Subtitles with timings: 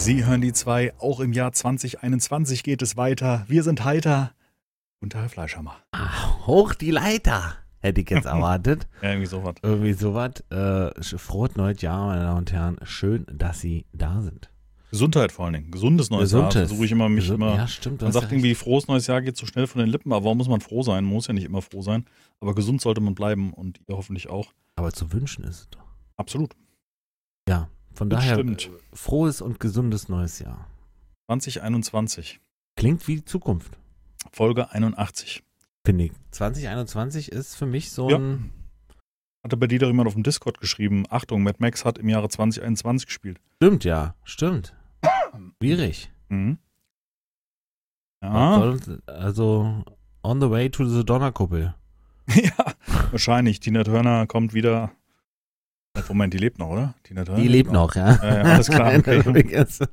[0.00, 0.94] Sie hören die zwei.
[0.98, 3.44] Auch im Jahr 2021 geht es weiter.
[3.48, 4.32] Wir sind heiter.
[5.00, 5.76] Und Herr Fleischhammer.
[5.92, 8.88] Ah, hoch die Leiter, hätte ich jetzt erwartet.
[9.02, 9.54] Ja, irgendwie sowas.
[9.62, 10.32] Irgendwie sowas.
[10.50, 12.76] Äh, frohes neues Jahr, meine Damen und Herren.
[12.84, 14.50] Schön, dass Sie da sind.
[14.90, 15.70] Gesundheit vor allen Dingen.
[15.70, 16.46] Gesundes neues Jahr.
[16.48, 16.68] Gesundes.
[16.70, 17.54] Versuche ich immer mich Gesund- immer.
[17.56, 18.02] Ja, stimmt.
[18.02, 20.38] man sagt ja irgendwie, frohes neues Jahr geht so schnell von den Lippen, aber warum
[20.38, 21.04] muss man froh sein?
[21.04, 22.06] Man muss ja nicht immer froh sein.
[22.40, 24.48] Aber gesund sollte man bleiben und ihr hoffentlich auch.
[24.76, 25.84] Aber zu wünschen ist es doch.
[26.16, 26.54] Absolut.
[27.48, 27.68] Ja,
[28.00, 28.70] von Das daher stimmt.
[28.94, 30.66] frohes und gesundes neues Jahr.
[31.26, 32.40] 2021.
[32.74, 33.76] Klingt wie die Zukunft,
[34.32, 35.42] Folge 81.
[35.84, 36.12] finde ich.
[36.30, 38.16] 2021 ist für mich so Ja.
[38.16, 38.50] ein.
[39.44, 42.30] Hatte bei dir doch jemand auf dem Discord geschrieben, Achtung, Mad Max hat im Jahre
[42.30, 43.38] 2021 gespielt.
[43.56, 44.74] Stimmt, ja, stimmt.
[45.62, 46.10] Schwierig.
[46.30, 46.56] Mhm.
[48.22, 49.84] Ja, Also,
[50.22, 51.74] on the way to the Donnerkuppel.
[52.34, 52.74] ja,
[53.10, 53.60] wahrscheinlich.
[53.60, 54.90] Tina Turner kommt wieder.
[56.08, 56.94] Moment, die lebt noch, oder?
[57.02, 58.16] Tina Turner Die lebt noch, ja.
[58.16, 59.86] Ja, ja, alles klar, okay.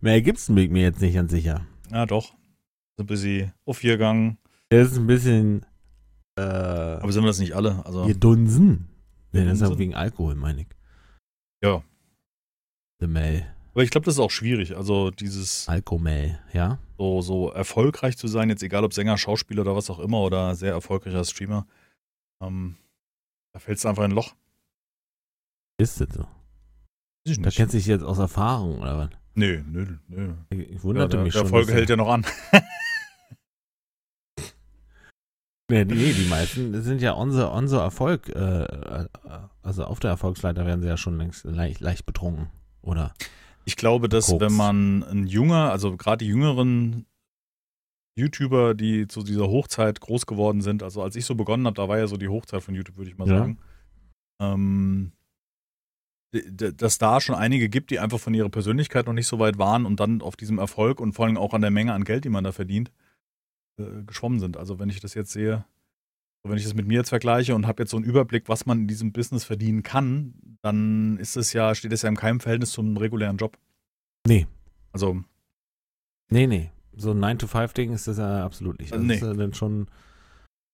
[0.00, 1.66] Mehr gibt's mir mir jetzt nicht ganz sicher.
[1.90, 2.34] Ja, doch.
[2.96, 4.38] So ein bisschen aufgegangen.
[4.68, 5.64] Er ist ein bisschen
[6.38, 7.84] äh, Aber sind wir das nicht alle?
[7.84, 8.88] Also, gedunsen.
[9.32, 9.78] Nee, das ist Gedunsen?
[9.78, 10.68] wegen Alkohol, meine ich.
[11.62, 11.82] Ja.
[13.00, 13.46] The Mel.
[13.72, 14.76] aber ich glaube, das ist auch schwierig.
[14.76, 16.78] Also, dieses Alkomel, ja.
[16.98, 20.54] so, so erfolgreich zu sein, jetzt egal ob Sänger, Schauspieler oder was auch immer oder
[20.54, 21.66] sehr erfolgreicher Streamer,
[22.42, 22.76] ähm,
[23.52, 24.34] da fällst du einfach in ein Loch.
[25.78, 26.26] Ist das so?
[27.24, 29.10] Ich Da kennst du dich jetzt aus Erfahrung, oder was?
[29.34, 30.34] Nö, nö, nö.
[30.50, 31.48] Ich, ich Ja, wunderte der, mich der schon.
[31.48, 32.24] Folge dass- hält ja noch an.
[35.68, 38.28] Nee, nee, die meisten sind ja unser, unser Erfolg.
[38.28, 39.08] Äh, äh,
[39.62, 42.50] also auf der Erfolgsleiter werden sie ja schon längst leicht, leicht betrunken.
[42.82, 43.12] Oder?
[43.64, 44.40] Ich glaube, dass Koks.
[44.40, 47.04] wenn man ein junger, also gerade die jüngeren
[48.16, 51.88] YouTuber, die zu dieser Hochzeit groß geworden sind, also als ich so begonnen habe, da
[51.88, 53.38] war ja so die Hochzeit von YouTube, würde ich mal Ja.
[53.38, 53.58] sagen,
[54.40, 55.12] ähm,
[56.52, 59.86] dass da schon einige gibt, die einfach von ihrer Persönlichkeit noch nicht so weit waren
[59.86, 62.28] und dann auf diesem Erfolg und vor allem auch an der Menge an Geld, die
[62.28, 62.90] man da verdient,
[63.78, 64.56] äh, geschwommen sind.
[64.56, 65.64] Also wenn ich das jetzt sehe,
[66.44, 68.80] wenn ich das mit mir jetzt vergleiche und habe jetzt so einen Überblick, was man
[68.82, 72.70] in diesem Business verdienen kann, dann ist es ja, steht es ja in keinem Verhältnis
[72.70, 73.58] zum regulären Job.
[74.26, 74.46] Nee.
[74.92, 75.22] Also
[76.30, 76.70] Nee, nee.
[76.96, 78.92] So ein 9-to-5-Ding ist das ja absolut nicht.
[78.92, 79.14] Das Nee.
[79.14, 79.88] ist ja dann schon,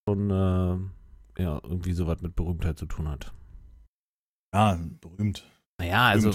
[0.08, 3.32] schon äh, ja, irgendwie sowas mit Berühmtheit zu tun hat.
[4.54, 5.50] Ja, berühmt.
[5.78, 6.30] Naja, also.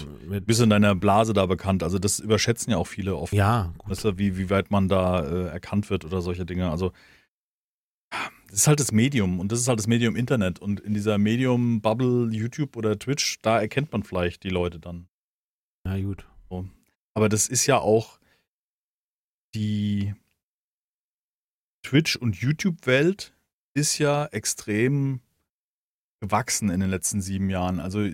[0.46, 1.84] Bist in deiner Blase da bekannt.
[1.84, 3.34] Also das überschätzen ja auch viele oft.
[3.34, 3.92] Ja, gut.
[3.92, 6.70] Weißt du, wie, wie weit man da äh, erkannt wird oder solche Dinge.
[6.70, 6.92] Also
[8.50, 10.60] das ist halt das Medium und das ist halt das Medium Internet.
[10.60, 15.08] Und in dieser Medium-Bubble, YouTube oder Twitch, da erkennt man vielleicht die Leute dann.
[15.84, 16.26] Na gut.
[17.18, 18.20] Aber das ist ja auch
[19.56, 20.14] die
[21.84, 23.34] Twitch- und YouTube-Welt
[23.74, 25.22] ist ja extrem
[26.20, 27.80] gewachsen in den letzten sieben Jahren.
[27.80, 28.08] Also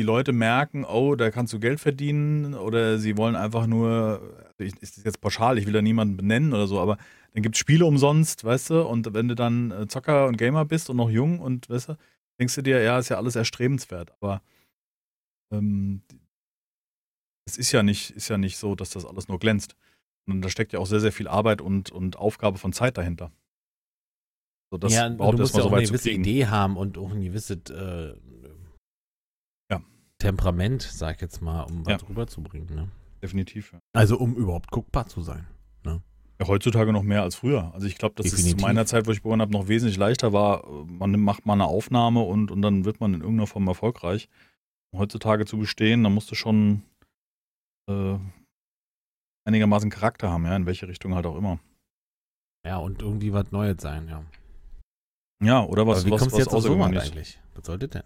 [0.00, 4.64] die Leute merken, oh, da kannst du Geld verdienen oder sie wollen einfach nur, also
[4.64, 6.96] ich, ist das jetzt pauschal, ich will da niemanden benennen oder so, aber
[7.34, 10.64] dann gibt es Spiele umsonst, weißt du, und wenn du dann äh, Zocker und Gamer
[10.64, 11.98] bist und noch jung und weißt du,
[12.40, 14.40] denkst du dir, ja, ist ja alles erstrebenswert, aber
[15.52, 16.00] ähm,
[17.46, 19.76] es ist ja nicht, ist ja nicht so, dass das alles nur glänzt.
[20.26, 23.32] Und da steckt ja auch sehr, sehr viel Arbeit und, und Aufgabe von Zeit dahinter.
[24.70, 26.22] So, ja, du musst ja auch eine gewisse kriegen.
[26.22, 28.14] Idee haben und auch ein gewisses äh.
[30.20, 32.08] Temperament, sag ich jetzt mal, um was Ja.
[32.08, 32.72] rüberzubringen.
[32.74, 32.88] Ne?
[33.22, 33.72] Definitiv.
[33.72, 33.80] Ja.
[33.92, 35.46] Also um überhaupt guckbar zu sein.
[35.84, 37.70] Ja, heutzutage noch mehr als früher.
[37.74, 38.60] Also ich glaube, dass es Definitiv.
[38.60, 40.66] zu meiner Zeit, wo ich begonnen habe, noch wesentlich leichter war.
[40.86, 44.30] Man macht mal eine Aufnahme und, und dann wird man in irgendeiner Form erfolgreich.
[44.90, 46.82] Um heutzutage zu bestehen, da musst du schon
[47.90, 48.16] äh,
[49.44, 51.58] einigermaßen Charakter haben, ja, in welche Richtung halt auch immer.
[52.66, 54.22] Ja, und irgendwie was Neues sein, ja.
[55.42, 57.10] Ja, oder was, Aber wie was, kommst du was jetzt auf Außergewöhnliches.
[57.10, 57.40] eigentlich?
[57.54, 58.02] Was sollte denn?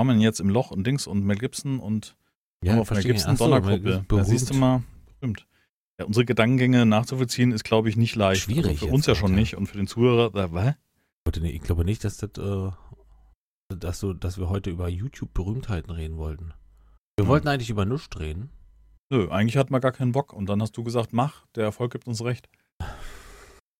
[0.00, 2.16] War man jetzt im Loch und Dings und Mel Gibson und
[2.64, 3.02] Ja, auf Mel.
[3.02, 4.02] Gibson so, Donnerkuppel.
[4.08, 4.82] Da siehst du mal,
[5.20, 5.46] berühmt.
[5.98, 8.40] Ja, unsere Gedankengänge nachzuvollziehen ist, glaube ich, nicht leicht.
[8.40, 10.74] Schwierig Also für uns ja schon nicht und für den Zuhörer, äh, was?
[11.42, 12.70] Ich glaube nicht, dass das, äh,
[13.76, 16.54] dass, so, dass wir heute über YouTube-Berühmtheiten reden wollten.
[17.18, 17.28] Wir Hm.
[17.28, 18.48] wollten eigentlich über nichts reden.
[19.10, 20.32] Nö, eigentlich hat man gar keinen Bock.
[20.32, 22.48] Und dann hast du gesagt, mach, der Erfolg gibt uns recht.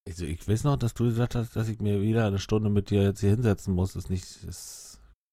[0.07, 2.91] Also ich weiß noch, dass du gesagt hast, dass ich mir wieder eine Stunde mit
[2.91, 3.95] dir jetzt hier hinsetzen muss.
[3.95, 4.90] Das ist nicht, das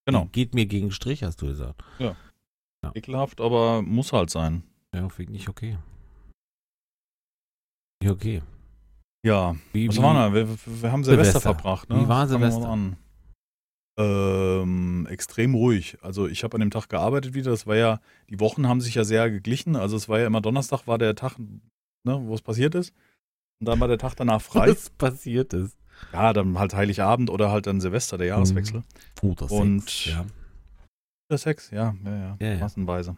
[0.07, 0.29] Genau.
[0.31, 1.83] geht mir gegen Strich, hast du gesagt.
[2.93, 4.63] Ekelhaft, aber muss halt sein.
[4.93, 5.77] Ja, finde ich nicht okay.
[8.01, 8.41] Nicht okay.
[9.25, 10.33] Ja, Wie, was wie, war da?
[10.33, 11.41] Wir, wir wir haben Silvester, Silvester.
[11.41, 11.89] verbracht.
[11.89, 12.01] Ne?
[12.01, 12.69] Wie war Silvester?
[12.69, 12.95] An.
[13.99, 15.97] Ähm, extrem ruhig.
[16.01, 17.51] Also ich habe an dem Tag gearbeitet wieder.
[17.51, 17.99] Das war ja,
[18.29, 19.75] die Wochen haben sich ja sehr geglichen.
[19.75, 22.93] Also es war ja immer Donnerstag war der Tag, ne, wo es passiert ist.
[23.59, 24.67] Und dann war der Tag danach frei.
[24.69, 25.77] was passiert ist.
[26.13, 28.83] Ja, dann halt Heiligabend oder halt dann Silvester, der Jahreswechsel.
[29.21, 30.25] Oh, das Und- Sex, ja.
[31.29, 32.59] Der Sex, ja, ja, ja, Ja, ja.
[32.59, 33.17] massenweise.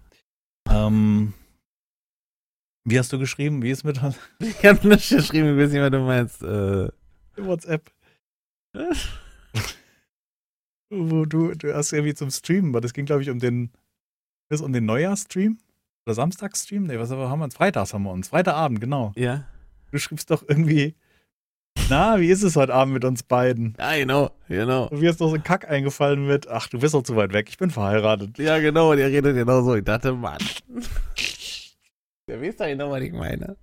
[0.70, 1.34] Ähm,
[2.86, 3.62] Wie hast du geschrieben?
[3.62, 4.00] Wie ist mit
[4.40, 6.42] Ich habe nicht geschrieben, ich weiß nicht, was du meinst.
[6.42, 6.90] Äh,
[7.46, 7.92] WhatsApp?
[10.92, 13.72] Wo du, du hast irgendwie zum Streamen, aber das ging, glaube ich, um den,
[14.50, 15.60] das um den Neujahrsstream?
[16.08, 16.84] Oder Samstagsstream?
[16.86, 17.56] Nee, was haben wir uns?
[17.56, 18.30] Freitags haben wir uns.
[18.30, 19.12] Freitagabend, genau.
[19.16, 19.46] ja.
[19.92, 20.96] Du schriebst doch irgendwie,
[21.90, 23.76] na, wie ist es heute Abend mit uns beiden?
[23.80, 24.88] Ja, genau, genau.
[24.88, 27.34] Und mir ist noch so ein Kack eingefallen mit, ach, du bist doch zu weit
[27.34, 28.38] weg, ich bin verheiratet.
[28.38, 29.76] Ja, genau, der redet genau so.
[29.76, 30.38] Ich dachte, Mann.
[32.28, 33.58] Der weiß doch genau, was ich meine.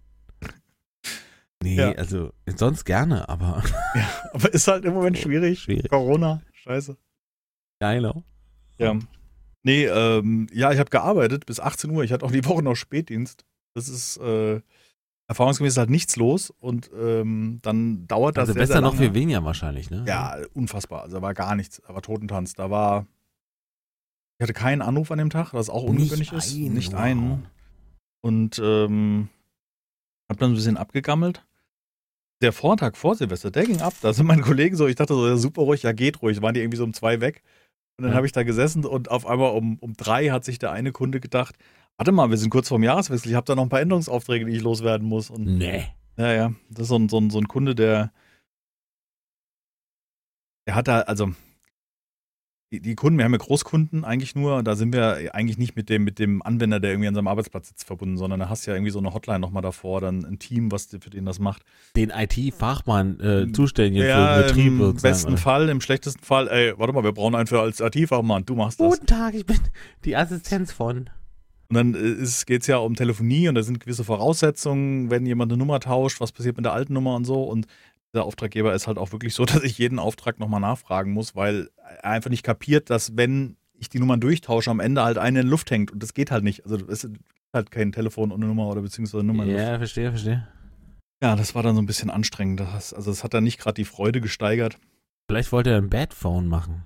[1.62, 1.92] Nee, Ja.
[1.92, 3.62] also sonst gerne, aber
[3.94, 5.60] Ja, aber ist halt im Moment schwierig.
[5.60, 5.88] schwierig.
[5.88, 6.96] Corona, scheiße.
[7.80, 8.24] Ja, genau.
[8.78, 8.96] Ja.
[9.62, 12.04] Nee, ähm, ja, ich habe gearbeitet bis 18 Uhr.
[12.04, 13.44] Ich hatte auch die Woche noch Spätdienst.
[13.74, 14.60] Das ist äh,
[15.28, 19.14] erfahrungsgemäß halt nichts los und ähm, dann dauert das Also sehr, besser sehr noch viel
[19.14, 20.04] weniger wahrscheinlich, ne?
[20.06, 21.02] Ja, unfassbar.
[21.02, 21.82] Also da war gar nichts.
[21.86, 22.54] Da war Totentanz.
[22.54, 23.06] Da war.
[24.38, 26.54] Ich hatte keinen Anruf an dem Tag, was auch ungewöhnlich ist.
[26.54, 27.00] einen, Nicht wow.
[27.00, 27.46] einen.
[28.22, 29.28] Und ähm,
[30.30, 31.44] hab dann ein bisschen abgegammelt.
[32.42, 33.94] Der Vortag vor Silvester, der ging ab.
[34.02, 36.42] Da sind meine Kollegen so, ich dachte so, ja, super ruhig, ja, geht ruhig.
[36.42, 37.42] Waren die irgendwie so um zwei weg.
[37.98, 38.16] Und dann Ja.
[38.18, 41.18] habe ich da gesessen und auf einmal um, um drei hat sich der eine Kunde
[41.18, 41.56] gedacht,
[41.98, 44.56] warte mal, wir sind kurz vorm Jahreswechsel, ich habe da noch ein paar Änderungsaufträge, die
[44.56, 45.30] ich loswerden muss.
[45.30, 45.84] Und Nee.
[46.16, 46.52] ja, ja.
[46.70, 48.12] Das ist so ein, so ein, so ein Kunde, der.
[50.66, 51.32] Der hat da, also.
[52.72, 55.88] Die, die Kunden, wir haben ja Großkunden eigentlich nur, da sind wir eigentlich nicht mit
[55.88, 58.72] dem, mit dem Anwender, der irgendwie an seinem Arbeitsplatz sitzt, verbunden, sondern da hast du
[58.72, 61.62] ja irgendwie so eine Hotline nochmal davor, dann ein Team, was für den das macht.
[61.94, 65.36] Den IT-Fachmann äh, zuständig ja, für Betrieb im besten oder?
[65.40, 68.80] Fall, im schlechtesten Fall, ey, warte mal, wir brauchen einen für als IT-Fachmann, du machst
[68.80, 68.94] das.
[68.94, 69.60] Guten Tag, ich bin
[70.04, 71.08] die Assistenz von.
[71.68, 75.58] Und dann geht es ja um Telefonie und da sind gewisse Voraussetzungen, wenn jemand eine
[75.58, 77.42] Nummer tauscht, was passiert mit der alten Nummer und so.
[77.42, 77.66] Und
[78.14, 81.70] der Auftraggeber ist halt auch wirklich so, dass ich jeden Auftrag nochmal nachfragen muss, weil
[82.02, 85.48] er einfach nicht kapiert, dass wenn ich die Nummern durchtausche, am Ende halt eine in
[85.48, 86.64] Luft hängt und das geht halt nicht.
[86.64, 87.10] Also es ist
[87.52, 89.44] halt kein Telefon ohne Nummer oder beziehungsweise Nummer.
[89.44, 90.48] Ja, verstehe, verstehe.
[91.22, 92.60] Ja, das war dann so ein bisschen anstrengend.
[92.60, 94.78] Das, also es hat dann nicht gerade die Freude gesteigert.
[95.30, 96.84] Vielleicht wollte er ein Badphone machen.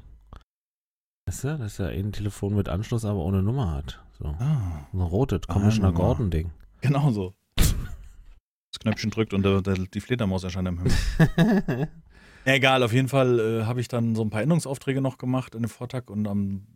[1.26, 4.02] Weißt du, dass er ein Telefon mit Anschluss, aber ohne Nummer hat.
[4.20, 4.26] So.
[4.38, 5.92] Ah, Ein rotes Commissioner.
[5.92, 6.50] Gordon-Ding.
[6.82, 7.34] genau so.
[7.56, 11.88] Das Knöpfchen drückt und der, der, die Fledermaus erscheint am Himmel.
[12.44, 15.62] Egal, auf jeden Fall äh, habe ich dann so ein paar Änderungsaufträge noch gemacht in
[15.62, 16.66] dem Vortag und am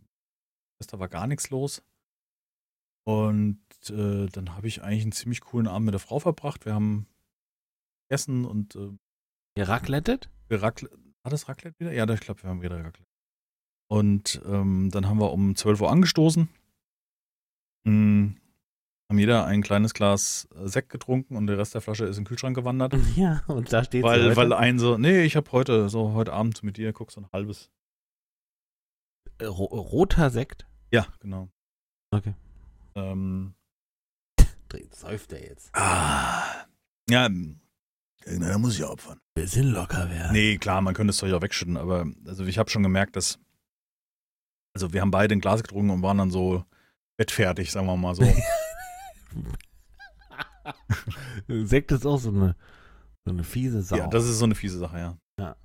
[0.73, 1.83] Silvester war gar nichts los.
[3.07, 6.65] Und äh, dann habe ich eigentlich einen ziemlich coolen Abend mit der Frau verbracht.
[6.65, 7.05] Wir haben
[8.09, 8.91] gegessen und äh,
[9.55, 10.89] wir Racle
[11.23, 11.91] war das Raclette wieder?
[11.91, 13.03] Ja, ich glaube, wir haben wieder Raclette.
[13.87, 16.49] Und ähm, dann haben wir um 12 Uhr angestoßen.
[17.85, 18.35] Mm,
[19.09, 22.23] haben jeder ein kleines Glas äh, Sekt getrunken und der Rest der Flasche ist in
[22.23, 22.95] den Kühlschrank gewandert.
[23.15, 24.35] Ja, und da steht Weil, heute.
[24.35, 27.27] weil ein so, nee, ich habe heute, so heute Abend mit dir, guck so ein
[27.31, 27.69] halbes.
[29.37, 30.65] Äh, ro roter Sekt.
[30.91, 31.49] Ja, genau.
[32.11, 32.33] Okay.
[32.95, 33.53] Ähm,
[34.91, 35.69] Säuft er jetzt.
[35.73, 36.65] ah,
[37.09, 37.29] ja,
[38.25, 39.19] irgendeiner muss ich ja opfern.
[39.35, 40.33] Bisschen locker werden.
[40.33, 43.39] Nee, klar, man könnte es doch ja wegschütten, aber also ich habe schon gemerkt, dass,
[44.73, 46.65] also wir haben beide ein Glas getrunken und waren dann so
[47.17, 48.23] bettfertig, sagen wir mal so.
[51.47, 52.55] Sekt ist auch so eine,
[53.25, 53.97] so eine fiese Sau.
[53.97, 55.17] ja, das ist so eine fiese Sache, ja.
[55.39, 55.55] Ja.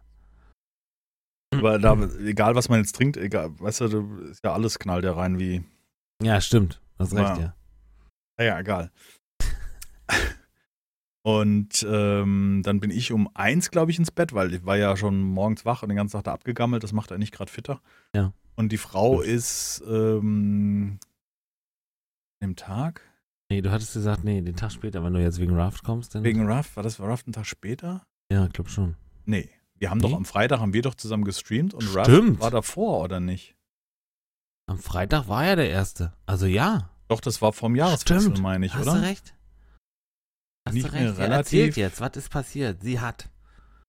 [1.55, 5.13] Aber da, egal was man jetzt trinkt, egal, weißt du, ist ja alles knallt ja
[5.13, 5.65] rein wie,
[6.23, 6.81] ja, stimmt.
[6.99, 7.39] Hast recht, Ja.
[7.41, 7.55] ja.
[8.39, 8.91] naja, egal.
[11.23, 14.97] Und ähm, dann bin ich um eins, glaube ich, ins Bett, weil ich war ja
[14.97, 16.83] schon morgens wach und den ganzen Tag da abgegammelt.
[16.83, 17.83] Das macht er nicht gerade fitter.
[18.15, 18.33] Ja.
[18.57, 20.99] Und die Frau ist ähm,
[22.43, 23.03] dem Tag,
[23.53, 26.23] Nee, du hattest gesagt, nee, den Tag später, wenn du jetzt wegen Raft kommst, dann.
[26.23, 28.05] wegen Ruff, war das Ruff einen Tag später?
[28.33, 28.95] Ja, ich glaube schon.
[29.25, 29.51] Nee.
[29.75, 30.09] Wir haben Nee?
[30.09, 32.39] doch am Freitag haben wir doch zusammen gestreamt und Stimmt.
[32.39, 33.57] war davor, oder nicht?
[34.69, 36.13] Am Freitag war ja der erste.
[36.27, 36.91] Also ja.
[37.09, 39.01] Doch, das war vom Jahreswechsel, meine ich, Hast oder?
[39.01, 39.35] du recht?
[40.65, 41.19] Hast Nicht du mehr recht.
[41.19, 41.59] Ja, relativ.
[41.59, 42.83] erzählt jetzt, was ist passiert?
[42.83, 43.29] Sie hat.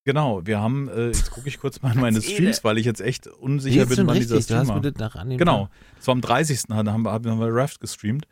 [0.05, 2.19] Genau, wir haben, äh, jetzt gucke ich kurz mal in meine.
[2.19, 4.37] Streams, weil ich jetzt echt unsicher bin, wann dieser richtig.
[4.37, 4.59] Du Stream
[4.93, 5.25] hast war.
[5.37, 5.69] Genau.
[5.97, 6.63] Das war am 30.
[6.71, 8.25] haben wir, haben wir Raft gestreamt.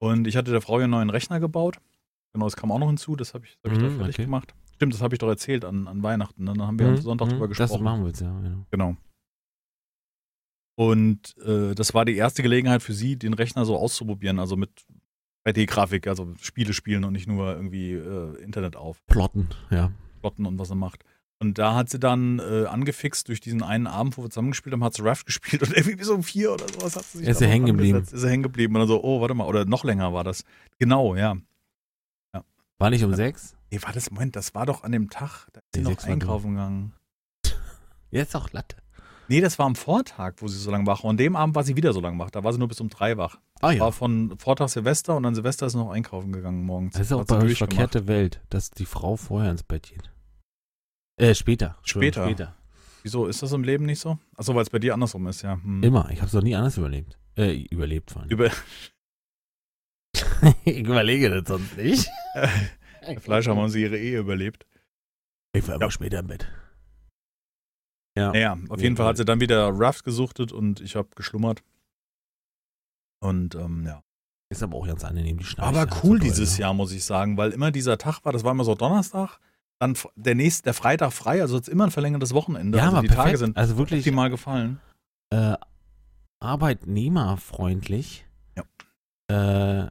[0.00, 1.78] Und ich hatte der Frau ja einen neuen Rechner gebaut.
[2.32, 3.16] Genau, das kam auch noch hinzu.
[3.16, 4.24] Das habe ich, das hab ich da Mhm, fertig okay.
[4.24, 4.54] gemacht.
[4.76, 6.44] Stimmt, das habe ich doch erzählt an, an Weihnachten.
[6.44, 6.52] ne?
[6.54, 7.82] Dann haben wir Mhm, am Sonntag mhm, drüber Das gesprochen.
[7.84, 8.38] machen wir jetzt, ja.
[8.40, 8.64] Genau.
[8.70, 8.96] Genau.
[10.76, 14.38] Und äh, das war die erste Gelegenheit für sie, den Rechner so auszuprobieren.
[14.38, 14.86] Also mit
[15.46, 19.04] 3D-Grafik, also Spiele spielen und nicht nur irgendwie äh, Internet auf.
[19.06, 19.90] Plotten, ja.
[20.20, 21.04] Plotten und was er macht.
[21.40, 24.82] Und da hat sie dann äh, angefixt durch diesen einen Abend, wo wir zusammengespielt haben,
[24.82, 27.38] hat sie Raft gespielt und irgendwie so um vier oder sowas hat sie sich Ist
[27.38, 27.98] sie hängen geblieben?
[27.98, 30.44] Ist sie hängen geblieben und dann so, oh, warte mal, oder noch länger war das.
[30.78, 31.36] Genau, ja.
[32.80, 33.56] War nicht um sechs?
[33.70, 36.52] Nee, war das, Moment, das war doch an dem Tag, da ist sie noch einkaufen
[36.52, 36.94] gegangen.
[38.10, 38.76] Jetzt auch Latte.
[39.30, 41.10] Nee, das war am Vortag, wo sie so lange wach war.
[41.10, 42.30] Und dem Abend war sie wieder so lange wach.
[42.30, 43.36] Da war sie nur bis um drei wach.
[43.60, 46.94] Ah War von Vortag Silvester und dann Silvester ist sie noch einkaufen gegangen morgens.
[46.94, 50.10] Das ist auch bei euch verkehrte Welt, dass die Frau vorher ins Bett geht.
[51.18, 51.76] Äh, später.
[51.82, 52.24] Später.
[52.24, 52.54] Später.
[53.02, 54.18] Wieso ist das im Leben nicht so?
[54.36, 55.54] Achso, weil es bei dir andersrum ist, ja.
[55.62, 55.82] Hm.
[55.82, 56.10] Immer.
[56.10, 57.18] Ich habe es noch nie anders überlebt.
[57.36, 58.30] Äh, überlebt vor allem.
[58.30, 58.50] Über
[60.64, 62.08] ich überlege das sonst nicht.
[63.20, 64.66] Fleisch haben sie ihre Ehe überlebt.
[65.52, 65.90] Ich war immer Ja.
[65.90, 66.48] später im Bett.
[68.16, 68.32] Ja.
[68.32, 71.62] Naja, auf jeden Fall hat sie dann wieder Raft gesuchtet und ich habe geschlummert.
[73.20, 74.02] Und ähm, ja.
[74.50, 75.78] Ist aber auch ganz angenehm, die Schnarche.
[75.78, 76.62] Aber cool so dieses ne?
[76.62, 79.38] Jahr, muss ich sagen, weil immer dieser Tag war, das war immer so Donnerstag,
[79.78, 82.78] dann der nächste, der Freitag frei, also jetzt immer ein verlängertes Wochenende.
[82.78, 83.26] Ja, also aber die perfekt.
[83.26, 84.80] Tage sind also wirklich optimal gefallen.
[85.30, 85.56] äh,
[86.40, 88.26] arbeitnehmerfreundlich.
[88.56, 89.84] Ja.
[89.84, 89.90] Äh,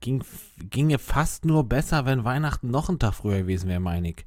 [0.00, 0.24] ging,
[0.58, 4.26] ginge fast nur besser, wenn Weihnachten noch ein Tag früher gewesen wäre, meine ich.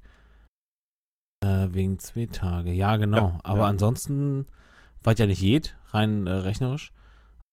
[1.43, 2.71] Äh, wegen zwei Tage.
[2.71, 3.17] Ja, genau.
[3.17, 3.67] Ja, aber ja.
[3.67, 4.45] ansonsten
[5.03, 6.93] war es ja nicht jed, rein äh, rechnerisch.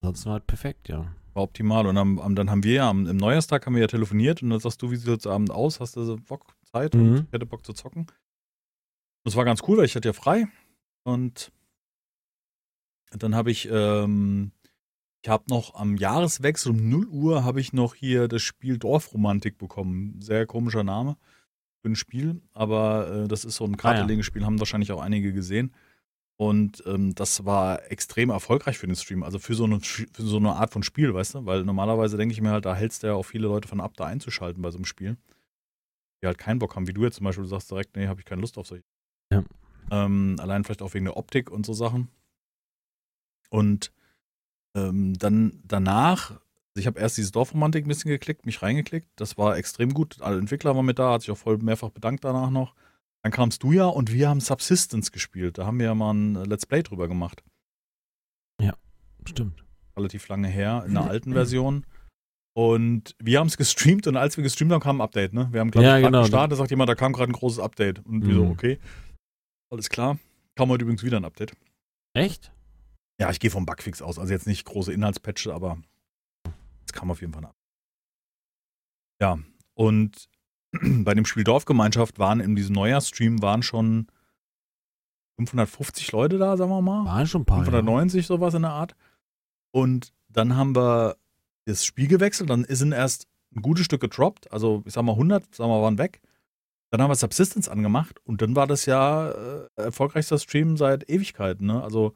[0.02, 1.06] Ansonsten war es perfekt, ja.
[1.34, 1.86] War optimal.
[1.86, 4.50] Und am, am, dann haben wir ja am, im Neujahrstag haben wir ja telefoniert und
[4.50, 5.80] dann sagst du, wie sieht es Abend aus?
[5.80, 7.16] Hast du so Bock, Zeit und Mhm.
[7.26, 8.06] ich hätte Bock zu zocken.
[9.24, 10.46] Das war ganz cool, weil ich hatte ja frei.
[11.04, 11.50] Und
[13.10, 14.52] dann habe ich, ähm,
[15.22, 19.58] ich habe noch am Jahreswechsel um 0 Uhr habe ich noch hier das Spiel Dorfromantik
[19.58, 20.20] bekommen.
[20.20, 21.16] Sehr komischer Name
[21.82, 25.72] für ein Spiel, aber äh, das ist so ein Kartenlegespiel, haben wahrscheinlich auch einige gesehen.
[26.36, 30.36] Und ähm, das war extrem erfolgreich für den Stream, also für so, eine, für so
[30.36, 31.46] eine Art von Spiel, weißt du?
[31.46, 33.94] Weil normalerweise denke ich mir halt, da hältst du ja auch viele Leute von ab,
[33.96, 35.16] da einzuschalten bei so einem Spiel.
[36.22, 38.20] Die halt keinen Bock haben, wie du jetzt zum Beispiel, du sagst direkt, nee, habe
[38.20, 38.84] ich keine Lust auf solche.
[39.32, 39.44] Ja.
[39.90, 42.08] Ähm, allein vielleicht auch wegen der Optik und so Sachen.
[43.50, 43.92] Und
[44.74, 46.40] ähm, dann danach,
[46.74, 49.08] ich habe erst dieses Dorfromantik ein bisschen geklickt, mich reingeklickt.
[49.16, 50.20] Das war extrem gut.
[50.20, 52.74] Alle Entwickler waren mit da, hat sich auch voll mehrfach bedankt danach noch.
[53.22, 55.58] Dann kamst du ja und wir haben Subsistence gespielt.
[55.58, 57.42] Da haben wir ja mal ein Let's Play drüber gemacht.
[59.28, 59.64] Stimmt.
[59.96, 61.84] Relativ lange her, in der alten Version.
[62.58, 65.46] Und wir haben es gestreamt und als wir gestreamt haben, kam ein Update, ne?
[65.52, 66.20] Wir haben gerade Ja, gerade genau.
[66.22, 68.04] gestartet, da sagt jemand, da kam gerade ein großes Update.
[68.04, 68.50] Und wir so, Mhm.
[68.50, 68.80] okay.
[69.70, 70.18] Alles klar.
[70.56, 71.52] Kam heute übrigens wieder ein Update.
[72.14, 72.52] Echt?
[73.20, 74.18] Ja, ich gehe vom Bugfix aus.
[74.18, 75.78] Also jetzt nicht große Inhaltspatches, aber
[76.84, 77.54] es kam auf jeden Fall ab.
[79.22, 79.38] Ja,
[79.74, 80.28] und
[80.82, 84.08] bei dem Spiel Dorfgemeinschaft waren in diesem Neujahrstream waren schon
[85.38, 87.04] 550 Leute da, sagen wir mal.
[87.04, 87.62] Waren schon ein paar.
[87.62, 88.96] 590, sowas in der Art.
[89.72, 91.16] Und dann haben wir
[91.68, 95.54] das Spiel gewechselt, dann sind erst ein gutes Stück gedroppt, also ich sag mal 100,
[95.54, 96.20] sagen wir waren weg.
[96.90, 101.66] Dann haben wir Subsistence angemacht und dann war das ja äh, erfolgreichster Stream seit Ewigkeiten.
[101.66, 101.82] Ne?
[101.82, 102.14] Also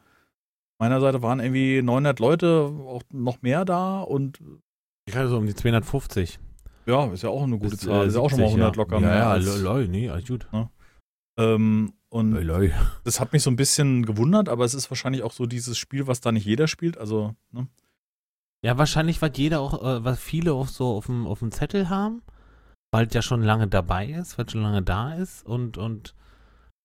[0.79, 4.41] meiner Seite waren irgendwie 900 Leute, auch noch mehr da und
[5.07, 6.39] Ich hatte so um die 250.
[6.87, 8.05] ja, ist ja auch eine gute Bis, Zahl.
[8.05, 9.17] äh, ist ja auch schon mal 70, 100 locker Ja, mehr.
[9.17, 10.47] ja, als, lol, nee, alles gut.
[11.39, 12.73] ähm, und Lol.
[13.05, 16.07] das hat mich so ein bisschen gewundert, aber es ist wahrscheinlich auch so dieses Spiel,
[16.07, 16.99] was da nicht jeder spielt.
[16.99, 17.69] Also, ne?
[18.65, 21.89] Ja, wahrscheinlich, weil jeder auch, äh, was viele auch so auf dem, auf dem Zettel
[21.89, 22.23] haben,
[22.93, 26.15] weil es ja schon lange dabei ist, weil es schon lange da ist und, und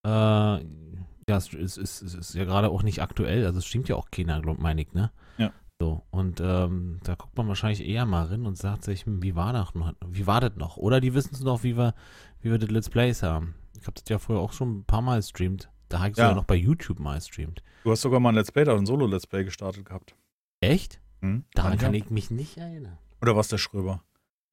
[0.05, 3.89] äh, ja, es ist, ist, ist, ist ja gerade auch nicht aktuell, also es stimmt
[3.89, 5.12] ja auch keiner, glaub, meine ich, ne?
[5.38, 5.51] Ja.
[5.79, 9.36] So, und ähm, da guckt man wahrscheinlich eher mal rein und sagt sich, hm, wie
[9.36, 9.93] war das noch?
[10.07, 10.77] Wie war das noch?
[10.77, 11.93] Oder die wissen es noch, wie wir,
[12.41, 13.53] wie wir das Let's Plays haben.
[13.79, 15.69] Ich habe das ja vorher auch schon ein paar Mal gestreamt.
[15.89, 16.24] Da habe ich Ja.
[16.24, 17.62] sogar noch bei YouTube mal gestreamt.
[17.84, 20.15] Du hast sogar mal ein Let's Play, da ein Solo-Let's Play gestartet gehabt.
[20.62, 21.00] Echt?
[21.27, 21.43] Hm?
[21.53, 22.98] Daran kann ich mich nicht erinnern.
[23.22, 24.03] Oder was der Schröber?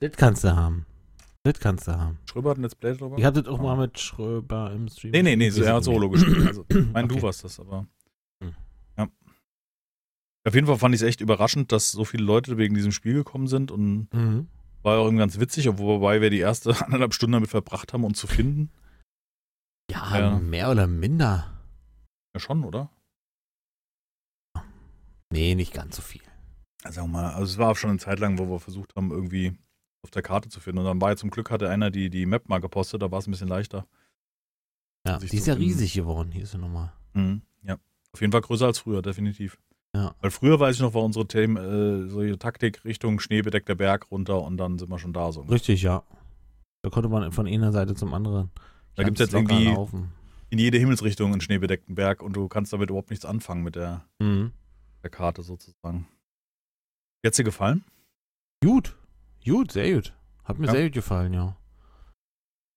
[0.00, 0.87] Das kannst du haben.
[1.45, 2.19] Das kannst du haben.
[2.28, 3.19] Schröber hat ein Let's Play drüber?
[3.19, 3.62] Ich hatte das auch Ah.
[3.62, 5.12] mal mit Schröber im Stream.
[5.12, 6.47] Nee, nee, nee, so, er hat Solo gespielt.
[6.47, 7.16] Also, ich meine, Okay.
[7.16, 7.87] du warst das, aber.
[8.43, 8.54] Hm.
[8.99, 9.09] Ja.
[10.47, 13.14] Auf jeden Fall fand ich es echt überraschend, dass so viele Leute wegen diesem Spiel
[13.14, 14.49] gekommen sind und Mhm.
[14.83, 18.19] war auch irgendwie ganz witzig, wobei wir die erste anderthalb Stunden damit verbracht haben, uns
[18.19, 18.71] zu finden.
[19.90, 20.38] Ja, Ja.
[20.38, 21.61] mehr oder minder.
[22.35, 22.90] Ja, schon, oder?
[25.31, 26.23] Nee, nicht ganz so viel.
[26.85, 29.11] Also, sag mal, also es war auch schon eine Zeit lang, wo wir versucht haben,
[29.11, 29.53] irgendwie
[30.03, 30.81] auf der Karte zu finden.
[30.81, 33.19] Und dann war ja zum Glück, hatte einer die, die Map mal gepostet, da war
[33.19, 33.87] es ein bisschen leichter.
[35.07, 35.69] Ja, die ist ja finden.
[35.69, 36.31] riesig geworden.
[36.31, 36.93] Hier ist sie nochmal.
[37.14, 37.43] Mhm.
[37.62, 37.79] Ja.
[38.12, 39.59] Auf jeden Fall größer als früher, definitiv.
[39.95, 40.14] Ja.
[40.21, 44.43] Weil früher, weiß ich noch, war unsere Themen, äh, solche Taktik Richtung schneebedeckter Berg runter
[44.43, 45.43] und dann sind wir schon da so.
[45.43, 46.03] Richtig, ja.
[46.83, 48.50] Da konnte man von einer Seite zum anderen.
[48.95, 50.12] Da gibt's ganz jetzt irgendwie- Laufen.
[50.50, 54.05] In jede Himmelsrichtung einen schneebedeckten Berg und du kannst damit überhaupt nichts anfangen mit der,
[54.21, 54.53] Mhm.
[55.03, 56.07] der Karte sozusagen.
[57.25, 57.85] Jetzt dir gefallen?
[58.62, 58.95] Gut.
[59.45, 60.12] Gut, sehr gut.
[60.45, 60.73] Hat mir Ja.
[60.73, 61.57] sehr gut gefallen, ja.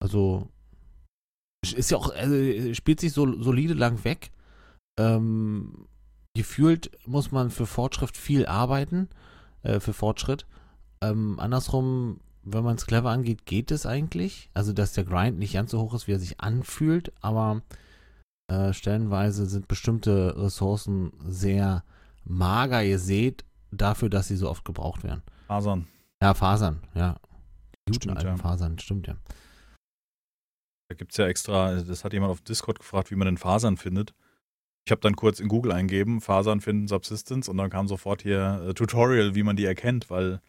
[0.02, 0.48] Also,
[1.76, 4.32] ist ja auch, also, spielt sich so solide lang weg.
[5.00, 5.88] Ähm,
[6.36, 9.10] gefühlt muss man für Fortschritt viel arbeiten,
[9.64, 10.46] äh, für Fortschritt.
[11.02, 14.50] Ähm, andersrum, wenn man es clever angeht, geht es eigentlich.
[14.54, 17.62] Also, dass der Grind nicht ganz so hoch ist, wie er sich anfühlt, aber
[18.50, 21.84] Äh, stellenweise sind bestimmte Ressourcen sehr
[22.24, 25.24] mager gesät dafür, dass sie so oft gebraucht werden.
[25.48, 25.88] Fasern.
[26.22, 27.16] Ja, Fasern, ja.
[27.88, 28.38] Die Guten Stimmt, alten ja.
[28.38, 29.16] Fasern, stimmt ja.
[30.90, 33.78] Da gibt es ja extra, das hat jemand auf Discord gefragt, wie man denn Fasern
[33.78, 34.14] findet.
[34.86, 38.66] Ich habe dann kurz in Google eingeben, Fasern finden Subsistence und dann kam sofort hier
[38.70, 40.40] äh, Tutorial, wie man die erkennt, weil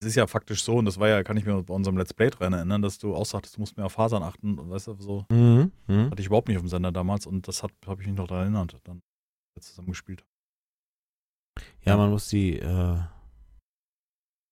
[0.00, 2.14] es ist ja faktisch so, und das war ja, kann ich mir bei unserem Let's
[2.14, 4.88] Play dran erinnern, dass du auch sagtest, du musst mehr auf Fasern achten und weißt
[4.88, 5.70] du, so Mhm.
[5.86, 6.10] Mhm.
[6.10, 8.44] hatte ich überhaupt nicht auf dem Sender damals und das habe ich mich noch daran
[8.54, 9.02] erinnert, dann
[9.54, 10.24] wir zusammen gespielt.
[11.84, 12.98] Ja, man muss die, äh,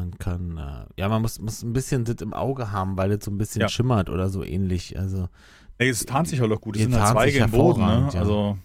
[0.01, 3.25] man kann, äh, ja, man muss, muss ein bisschen das im Auge haben, weil es
[3.25, 3.69] so ein bisschen Ja.
[3.69, 4.99] schimmert oder so ähnlich.
[4.99, 5.29] Also,
[5.79, 8.11] Ey, es tarnt sich halt auch gut, es sind halt Zweige im Boden, ne?
[8.13, 8.21] ja.
[8.21, 8.59] Also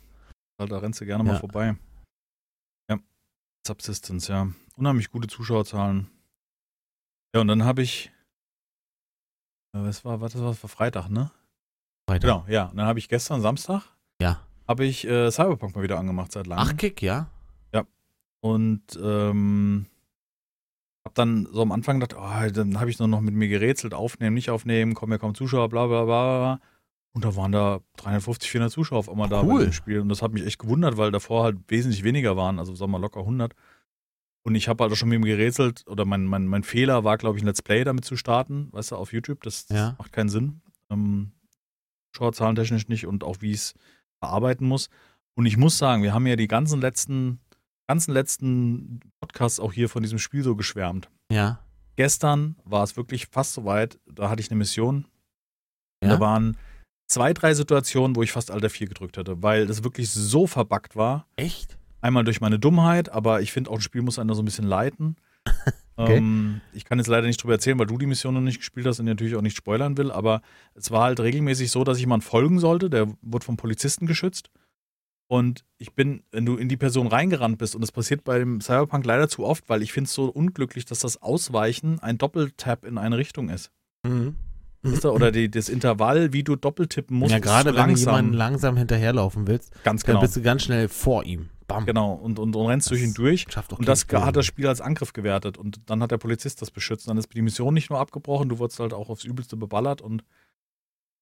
[0.57, 1.39] da rennst du gerne mal Ja.
[1.39, 1.75] vorbei.
[2.89, 2.97] Ja,
[3.67, 4.47] Subsistence, ja.
[4.77, 6.09] Unheimlich gute Zuschauerzahlen.
[7.35, 8.11] Ja, und dann habe ich,
[9.73, 11.31] äh, was war, was das war für Freitag, ne?
[12.07, 12.27] weiter.
[12.27, 12.65] Genau, ja.
[12.67, 13.81] Und dann habe ich gestern Samstag,
[14.21, 14.41] Ja.
[14.67, 16.67] habe ich äh, Cyberpunk mal wieder angemacht seit langem.
[16.67, 17.29] Ach, Kick, ja.
[18.45, 19.85] Und ähm,
[21.03, 23.93] hab dann so am Anfang gedacht, oh, dann habe ich nur noch mit mir gerätselt,
[23.93, 26.37] aufnehmen, nicht aufnehmen, kommen ja kaum Zuschauer, bla bla bla.
[26.57, 26.59] bla.
[27.13, 29.63] Und da waren da 350, 400 Zuschauer auf einmal da bei Cool.
[29.65, 29.99] dem Spiel.
[29.99, 32.97] Und das hat mich echt gewundert, weil davor halt wesentlich weniger waren, also sagen wir
[32.99, 33.53] mal locker 100.
[34.43, 37.17] Und ich habe halt auch schon mit ihm gerätselt, oder mein, mein, mein Fehler war,
[37.17, 39.41] glaube ich, ein Let's Play damit zu starten, weißt du, auf YouTube.
[39.43, 39.95] Das, das Ja.
[39.97, 40.61] macht keinen Sinn.
[40.91, 41.31] Ähm,
[42.13, 43.73] Zuschauerzahlentechnisch nicht und auch wie ich es
[44.19, 44.89] verarbeiten muss.
[45.35, 47.39] Und ich muss sagen, wir haben ja die ganzen letzten,
[47.87, 51.09] ganzen letzten Podcasts auch hier von diesem Spiel so geschwärmt.
[51.31, 51.59] Ja.
[51.95, 55.07] Gestern war es wirklich fast soweit, da hatte ich eine Mission.
[56.03, 56.09] Ja.
[56.09, 56.57] Da waren
[57.07, 60.95] zwei, drei Situationen, wo ich fast Alter 4 gedrückt hatte, weil das wirklich so verbuggt
[60.95, 61.27] war.
[61.35, 61.77] Echt?
[62.01, 64.45] Einmal durch meine Dummheit, aber ich finde auch, ein Spiel muss einen da so ein
[64.45, 65.15] bisschen leiten.
[65.97, 66.17] Okay.
[66.17, 68.85] ähm, ich kann jetzt leider nicht drüber erzählen, weil du die Mission noch nicht gespielt
[68.85, 70.41] hast und natürlich auch nicht spoilern will, aber
[70.73, 74.49] es war halt regelmäßig so, dass ich jemand folgen sollte, der wurde vom Polizisten geschützt.
[75.27, 78.61] Und ich bin, wenn du in die Person reingerannt bist, und das passiert bei dem
[78.61, 82.85] Cyberpunk leider zu oft, weil ich finde es so unglücklich, dass das Ausweichen ein Doppeltap
[82.85, 83.71] in eine Richtung ist.
[84.03, 84.35] Mhm.
[84.83, 85.09] Weißt du?
[85.09, 88.13] Oder die, das Intervall, wie du doppeltippen musst, ja, gerade wenn du langsam.
[88.13, 90.21] jemanden langsam hinterherlaufen willst, Ganz dann genau.
[90.21, 91.49] bist du ganz schnell vor ihm.
[91.67, 91.87] Bam.
[91.87, 92.13] Genau.
[92.13, 93.47] Und, und, und rennst durch ihn durch.
[93.49, 94.23] Schafft Und das Film.
[94.23, 95.57] hat das Spiel als Angriff gewertet.
[95.57, 97.07] Und dann hat der Polizist das beschützt.
[97.07, 100.01] Dann ist die Mission nicht nur abgebrochen, du wurdest halt auch aufs Übelste beballert.
[100.01, 100.23] Und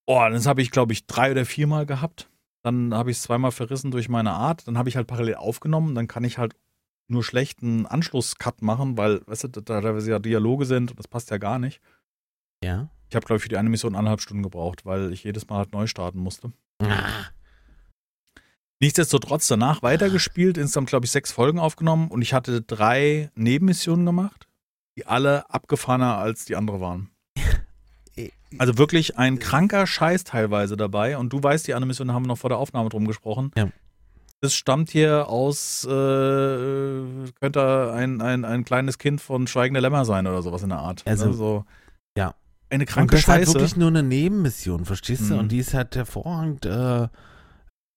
[0.05, 2.29] oh, das habe ich, glaube ich, drei oder viermal gehabt.
[2.63, 4.67] Dann habe ich es zweimal verrissen durch meine Art.
[4.67, 5.95] Dann habe ich halt parallel aufgenommen.
[5.95, 6.55] Dann kann ich halt
[7.07, 11.29] nur schlechten Anschlusscut machen, weil, weißt du, da teilweise ja Dialoge sind und das passt
[11.31, 11.81] ja gar nicht.
[12.63, 12.89] Ja.
[13.09, 15.57] Ich habe, glaube ich, für die eine Mission anderthalb Stunden gebraucht, weil ich jedes Mal
[15.57, 16.51] halt neu starten musste.
[16.81, 17.25] Ah.
[18.81, 24.47] Nichtsdestotrotz danach weitergespielt, insgesamt glaube ich sechs Folgen aufgenommen und ich hatte drei Nebenmissionen gemacht,
[24.97, 27.09] die alle abgefahrener als die andere waren.
[28.59, 32.23] Also wirklich ein kranker Scheiß teilweise dabei und du weißt, die andere Mission da haben
[32.23, 33.51] wir noch vor der Aufnahme drum gesprochen.
[33.57, 33.69] Ja.
[34.41, 35.89] Das stammt hier aus, äh,
[37.39, 41.03] könnte ein, ein, ein kleines Kind von Schweigende Lämmer sein oder sowas in der Art.
[41.05, 41.33] Also, ne?
[41.33, 41.65] so.
[42.17, 42.35] ja.
[42.69, 43.53] Eine Und kranke das ist halt Scheiße.
[43.53, 45.35] wirklich nur eine Nebenmission, verstehst du?
[45.35, 45.39] Mhm.
[45.39, 47.07] Und die ist halt hervorragend äh,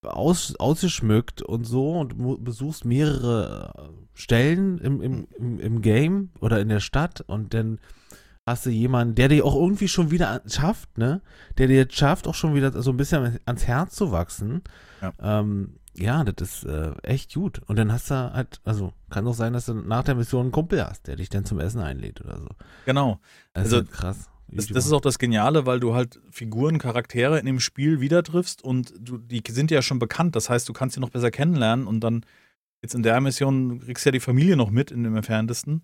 [0.06, 3.82] aus, ausgeschmückt und so und besuchst mehrere äh,
[4.14, 7.80] Stellen im, im, im, im Game oder in der Stadt und dann
[8.46, 11.20] hast du jemanden, der dir auch irgendwie schon wieder schafft, ne?
[11.58, 14.62] Der dir schafft, auch schon wieder so ein bisschen ans Herz zu wachsen.
[15.02, 15.12] Ja.
[15.20, 17.60] Ähm, ja, das ist äh, echt gut.
[17.66, 20.52] Und dann hast du halt, also kann auch sein, dass du nach der Mission einen
[20.52, 22.48] Kumpel hast, der dich dann zum Essen einlädt oder so.
[22.84, 23.18] genau.
[23.52, 24.30] Also, halt krass.
[24.48, 28.22] Das, das ist auch das Geniale, weil du halt Figuren, Charaktere in dem Spiel wieder
[28.22, 30.36] triffst und du, die sind ja schon bekannt.
[30.36, 32.24] Das heißt, du kannst sie noch besser kennenlernen und dann
[32.80, 35.82] jetzt in der Mission kriegst du ja die Familie noch mit in dem entferntesten.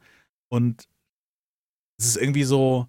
[0.48, 0.86] Und
[2.02, 2.86] es ist irgendwie so,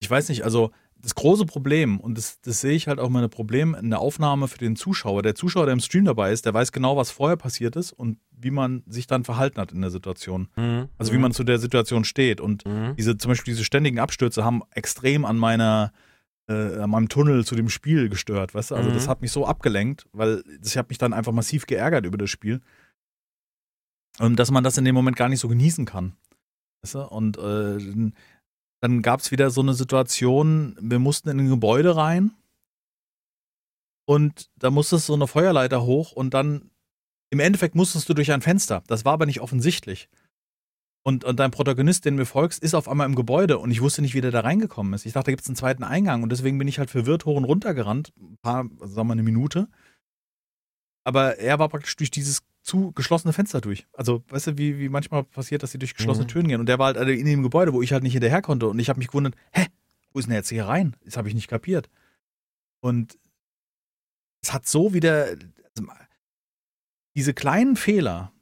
[0.00, 3.28] ich weiß nicht, also das große Problem, und das, das sehe ich halt auch meine
[3.28, 5.22] Problem in der Aufnahme für den Zuschauer.
[5.22, 8.18] Der Zuschauer, der im Stream dabei ist, der weiß genau, was vorher passiert ist und
[8.30, 10.48] wie man sich dann verhalten hat in der Situation.
[10.56, 10.88] Mhm.
[10.98, 12.40] Also wie man zu der Situation steht.
[12.40, 12.94] Und Mhm.
[12.96, 15.92] diese, zum Beispiel diese ständigen Abstürze haben extrem an meiner,
[16.48, 18.74] äh, an meinem Tunnel zu dem Spiel gestört, weißt du?
[18.76, 18.94] Also Mhm.
[18.94, 22.18] das hat mich so abgelenkt, weil das, ich habe mich dann einfach massiv geärgert über
[22.18, 22.60] das Spiel.
[24.18, 26.16] Und dass man das in dem Moment gar nicht so genießen kann.
[26.82, 27.06] Weißt du?
[27.08, 28.12] Und äh,
[28.80, 32.32] dann- gab es wieder so eine Situation, wir mussten in ein Gebäude rein
[34.08, 36.70] und da musstest so eine Feuerleiter hoch und dann
[37.30, 38.84] im Endeffekt musstest du durch ein Fenster.
[38.86, 40.08] Das war aber nicht offensichtlich.
[41.04, 44.02] Und, und dein Protagonist, den du folgst, ist auf einmal im Gebäude und ich wusste
[44.02, 45.06] nicht, wie der da reingekommen ist.
[45.06, 47.36] Ich dachte, da gibt es einen zweiten Eingang und deswegen bin ich halt verwirrt hoch
[47.36, 48.12] und runter gerannt.
[48.20, 49.68] Ein paar, sagen wir eine Minute.
[51.04, 53.86] Aber er war praktisch durch dieses zu geschlossene Fenster durch.
[53.92, 56.28] Also, weißt du, wie, wie manchmal passiert, dass sie durch geschlossene Mhm.
[56.30, 56.60] Türen gehen.
[56.60, 58.66] Und der war halt in dem Gebäude, wo ich halt nicht hinterher konnte.
[58.66, 59.66] Und ich habe mich gewundert, hä,
[60.12, 60.96] wo ist denn der jetzt hier rein?
[61.04, 61.88] Das habe ich nicht kapiert.
[62.80, 63.16] Und
[64.42, 65.26] es hat so wieder.
[65.76, 65.88] Also,
[67.14, 68.32] diese kleinen Fehler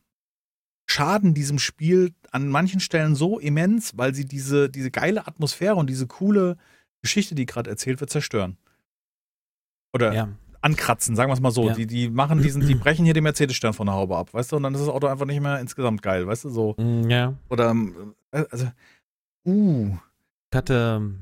[0.89, 5.89] schaden diesem Spiel an manchen Stellen so immens, weil sie diese, diese geile Atmosphäre und
[5.89, 6.57] diese coole
[7.03, 8.57] Geschichte, die gerade erzählt wird, zerstören.
[9.93, 10.29] Oder Ja.
[10.65, 11.69] Ankratzen, sagen wir es mal so.
[11.69, 11.75] Ja.
[11.75, 14.57] Die, die machen diesen, die brechen hier den Mercedes-Stern von der Haube ab, weißt du?
[14.57, 16.49] Und dann ist das Auto einfach nicht mehr insgesamt geil, weißt du?
[16.51, 16.75] So.
[16.79, 17.35] Mm, Ja.
[17.51, 18.67] Oder, ähm, äh, also,
[19.47, 19.97] uh.
[20.51, 21.19] Ich hatte ähm,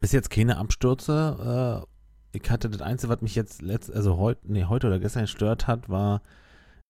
[0.00, 1.84] bis jetzt keine Abstürze.
[2.32, 5.22] Äh, ich hatte das Einzige, was mich jetzt letzt, also heute, nee, heute oder gestern
[5.22, 6.22] gestört hat, war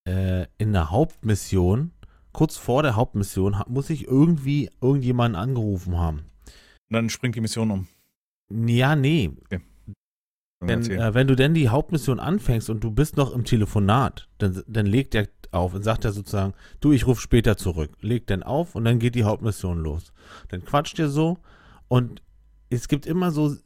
[0.09, 1.91] äh, in der Hauptmission,
[2.33, 6.19] kurz vor der Hauptmission, ha- muss ich irgendwie irgendjemanden angerufen haben.
[6.89, 7.89] Und dann springt die Mission um.
[8.67, 9.31] Ja, nee.
[9.51, 9.63] Dann
[10.61, 10.99] Denn, erzähl.
[10.99, 14.87] äh, wenn du denn die Hauptmission anfängst und du bist noch im Telefonat, dann, dann
[14.87, 17.93] legt er auf und sagt er sozusagen, du, ich rufe später zurück.
[18.01, 20.13] Legt dann auf und dann geht die Hauptmission los.
[20.49, 21.39] Dann quatscht ihr so
[21.89, 22.23] und
[22.69, 23.57] es gibt immer so,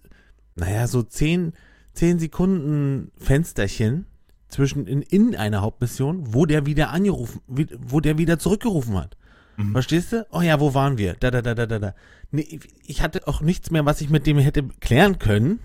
[0.55, 1.53] naja, so 10,
[1.95, 4.07] 10 Sekunden Fensterchen
[4.49, 9.17] zwischen in, in einer Hauptmission, wo der wieder angerufen, wo der wieder zurückgerufen hat.
[9.57, 9.73] Mhm.
[9.73, 10.27] Verstehst du?
[10.31, 11.15] Oh ja, wo waren wir?
[11.15, 11.95] Da, da, da, da, da, da.
[12.31, 15.59] Nee, ich hatte auch nichts mehr, was ich mit dem hätte klären können.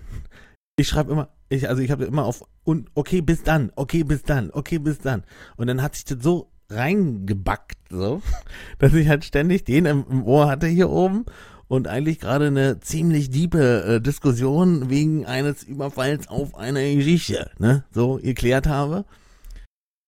[0.80, 4.22] Ich schreibe immer, ich, also ich habe immer auf, und okay, bis dann, okay, bis
[4.22, 5.24] dann, okay, bis dann.
[5.56, 8.22] Und dann hat sich das so reingebackt, so,
[8.78, 11.26] dass ich halt ständig den im, im Ohr hatte hier oben
[11.68, 17.84] und eigentlich gerade eine ziemlich diepe äh, Diskussion wegen eines Überfalls auf eine Geschichte, ne,
[17.92, 19.04] so geklärt habe.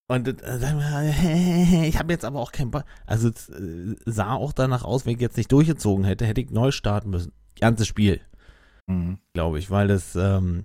[0.09, 2.85] Und äh, ich habe jetzt aber auch keinen Bock.
[3.07, 6.71] Also äh, sah auch danach aus, wenn ich jetzt nicht durchgezogen hätte, hätte ich neu
[6.71, 7.33] starten müssen.
[7.61, 8.21] Ganzes Spiel,
[8.87, 9.19] Mhm.
[9.33, 10.65] glaube ich, weil das ähm,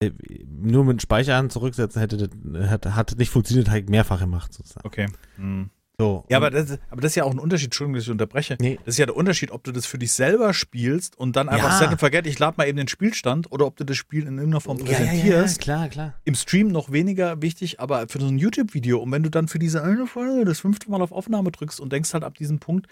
[0.00, 0.10] äh,
[0.46, 2.30] nur mit Speichern zurücksetzen hätte,
[2.68, 4.86] hat, hat nicht funktioniert, ich mehrfach gemacht sozusagen.
[4.86, 5.08] Okay.
[5.36, 5.70] Mhm.
[5.96, 8.56] So, Ja, aber das, aber das ist ja auch ein Unterschied, Entschuldigung, dass ich unterbreche.
[8.58, 8.80] Nee.
[8.84, 11.70] Das ist ja der Unterschied, ob du das für dich selber spielst und dann einfach
[11.70, 11.78] Ja.
[11.78, 14.38] set and forget, ich lade mal eben den Spielstand oder ob du das Spiel in
[14.38, 15.56] irgendeiner Form ja, ja, ja, präsentierst.
[15.58, 16.14] ja, klar, klar.
[16.24, 19.60] Im Stream noch weniger wichtig, aber für so ein YouTube-Video und wenn du dann für
[19.60, 22.88] diese eine Folge das fünfte Mal auf Aufnahme drückst und denkst halt ab diesem Punkt,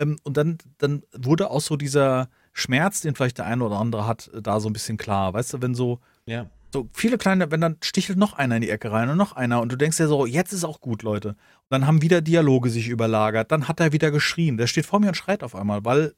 [0.00, 4.06] ähm, und dann, dann wurde auch so dieser Schmerz, den vielleicht der eine oder andere
[4.06, 5.32] hat, äh, da so ein bisschen klar.
[5.34, 6.46] Weißt du, wenn so, Ja.
[6.72, 9.60] so viele kleine, wenn dann stichelt noch einer in die Ecke rein und noch einer
[9.60, 11.30] und du denkst dir so, jetzt ist auch gut, Leute.
[11.30, 11.36] Und
[11.70, 14.56] dann haben wieder Dialoge sich überlagert, dann hat er wieder geschrien.
[14.56, 16.14] Der steht vor mir und schreit auf einmal, weil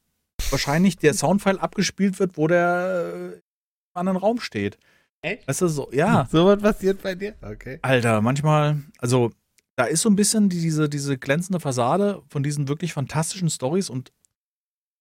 [0.50, 3.40] wahrscheinlich der Soundfile abgespielt wird, wo der äh, im
[3.94, 4.78] anderen Raum steht.
[5.22, 5.46] Echt?
[5.46, 6.26] Weißt du, so, ja.
[6.32, 7.34] So was passiert bei dir?
[7.42, 7.78] Okay.
[7.82, 9.30] Alter, manchmal, also
[9.76, 13.90] da ist so ein bisschen die- diese, diese glänzende Fassade von diesen wirklich fantastischen Stories
[13.90, 14.12] und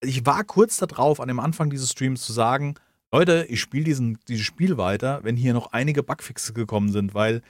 [0.02, 2.76] ich war kurz darauf, an dem Anfang dieses Streams zu sagen,
[3.12, 7.42] Leute, ich spiele dieses Spiel weiter, wenn hier noch einige Bugfixes gekommen sind, weil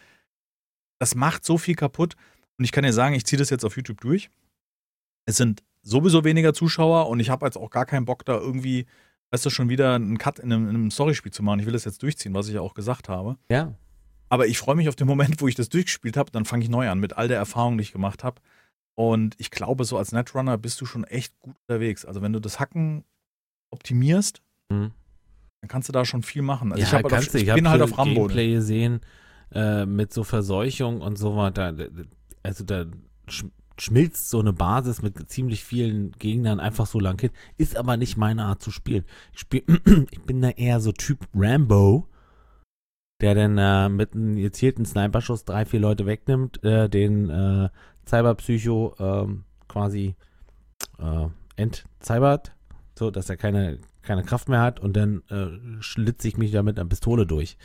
[1.00, 2.16] das macht so viel kaputt.
[2.58, 4.30] Und ich kann dir sagen, ich ziehe das jetzt auf YouTube durch.
[5.26, 8.86] Es sind sowieso weniger Zuschauer und ich habe jetzt auch gar keinen Bock, da irgendwie,
[9.32, 11.60] weißt du, schon wieder einen Cut in einem, in einem Storyspiel zu machen.
[11.60, 13.38] Ich will das jetzt durchziehen, was ich ja auch gesagt habe.
[13.50, 13.74] Ja.
[14.30, 16.32] Aber ich freue mich auf den Moment, wo ich das durchgespielt habe.
[16.32, 18.42] Dann fange ich neu an mit all der Erfahrung, die ich gemacht habe.
[19.00, 22.04] Und ich glaube, so als Netrunner bist du schon echt gut unterwegs.
[22.04, 23.06] Also wenn du das Hacken
[23.70, 24.42] optimierst,
[24.74, 24.92] Hm.
[25.62, 26.74] dann kannst du da schon viel machen.
[26.74, 28.24] Also ja, ich, halt auf, ich ich bin halt auf Rambo.
[28.24, 29.00] Gameplay gesehen
[29.54, 31.74] äh, mit so Verseuchung und so weiter.
[32.44, 32.88] Also da
[33.30, 33.46] sch
[33.80, 37.32] schmilzt so eine Basis mit ziemlich vielen Gegnern einfach so lang hin.
[37.56, 39.06] Ist aber nicht meine Art zu spielen.
[39.32, 39.64] Ich, spiel,
[40.12, 42.06] ich bin da eher so Typ Rambo,
[43.22, 47.70] der dann äh, mit einem gezielten Sniperschuss drei, vier Leute wegnimmt, äh, den äh,
[48.10, 50.16] Cyberpsycho ähm, quasi
[50.98, 52.54] äh, entzybert,
[52.98, 56.64] so dass er keine, keine Kraft mehr hat und dann äh, schlitze ich mich da
[56.64, 57.58] mit einer Pistole durch.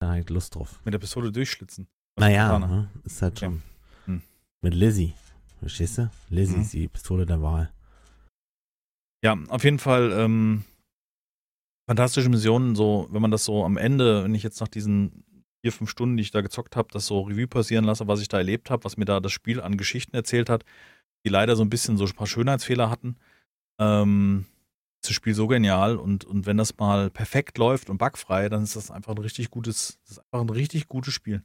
[0.00, 0.80] Da habe ich Lust drauf.
[0.84, 1.86] Mit der Pistole durchschlitzen.
[2.18, 2.66] Naja, Katana.
[2.66, 3.46] ne, ist halt Okay.
[3.46, 3.62] schon.
[4.06, 4.22] Hm.
[4.62, 5.14] Mit Lizzie.
[5.60, 6.10] Verstehst du?
[6.30, 6.62] Lizzie Mhm.
[6.62, 7.70] ist die Pistole der Wahl.
[9.24, 10.64] Ja, auf jeden Fall ähm,
[11.88, 12.74] fantastische Missionen.
[12.74, 15.24] So, wenn man das so am Ende, wenn ich jetzt nach diesen
[15.64, 18.28] vier, fünf Stunden, die ich da gezockt habe, das so Revue passieren lasse, was ich
[18.28, 20.62] da erlebt habe, was mir da das Spiel an Geschichten erzählt hat,
[21.24, 23.16] die leider so ein bisschen so ein paar Schönheitsfehler hatten.
[23.80, 24.44] Ähm,
[25.02, 28.62] ist das Spiel so genial und, und wenn das mal perfekt läuft und bugfrei, dann
[28.62, 31.42] ist das einfach ein richtig gutes, das ist einfach ein richtig gutes Spiel.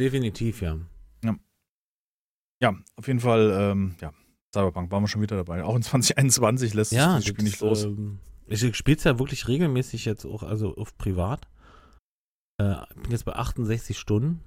[0.00, 0.78] Definitiv, ja.
[2.62, 4.12] Ja, auf jeden Fall, ähm, ja,
[4.54, 5.64] Cyberpunk waren wir schon wieder dabei.
[5.64, 7.84] Auch in 2021 lässt Ja, das Spiel nicht los.
[7.84, 11.48] Ähm, ich spiele es ja wirklich regelmäßig jetzt auch, also auf privat.
[12.58, 14.40] Äh, bin jetzt bei 68 Stunden.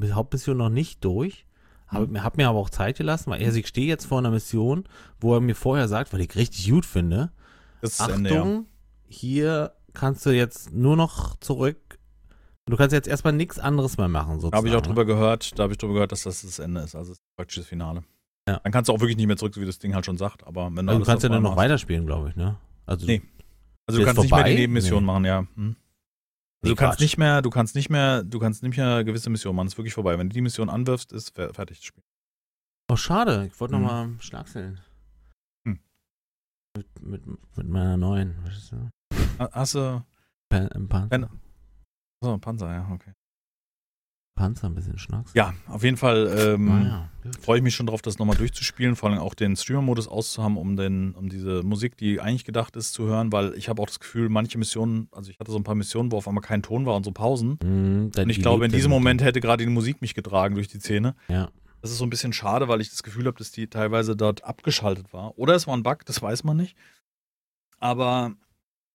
[0.00, 1.46] Mit Hauptmission noch nicht durch.
[1.88, 2.12] Hab, Mhm.
[2.12, 4.84] mir hab mir aber auch Zeit gelassen, weil also ich stehe jetzt vor einer Mission,
[5.20, 7.32] wo er mir vorher sagt, weil ich richtig gut finde,
[7.80, 8.62] Das ist das Achtung, Ende, ja.
[9.08, 11.98] hier kannst du jetzt nur noch zurück.
[12.66, 14.52] Du kannst jetzt erstmal nichts anderes mehr machen, sozusagen.
[14.52, 16.82] Da habe ich auch drüber gehört, da habe ich drüber gehört, dass das das Ende
[16.82, 16.94] ist.
[16.94, 18.04] Also das ist praktisch das Finale.
[18.48, 18.60] Ja.
[18.62, 20.46] Dann kannst du auch wirklich nicht mehr zurück, so wie das Ding halt schon sagt.
[20.46, 22.56] Aber wenn Also du kannst ja dann noch weiterspielen, glaube ich, ne?
[22.86, 23.22] Also Nee.
[23.88, 24.50] Also du kannst nicht mehr vorbei?
[24.54, 25.06] die Nebenmission Nee.
[25.06, 25.46] machen, ja.
[25.56, 25.74] Hm.
[26.62, 27.02] Also du kannst Quatsch.
[27.02, 29.68] nicht mehr, du kannst nicht mehr, du kannst nicht mehr gewisse Missionen machen.
[29.68, 30.18] Ist wirklich vorbei.
[30.18, 32.02] Wenn du die Mission anwirfst, ist fer- fertig das Spiel.
[32.90, 33.46] Oh, schade.
[33.46, 33.82] Ich wollte Hm.
[33.82, 34.80] nochmal schnachseln.
[35.66, 35.80] Hm.
[36.76, 38.90] Mit, mit, mit meiner neuen, weißt du?
[39.38, 40.04] Ha- Hast du.
[40.50, 41.08] Pan, Panzer.
[41.08, 41.40] Pan-
[42.22, 43.12] So, Panzer, ja, okay.
[44.34, 45.32] Panzer ein bisschen schnacks.
[45.34, 47.36] Ja, auf jeden Fall ähm, Naja, gut.
[47.42, 50.76] freue ich mich schon drauf, das nochmal durchzuspielen, vor allem auch den Streamer-Modus auszuhaben, um,
[50.76, 54.00] den, um diese Musik, die eigentlich gedacht ist, zu hören, weil ich habe auch das
[54.00, 56.86] Gefühl, manche Missionen, also ich hatte so ein paar Missionen, wo auf einmal kein Ton
[56.86, 57.58] war und so Pausen.
[57.58, 60.78] Dann Und ich glaube, in diesem Moment hätte gerade die Musik mich getragen durch die
[60.80, 61.14] Szene.
[61.28, 61.50] Ja.
[61.82, 64.44] Das ist so ein bisschen schade, weil ich das Gefühl habe, dass die teilweise dort
[64.44, 65.38] abgeschaltet war.
[65.38, 66.76] Oder es war ein Bug, das weiß man nicht.
[67.78, 68.32] Aber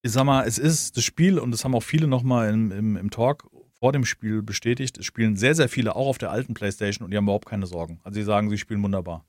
[0.02, 2.96] ich sag mal, es ist das Spiel, und das haben auch viele nochmal im, im,
[2.98, 3.50] im Talk
[3.86, 7.12] vor dem Spiel bestätigt, es spielen sehr, sehr viele auch auf der alten Playstation und
[7.12, 8.00] die haben überhaupt keine Sorgen.
[8.04, 9.26] Also sie sagen, sie spielen wunderbar.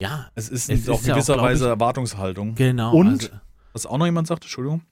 [0.00, 2.54] Ja, Es ist, Es auch ist ja auch, gewisser glaub ich- Weise Erwartungshaltung.
[2.54, 2.94] genau.
[2.94, 3.08] Und?
[3.08, 3.28] Also,
[3.72, 4.82] Was auch noch jemand sagte, Entschuldigung,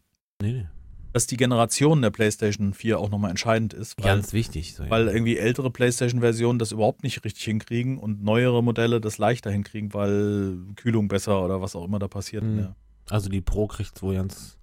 [0.42, 0.66] nee, nee.
[1.12, 4.74] dass die Generation der Playstation 4 auch nochmal entscheidend ist, weil, Ganz wichtig.
[4.74, 4.90] So, ja.
[4.90, 9.94] weil irgendwie ältere Playstation-Versionen das überhaupt nicht richtig hinkriegen und neuere Modelle das leichter hinkriegen,
[9.94, 12.42] weil Kühlung besser oder was auch immer da passiert.
[12.42, 12.58] Mhm.
[12.58, 12.74] Ja,
[13.08, 14.58] also die Pro kriegt wohl ganz,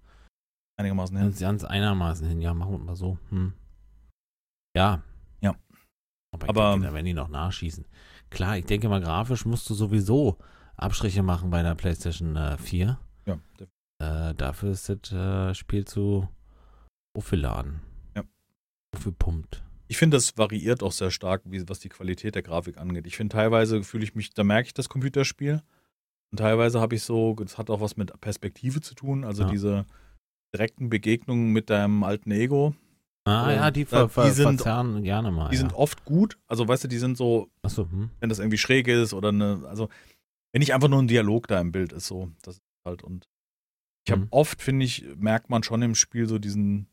[0.75, 1.27] einigermaßen hin.
[1.27, 2.41] ganz, ganz einermaßen hin.
[2.41, 3.17] Ja, machen wir mal so.
[3.29, 3.53] Hm.
[4.75, 5.03] Ja.
[5.41, 5.55] Ja.
[6.31, 7.85] Aber, Aber- denke, da werden die noch nachschießen.
[8.29, 10.37] Klar, ich denke mal, grafisch musst du sowieso
[10.75, 12.99] Abstriche machen bei der PlayStation äh, 4.
[13.27, 13.37] Ja,
[13.99, 16.27] Äh, dafür ist das äh, Spiel zu
[17.15, 17.81] aufgeladen.
[18.15, 18.23] Ja.
[18.95, 19.63] Aufgepumpt.
[19.87, 23.05] Ich finde, das variiert auch sehr stark, wie, was die Qualität der Grafik angeht.
[23.05, 25.61] Ich finde, teilweise fühle ich mich, da merke ich das Computerspiel.
[26.31, 29.49] Und teilweise habe ich so, das hat auch was mit Perspektive zu tun, also Ja.
[29.49, 29.85] diese
[30.55, 32.73] direkten Begegnungen mit deinem alten Ego.
[33.25, 35.49] Ah ja, die, ver die sind- gerne mal.
[35.49, 35.61] Die ja.
[35.61, 38.09] sind oft gut, also weißt du, die sind so, Achso, hm.
[38.19, 39.87] wenn das irgendwie schräg ist oder eine, also
[40.51, 43.27] wenn nicht einfach nur ein Dialog da im Bild ist, so, das ist halt und
[44.05, 44.27] ich habe Mhm.
[44.31, 46.87] oft, finde ich, merkt man schon im Spiel so diesen,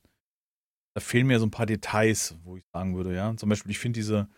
[0.95, 3.37] da fehlen mir so ein paar Details, wo ich sagen würde, ja.
[3.37, 4.29] Zum Beispiel, ich finde diese,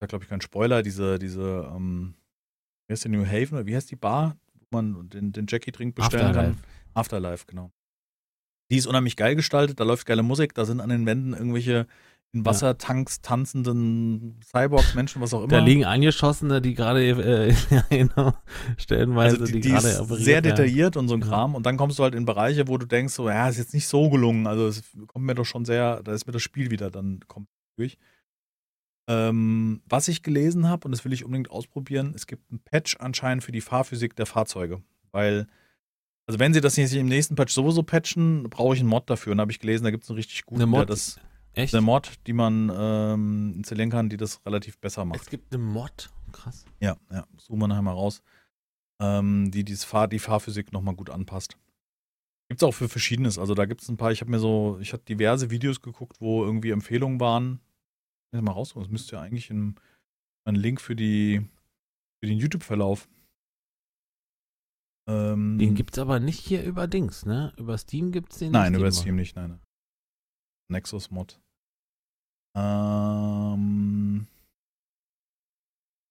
[0.00, 2.14] da glaube ich kein Spoiler, diese, diese, ähm,
[2.88, 5.94] wie heißt die New Haven, oder wie heißt die Bar, wo man den, den Jackie-Drink
[5.94, 6.54] bestellen Afterlife.
[6.62, 6.70] kann?
[6.94, 7.70] Afterlife, genau.
[8.72, 11.86] Die ist unheimlich geil gestaltet, da läuft geile Musik, da sind an den Wänden irgendwelche
[12.34, 15.48] in Wassertanks tanzenden Cyborgs, Menschen, was auch immer.
[15.48, 17.54] Da liegen Angeschossene, die gerade, äh,
[17.90, 18.32] genau,
[18.78, 21.26] stellenweise, also die, die, die gerade operiert sehr detailliert und so ein Ja.
[21.26, 21.54] Kram.
[21.54, 23.86] Und dann kommst du halt in Bereiche, wo du denkst, so, ja, ist jetzt nicht
[23.86, 24.46] so gelungen.
[24.46, 27.48] Also es kommt mir doch schon sehr, da ist mir das Spiel wieder dann kommt
[27.76, 27.98] durch.
[29.08, 32.96] Ähm, was ich gelesen habe, und das will ich unbedingt ausprobieren, es gibt ein Patch
[32.98, 34.82] anscheinend für die Fahrphysik der Fahrzeuge.
[35.10, 35.48] Weil,
[36.26, 39.32] also wenn sie das nicht im nächsten Patch sowieso patchen, brauche ich einen Mod dafür.
[39.32, 40.80] Und da habe ich gelesen, da gibt es einen richtig guten, Eine Mod?
[40.80, 41.18] der das,
[41.54, 41.74] Echt?
[41.74, 45.20] eine Mod, die man ähm, installieren kann, die das relativ besser macht.
[45.20, 46.10] Es gibt eine Mod.
[46.32, 46.64] Krass.
[46.80, 48.22] Ja, ja, suchen wir nachher mal raus.
[49.00, 51.58] Ähm, die dieses Fahr die Fahrphysik nochmal gut anpasst.
[52.48, 53.38] Gibt es auch für Verschiedenes.
[53.38, 56.20] Also da gibt es ein paar, ich habe mir so, ich habe diverse Videos geguckt,
[56.20, 57.60] wo irgendwie Empfehlungen waren.
[58.34, 59.74] Ich mal raus, das müsste ja eigentlich ein,
[60.44, 61.46] ein Link für die
[62.20, 63.08] für den YouTube-Verlauf.
[65.08, 67.52] Ähm, Den gibt's aber nicht hier über Dings, ne?
[67.56, 68.78] Über Steam gibt's den Nein, nicht.
[68.80, 69.50] über den Steam nicht, nein.
[69.50, 69.60] nein.
[70.68, 71.40] Nexus Mod.
[72.56, 74.26] Ähm,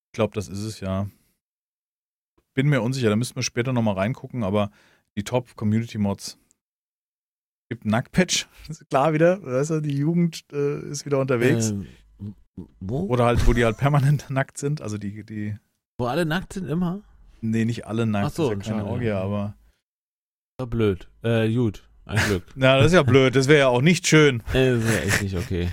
[0.07, 1.09] ich glaube, das ist es ja.
[2.53, 4.71] Bin mir unsicher, da müssten wir später nochmal reingucken, aber
[5.17, 6.37] die Top Community Mods.
[7.69, 8.47] Gibt einen Nacktpatch,
[8.89, 9.41] klar wieder.
[9.41, 11.69] Weißt du, die Jugend äh, ist wieder unterwegs.
[11.71, 11.87] Ähm,
[12.81, 13.05] wo?
[13.07, 14.81] Oder halt, wo die halt permanent nackt sind.
[14.81, 15.57] Also die, die,
[15.97, 17.01] Wo alle nackt sind immer?
[17.41, 19.21] Nee, nicht alle nackt, Ach so, das ist ja keine Orgie, ja.
[19.21, 19.55] aber.
[20.59, 21.09] War blöd.
[21.23, 21.87] Äh, gut.
[22.05, 22.43] Ein Glück.
[22.55, 24.41] Na, das ist ja blöd, das wäre ja auch nicht schön.
[24.53, 25.69] äh, das wäre echt nicht okay.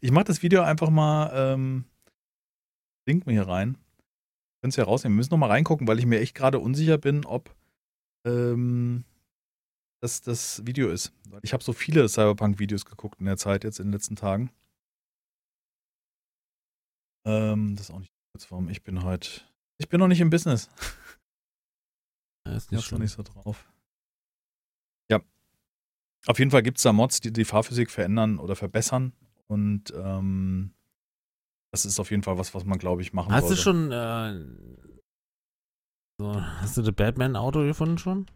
[0.00, 1.84] Ich mache das Video einfach mal, ähm,
[3.06, 3.78] link mir hier rein.
[4.60, 5.14] Könnt ihr ja rausnehmen.
[5.14, 7.54] Wir müssen noch mal reingucken, weil ich mir echt gerade unsicher bin, ob
[8.26, 9.04] ähm,
[10.00, 11.12] das das Video ist.
[11.42, 14.50] Ich habe so viele Cyberpunk-Videos geguckt in der Zeit jetzt in den letzten Tagen.
[17.24, 19.42] Ähm, das ist auch nicht kurz, warum ich bin heute.
[19.78, 20.68] Ich bin noch nicht im Business.
[22.46, 23.70] Ja, ist Ich nicht noch nicht so drauf.
[25.10, 25.20] Ja.
[26.26, 29.12] Auf jeden Fall gibt es da Mods, die die Fahrphysik verändern oder verbessern.
[29.46, 30.74] Und ähm,
[31.72, 33.62] das ist auf jeden Fall was, was man, glaube ich, machen Hast du sollte.
[33.62, 34.90] schon, äh,
[36.18, 38.26] so, hast du das Batman-Auto gefunden schon?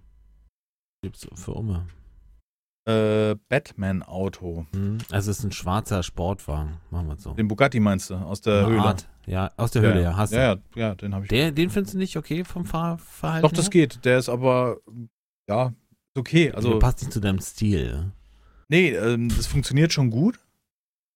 [1.02, 1.86] Gibt's für Umme.
[2.84, 4.66] Äh, Batman-Auto.
[4.74, 4.98] Hm?
[5.10, 7.32] Also es ist ein schwarzer Sportwagen, machen wir es so.
[7.34, 8.14] Den Bugatti meinst du?
[8.16, 8.82] Aus der Eine Höhle?
[8.82, 9.08] Art.
[9.26, 10.36] Ja, aus der Höhle, ja, hast du.
[10.36, 11.28] ja, ja, ja, den habe ich.
[11.28, 13.48] Der, den findest du nicht okay vom Fahrverhalten?
[13.48, 13.70] Doch, das her?
[13.70, 14.04] geht.
[14.04, 14.78] Der ist aber,
[15.48, 16.50] ja, ist okay.
[16.50, 18.10] Also Also, passt nicht zu deinem Stil.
[18.68, 20.40] nee, ähm, das funktioniert schon gut.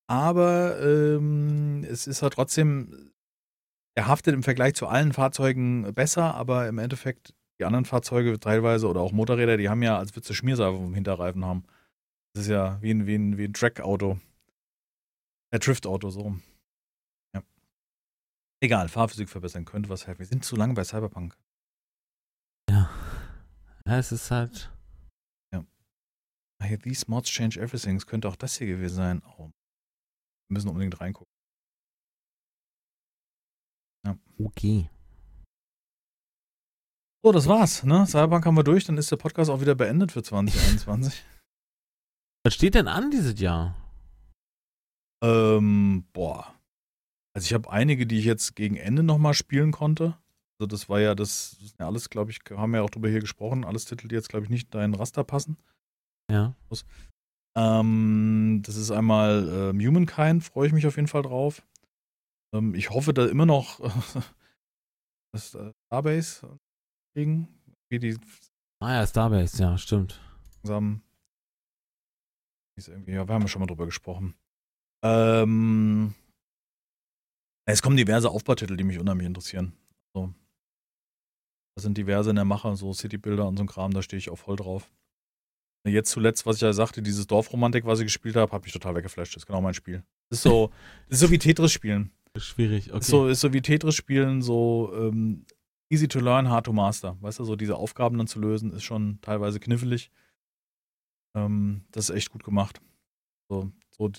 [0.09, 3.11] Aber ähm, es ist halt trotzdem,
[3.97, 8.89] er haftet im Vergleich zu allen Fahrzeugen besser, aber im Endeffekt, die anderen Fahrzeuge teilweise
[8.89, 11.65] oder auch Motorräder, die haben ja, als würdest du Schmierseife vom Hinterreifen haben.
[12.35, 14.19] Das ist ja wie ein, wie ein, wie ein Track-Auto.
[15.53, 16.43] Äh, Drift-Auto, so rum.
[17.35, 17.43] Ja.
[18.61, 20.19] Egal, Fahrphysik verbessern könnte was helfen.
[20.21, 21.37] Wir sind zu lange bei Cyberpunk.
[22.69, 22.91] Ja.
[23.87, 24.71] Ja, es ist halt.
[26.59, 27.97] Hey, these mods change everything.
[27.97, 29.23] Es könnte auch das hier gewesen sein.
[29.39, 29.51] Oh.
[30.49, 31.33] Wir müssen unbedingt reingucken.
[34.39, 34.91] Okay.
[37.25, 37.83] So, das war's.
[37.83, 38.07] Ne?
[38.07, 38.85] Cyberpunk haben wir durch.
[38.85, 41.25] Dann ist der Podcast auch wieder beendet für 2021.
[42.45, 43.75] Was steht denn an dieses Jahr?
[45.23, 46.55] ähm, boah.
[47.35, 50.17] Also ich habe einige, die ich jetzt gegen Ende nochmal spielen konnte.
[50.59, 52.91] Also das war ja, das, das ist ja alles, glaube ich, haben wir ja auch
[52.91, 53.65] drüber hier gesprochen.
[53.65, 55.59] Alles Titel, die jetzt, glaube ich, nicht in deinen Raster passen.
[56.31, 56.55] Ja.
[57.57, 61.63] Ähm, das ist einmal ähm, Humankind, freue ich mich auf jeden Fall drauf.
[62.55, 63.81] Ähm, ich hoffe, da immer noch
[65.33, 66.59] das äh, Starbase
[67.17, 67.49] kriegen.
[67.89, 68.19] Wie die
[68.79, 70.21] Ah ja, Starbase, ja, stimmt.
[70.63, 71.01] langsam.
[72.79, 74.35] Ist irgendwie, ja, wir haben ja schon mal drüber gesprochen.
[75.03, 76.15] Ähm,
[77.67, 79.73] es kommen diverse Aufbautitel, die mich unheimlich interessieren.
[80.15, 80.35] So.
[81.75, 84.29] Da sind diverse in der Mache, so Citybuilder und so ein Kram, da stehe ich
[84.29, 84.93] auch voll drauf.
[85.89, 88.95] Jetzt zuletzt, was ich ja sagte, dieses Dorfromantik, was ich gespielt habe, hat mich total
[88.97, 89.35] weggeflasht.
[89.37, 90.03] Das ist genau mein Spiel.
[90.29, 90.71] Das ist so,
[91.09, 92.11] das ist so wie Tetris spielen.
[92.37, 92.99] Schwierig, okay.
[92.99, 95.47] Ist, so, ist so wie Tetris spielen, so ähm,
[95.89, 97.17] easy to learn, hard to master.
[97.21, 100.11] Weißt du, so diese Aufgaben dann zu lösen, ist schon teilweise knifflig.
[101.35, 102.81] Ähm, das ist echt gut gemacht.
[103.49, 104.11] So, so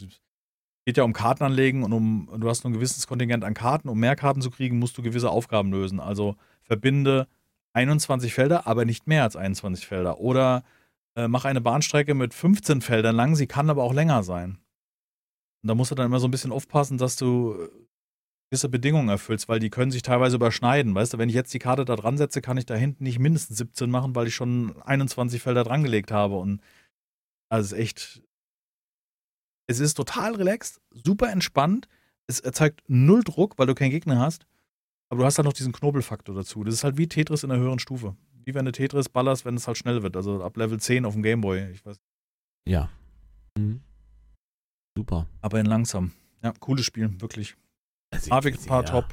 [0.85, 3.89] geht ja um Karten anlegen und um, du hast nur ein gewisses Kontingent an Karten.
[3.89, 5.99] Um mehr Karten zu kriegen, musst du gewisse Aufgaben lösen.
[5.99, 7.27] Also verbinde
[7.73, 10.19] 21 Felder, aber nicht mehr als 21 Felder.
[10.19, 10.63] Oder
[11.15, 14.59] äh, mach eine Bahnstrecke mit 15 Feldern lang, sie kann aber auch länger sein.
[15.63, 17.86] Und da musst du dann immer so ein bisschen aufpassen, dass du äh,
[18.49, 20.95] gewisse Bedingungen erfüllst, weil die können sich teilweise überschneiden.
[20.95, 23.19] Weißt du, wenn ich jetzt die Karte da dran setze, kann ich da hinten nicht
[23.19, 26.37] mindestens 17 machen, weil ich schon 21 Felder dran gelegt habe.
[26.37, 26.61] Und
[27.49, 28.23] also es ist echt.
[29.69, 31.89] Es ist total relaxed, super entspannt.
[32.27, 34.45] Es erzeugt null Druck, weil du keinen Gegner hast.
[35.09, 36.63] Aber du hast halt noch diesen Knobelfaktor dazu.
[36.63, 38.15] Das ist halt wie Tetris in der höheren Stufe.
[38.45, 40.15] Wie wenn du Tetris ballerst, wenn es halt schnell wird.
[40.15, 41.69] Also ab Level 10 auf dem Gameboy.
[41.71, 41.97] Ich weiß.
[42.65, 42.89] Ja.
[43.57, 43.81] Mhm.
[44.97, 45.27] Super.
[45.41, 46.11] Aber in langsam.
[46.43, 47.57] Ja, cooles Spiel, wirklich.
[48.11, 48.89] Also, Grafik ich- paar ja.
[48.89, 49.05] top.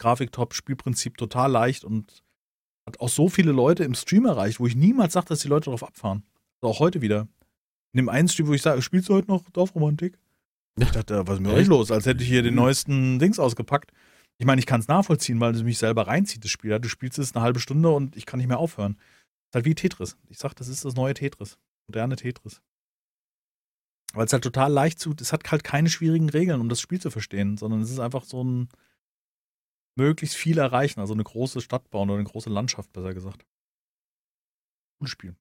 [0.00, 2.22] Grafik top, Spielprinzip total leicht und
[2.86, 5.66] hat auch so viele Leute im Stream erreicht, wo ich niemals sage, dass die Leute
[5.66, 6.22] darauf abfahren.
[6.60, 7.28] Also auch heute wieder.
[7.92, 10.18] In dem einen Stream, wo ich sage, spielst du heute noch Dorfromantik?
[10.78, 11.90] Ich dachte, was ist mit euch los?
[11.92, 12.60] Als hätte ich hier den Mhm.
[12.60, 13.92] neuesten Dings ausgepackt.
[14.38, 16.76] Ich meine, ich kann es nachvollziehen, weil es mich selber reinzieht, das Spiel.
[16.80, 18.94] Du spielst es eine halbe Stunde und ich kann nicht mehr aufhören.
[19.50, 20.16] ist halt wie Tetris.
[20.28, 21.56] Ich sag, das ist das neue Tetris.
[21.86, 22.60] Moderne Tetris.
[24.14, 27.00] Weil es halt total leicht zu, es hat halt keine schwierigen Regeln, um das Spiel
[27.00, 28.68] zu verstehen, sondern es ist einfach so ein
[29.96, 33.44] möglichst viel erreichen, also eine große Stadt bauen oder eine große Landschaft, besser gesagt.
[34.98, 35.36] Cooles Spiel.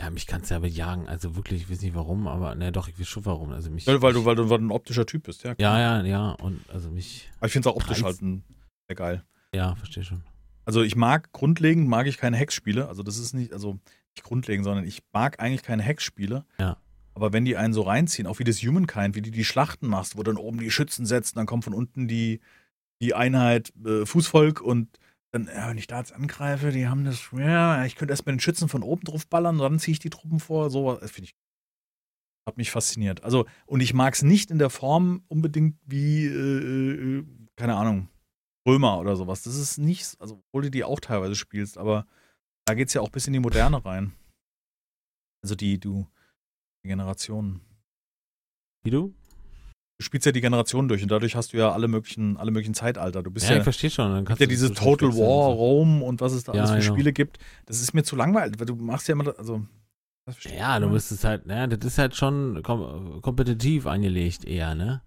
[0.00, 1.08] Ja, mich kannst du ja bejagen.
[1.08, 3.52] Also wirklich, ich weiß nicht warum, aber ne, doch, ich weiß schon warum.
[3.52, 3.84] Also mich.
[3.84, 5.54] Ja, weil du, weil du, weil du ein optischer Typ bist, ja.
[5.58, 6.30] ja, ja, ja.
[6.32, 7.30] Und also mich.
[7.36, 8.42] Aber ich finde es auch optisch halt ein,
[8.88, 9.24] sehr geil.
[9.54, 10.22] Ja, verstehe schon.
[10.64, 12.88] Also ich mag grundlegend mag ich keine Hexspiele.
[12.88, 13.78] Also das ist nicht, also
[14.16, 16.46] nicht grundlegend, sondern ich mag eigentlich keine Hexspiele.
[16.58, 16.78] Ja.
[17.14, 20.16] Aber wenn die einen so reinziehen, auch wie das Humankind, wie du die Schlachten machst,
[20.16, 22.40] wo dann oben die Schützen setzt, dann kommt von unten die,
[23.02, 24.98] die Einheit äh, Fußvolk und
[25.32, 28.34] dann, ja, wenn ich da jetzt angreife, die haben das, ja, ich könnte erst mit
[28.34, 30.70] den Schützen von oben drauf ballern, dann ziehe ich die Truppen vor.
[30.70, 31.36] So, das finde ich,
[32.48, 33.22] hat mich fasziniert.
[33.22, 37.24] Also, und ich mag es nicht in der Form unbedingt wie, äh, äh,
[37.56, 38.08] keine Ahnung,
[38.66, 39.42] Römer oder sowas.
[39.42, 42.06] Das ist nicht, also obwohl du die auch teilweise spielst, aber
[42.66, 44.12] da geht es ja auch bis in die Moderne rein.
[45.42, 46.06] Also die, du,
[46.88, 47.60] Generationen.
[48.82, 49.14] Wie du?
[49.98, 52.72] Du spielst ja die Generationen durch und dadurch hast du ja alle möglichen, alle möglichen
[52.72, 53.22] Zeitalter.
[53.22, 54.10] Du bist Ja, ja, ich verstehe schon.
[54.10, 55.52] Dann kannst ja so Total War.
[55.52, 56.94] Rome und was es da Ja, alles für genau.
[56.94, 57.38] Spiele gibt.
[57.66, 59.66] Das ist mir zu langweilig, weil du machst ja immer, also.
[60.56, 65.02] Ja, du müsstest halt, naja, das ist halt schon kom kompetitiv angelegt eher, ne?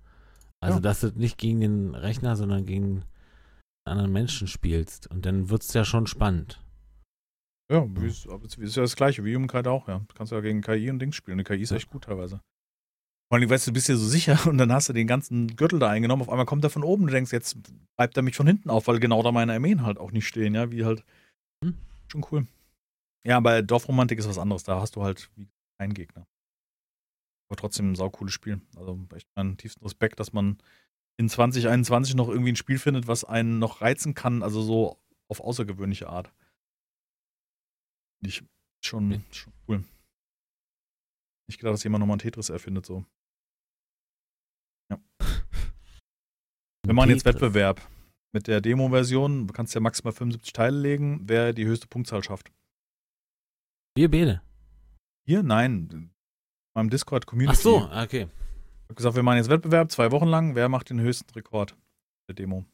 [0.59, 0.81] Also, Ja.
[0.81, 3.03] dass du nicht gegen den Rechner, sondern gegen
[3.85, 5.07] anderen Menschen spielst.
[5.07, 6.62] Und dann wird's ja schon spannend.
[7.73, 8.27] Ja, wie ist,
[8.59, 9.97] ist ja das Gleiche, wie Humankind auch, ja.
[9.97, 11.39] Du kannst ja gegen KI und Dings spielen.
[11.39, 12.39] Die KI ist echt gut teilweise.
[13.31, 15.79] Vor allem, weißt du, bist ja so sicher und dann hast du den ganzen Gürtel
[15.79, 16.21] da eingenommen.
[16.21, 17.07] Auf einmal kommt er von oben.
[17.07, 17.57] Du denkst, jetzt
[17.97, 20.53] bleibt er mich von hinten auf, weil genau da meine Armeen halt auch nicht stehen,
[20.53, 21.03] ja, wie halt.
[21.65, 21.75] Hm.
[22.11, 22.45] Schon cool.
[23.25, 24.61] Ja, bei Dorfromantik ist was anderes.
[24.61, 25.47] Da hast du halt wie
[25.79, 26.27] keinen Gegner.
[27.49, 28.61] Aber trotzdem ein saucooles Spiel.
[28.77, 30.59] Also echt meinen tiefsten Respekt, dass man
[31.17, 35.41] in 2021 noch irgendwie ein Spiel findet, was einen noch reizen kann, also so auf
[35.41, 36.31] außergewöhnliche Art.
[38.23, 38.43] Nicht
[38.83, 39.19] schon, Ja.
[39.31, 39.83] schon cool.
[41.47, 43.05] Nicht gedacht, dass jemand nochmal ein Tetris erfindet, so.
[46.85, 47.25] Wir machen jetzt.
[47.25, 47.81] Wettbewerb.
[48.35, 52.51] Mit der Demo-Version, du kannst ja maximal 75 Teile legen, wer die höchste Punktzahl schafft.
[53.95, 54.41] Wir beide.
[55.25, 55.43] Hier?
[55.43, 56.11] Nein.
[56.75, 57.55] meinem Discord Community.
[57.57, 58.23] Ach so, okay.
[58.23, 60.55] Ich habe gesagt, wir machen jetzt Wettbewerb, zwei Wochen lang.
[60.55, 61.77] Wer macht den höchsten Rekord
[62.27, 62.65] der Demo?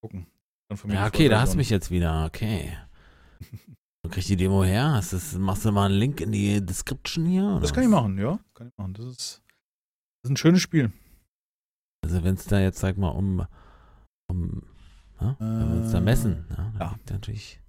[0.00, 0.26] Gucken.
[0.86, 2.24] Ja, okay, da hast du mich jetzt wieder.
[2.26, 2.76] Okay.
[4.08, 4.92] Du kriegst die Demo her?
[4.92, 7.58] Hast das, machst du mal einen Link in die Description hier?
[7.60, 8.00] Das kann ich was?
[8.00, 8.38] machen, ja.
[8.38, 8.94] Das kann ich machen.
[8.94, 9.42] Das ist,
[10.22, 10.92] das ist ein schönes Spiel.
[12.02, 13.46] Also wenn es da jetzt, sag mal, um,
[14.30, 14.62] um
[15.20, 16.98] ja, wenn wir uns da Äh, messen, ja, ja.
[17.10, 17.60] natürlich.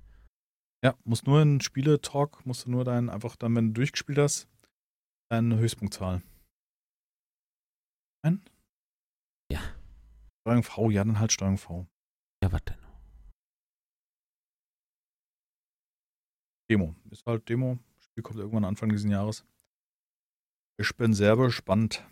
[0.81, 4.47] Ja, musst nur in Spiele-Talk, musst du nur dein, einfach dann, wenn du durchgespielt hast,
[5.29, 6.21] deine Höchstpunktzahl.
[8.23, 8.41] Nein?
[9.51, 9.59] Ja.
[10.47, 11.85] Steuerung V, ja, dann halt Steuerung V.
[12.41, 12.77] Ja, was denn?
[16.69, 16.95] Demo.
[17.09, 17.79] Ist halt Demo.
[17.99, 19.45] Spiel kommt irgendwann Anfang dieses Jahres.
[20.79, 22.05] Ich bin sehr gespannt.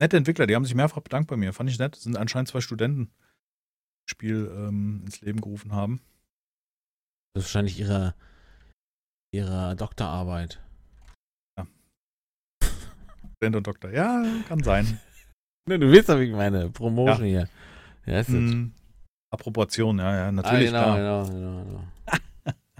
[0.00, 1.52] Nette Entwickler, die haben sich mehrfach bedankt bei mir.
[1.52, 1.94] Fand ich nett.
[1.94, 6.00] Das sind anscheinend zwei Studenten, die das Spiel ähm, ins Leben gerufen haben.
[7.34, 8.14] Das ist wahrscheinlich ihre,
[9.32, 10.60] ihre Doktorarbeit.
[13.36, 13.90] Student und Doktor.
[13.90, 15.00] Ja, kann sein.
[15.68, 16.70] Du weißt doch, wie ich meine.
[16.70, 17.48] Promotion hier.
[18.06, 18.28] Ja, ist?
[18.28, 18.72] Hm,
[19.34, 20.68] Approbation, ja, ja, natürlich.
[20.68, 20.96] ah, klar.
[20.96, 21.84] genau, genau, genau,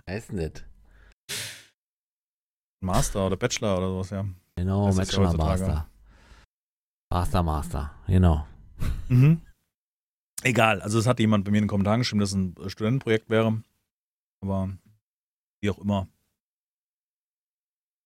[0.09, 0.65] Heißt nicht.
[2.81, 4.25] Master oder Bachelor oder sowas, ja.
[4.57, 5.61] Genau, Das ja Bachelor heutzutage.
[5.61, 5.91] Master.
[7.13, 7.95] Master, Master.
[8.07, 8.47] Genau.
[9.09, 9.41] Mhm.
[10.43, 13.31] Egal, also es hat jemand bei mir in den Kommentaren geschrieben, dass es ein Studentenprojekt
[13.31, 13.63] wäre.
[14.43, 14.77] Aber
[15.61, 16.09] wie auch immer.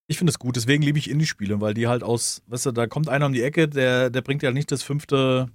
[0.08, 2.86] Ich finde es gut, deswegen liebe ich Indie-Spiele, weil die halt aus, weißt du, da
[2.86, 5.50] kommt einer um die Ecke, der, der bringt ja nicht das fünfte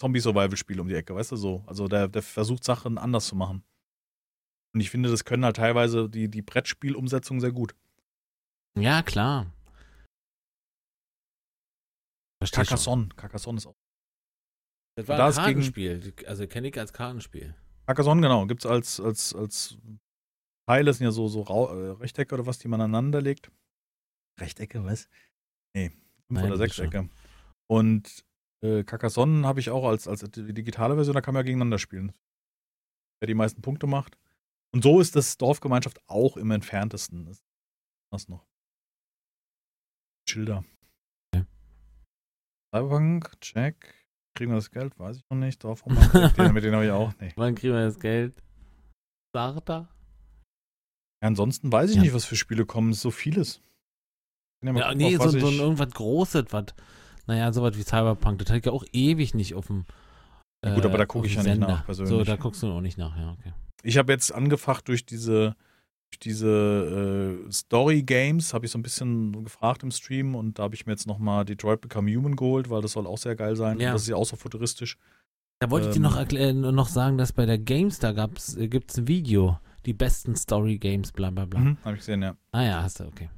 [0.00, 1.64] Zombie-Survival-Spiel um die Ecke, weißt du so.
[1.66, 3.64] Also der, der versucht Sachen anders zu machen.
[4.72, 7.74] Und ich finde, das können halt teilweise die, die Brettspielumsetzung sehr gut.
[8.78, 9.52] Ja, klar.
[12.40, 12.64] Versteh schon.
[12.66, 13.76] Carcassonne, Carcassonne ist auch.
[14.96, 16.14] Das war Da ein ist gegen- Kartenspiel.
[16.26, 17.54] Also kenne ich als Kartenspiel.
[17.86, 19.76] Carcassonne, genau, gibt es als, als, als
[20.68, 23.50] Teile, das sind ja so, so äh, Rechtecke oder was, die man aneinander legt.
[24.38, 25.08] Rechtecke, was?
[25.74, 27.08] Nee, fünf Nein, oder Sechsecke.
[27.68, 28.24] Und
[28.64, 31.78] äh, Carcassonne habe ich auch als, als die digitale Version, da kann man ja gegeneinander
[31.78, 32.12] spielen.
[33.20, 34.16] Wer die meisten Punkte macht.
[34.72, 37.26] Und so ist das Dorfgemeinschaft auch im entferntesten.
[37.26, 37.42] Das-
[38.12, 38.46] Was noch?
[40.28, 40.64] Schilder.
[41.34, 41.44] Okay.
[42.74, 43.94] Cyberpunk, check.
[44.36, 44.96] Kriegen wir das Geld?
[44.98, 45.62] Weiß ich noch nicht.
[45.64, 47.36] Dorfromantik, den, mit denen habe ich auch nicht.
[47.36, 48.40] Wann kriegen wir das Geld?
[49.34, 49.88] Sarta?
[51.22, 52.02] Ja, ansonsten weiß ich Ja.
[52.02, 52.90] nicht, was für Spiele kommen.
[52.90, 53.60] Es ist so vieles.
[54.64, 56.66] Ja Ja, gucken, nee, so, so irgendwas Großes, was.
[57.26, 58.38] Naja, sowas wie Cyberpunk.
[58.38, 59.84] Das hatte ich ja auch ewig nicht auf dem.
[60.64, 61.82] Ja, gut, aber da äh, guck auf ich ja nicht nach, Sender.
[61.84, 62.10] persönlich.
[62.10, 63.52] So, da guckst du auch nicht nach, ja, okay.
[63.82, 65.56] Ich habe jetzt angefacht durch diese,
[66.10, 70.74] durch diese äh, Story-Games, habe ich so ein bisschen gefragt im Stream und da habe
[70.74, 73.78] ich mir jetzt nochmal Detroit Become Human geholt, weil das soll auch sehr geil sein.
[73.80, 73.88] Ja.
[73.88, 74.96] Und das ist ja auch so futuristisch.
[75.60, 76.02] Da wollte ich dir Ähm.
[76.02, 79.58] noch, erklären, noch sagen, dass bei der GameStar gab's, äh, gibt's ein Video.
[79.86, 81.60] Die besten Story-Games, bla bla bla.
[81.60, 82.36] Mhm, habe ich gesehen, ja.
[82.52, 83.30] Ah ja, hast du, okay.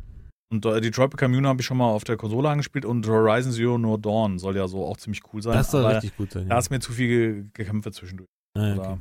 [0.53, 3.53] Und äh, Detroit Become Human habe ich schon mal auf der Konsole angespielt und Horizon
[3.53, 5.55] Zero No Dawn soll ja so auch ziemlich cool sein.
[5.55, 6.49] Das soll richtig gut sein.
[6.49, 6.59] Da Ja.
[6.59, 8.29] ist mir zu viel ge gekämpft zwischendurch.
[8.55, 8.99] Ah, okay.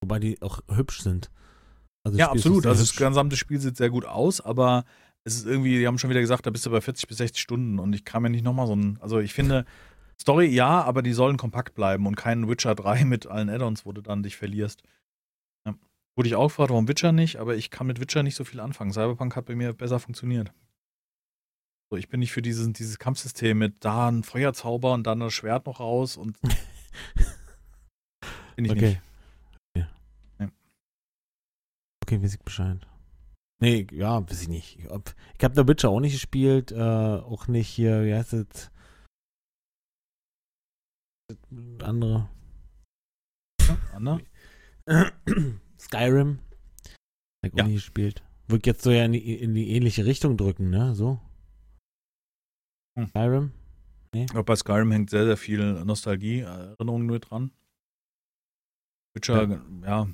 [0.00, 1.30] Wobei die auch hübsch sind.
[2.04, 2.66] Also Ja, absolut.
[2.66, 4.84] Also das gesamte Spiel sieht sehr gut aus, aber
[5.24, 7.40] es ist irgendwie, die haben schon wieder gesagt, da bist du bei 40 bis 60
[7.40, 9.64] Stunden und ich kann mir nicht nochmal so ein, also ich finde,
[10.20, 13.92] Story ja, aber die sollen kompakt bleiben und kein Witcher 3 mit allen Add-ons, wo
[13.92, 14.82] du dann dich verlierst.
[15.66, 15.74] Ja.
[16.16, 18.60] Wurde ich auch gefragt, warum Witcher nicht, aber ich kann mit Witcher nicht so viel
[18.60, 18.92] anfangen.
[18.92, 20.52] Cyberpunk hat bei mir besser funktioniert.
[21.90, 25.32] So, ich bin nicht für dieses, dieses Kampfsystem mit da ein Feuerzauber und dann das
[25.32, 26.38] Schwert noch raus und
[28.56, 28.88] bin ich Okay.
[28.88, 29.00] nicht.
[32.08, 32.86] Okay, weiß ich Bescheid.
[33.60, 34.78] Nee, ja, weiß ich nicht.
[34.78, 38.32] Ich hab, ich hab The Witcher auch nicht gespielt, äh, auch nicht hier, wie heißt
[38.32, 38.70] es?
[41.28, 42.30] Das Andere.
[43.92, 44.20] Anna?
[45.78, 46.38] Skyrim.
[47.44, 47.64] Hab ich Ja.
[47.64, 48.22] auch nicht gespielt.
[48.46, 50.94] Wird jetzt so ja in die, in die ähnliche Richtung drücken, ne?
[50.94, 51.20] So.
[52.98, 53.08] Hm.
[53.08, 53.52] Skyrim?
[54.14, 57.50] Ich glaube, bei Skyrim hängt sehr, sehr viel Nostalgie, Erinnerungen mit dran.
[59.14, 60.08] Witcher, ja,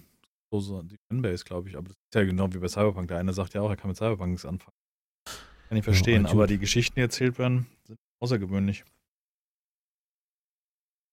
[0.60, 1.76] so, so die Fanbase, glaube ich.
[1.76, 3.08] Aber das ist ja genau wie bei Cyberpunk.
[3.08, 4.76] Der eine sagt ja auch, er kann mit Cyberpunk nichts anfangen.
[5.68, 8.84] Kann ich verstehen, Ja, aber die Geschichten, die erzählt werden, sind außergewöhnlich.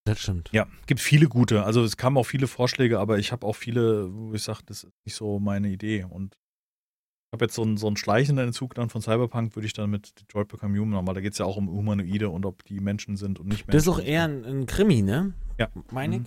[0.04, 0.50] Das stimmt.
[0.52, 1.64] Ja, gibt viele gute.
[1.64, 4.84] Also es kamen auch viele Vorschläge, aber ich habe auch viele, wo ich sage, das
[4.84, 6.04] ist nicht so meine Idee.
[6.04, 9.72] Und ich habe jetzt so einen, so einen schleichenden Entzug dann von Cyberpunk, würde ich
[9.72, 12.44] dann mit Detroit Become Human haben, weil da geht es ja auch um Humanoide und
[12.44, 13.72] ob die Menschen sind und nicht Menschen.
[13.72, 15.32] Das ist auch eher ein, ein Krimi, ne?
[15.58, 15.68] Ja.
[15.92, 16.22] Meine ich?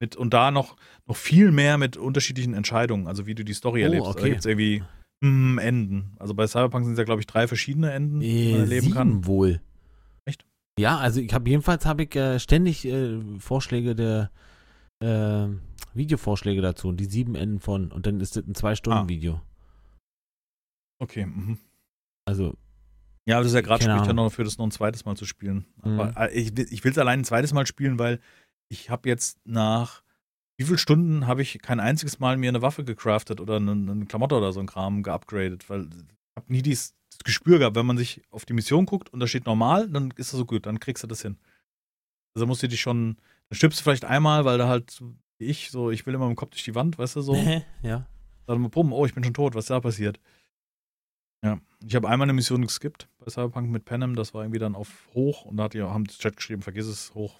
[0.00, 0.76] Mit, und da noch,
[1.06, 4.06] noch viel mehr mit unterschiedlichen Entscheidungen, also wie du die Story Oh, erlebst.
[4.06, 4.28] Da okay.
[4.28, 4.82] gibt es irgendwie
[5.24, 6.14] hm, Enden.
[6.18, 8.90] Also bei Cyberpunk sind es ja, glaube ich, drei verschiedene Enden, die man Äh, erleben
[8.92, 9.24] kann.
[9.26, 9.60] wohl.
[10.26, 10.44] Echt?
[10.78, 14.30] Ja, also ich habe jedenfalls habe ich äh, ständig äh, Vorschläge der
[15.02, 15.48] äh,
[15.94, 19.08] Videovorschläge dazu und die sieben Enden von und dann ist das ein zwei Stunden Ah.
[19.08, 19.40] Video.
[20.98, 21.26] Okay.
[21.26, 21.58] Mhm.
[22.26, 22.54] Also,
[23.26, 25.24] Ja, das ist ja gerade spricht ja noch dafür, das noch ein zweites Mal zu
[25.24, 25.66] spielen.
[25.84, 26.00] Mhm.
[26.00, 28.20] Aber äh, ich, ich will es allein ein zweites Mal spielen, weil
[28.68, 30.02] ich habe jetzt nach
[30.58, 34.06] wie viel Stunden habe ich kein einziges Mal mir eine Waffe gecraftet oder eine, eine
[34.06, 37.86] Klamotte oder so ein Kram geupgradet, weil ich habe nie dieses das Gespür gehabt, wenn
[37.86, 40.66] man sich auf die Mission guckt und da steht normal, dann ist das so gut,
[40.66, 41.38] dann kriegst du das hin.
[42.34, 43.16] Also musst du dich schon,
[43.48, 45.02] dann stirbst du vielleicht einmal, weil da halt
[45.38, 47.34] wie ich, so ich will immer mit dem Kopf durch die Wand, weißt du so.
[47.82, 48.06] ja.
[48.46, 50.20] Dann mal bumm, oh, ich bin schon tot, was ist da passiert?
[51.44, 54.74] Ja, ich habe einmal eine Mission geskippt bei Cyberpunk mit Panem, das war irgendwie dann
[54.74, 57.38] auf hoch und da hat die, haben die Chat geschrieben, vergiss es, hoch,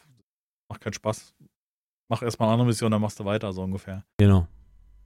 [0.69, 1.35] macht keinen Spaß.
[2.09, 4.05] Mach erstmal eine andere Mission, dann machst du weiter, so ungefähr.
[4.19, 4.47] Genau.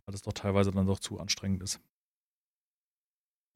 [0.05, 1.81] Weil das doch teilweise dann doch zu anstrengend ist.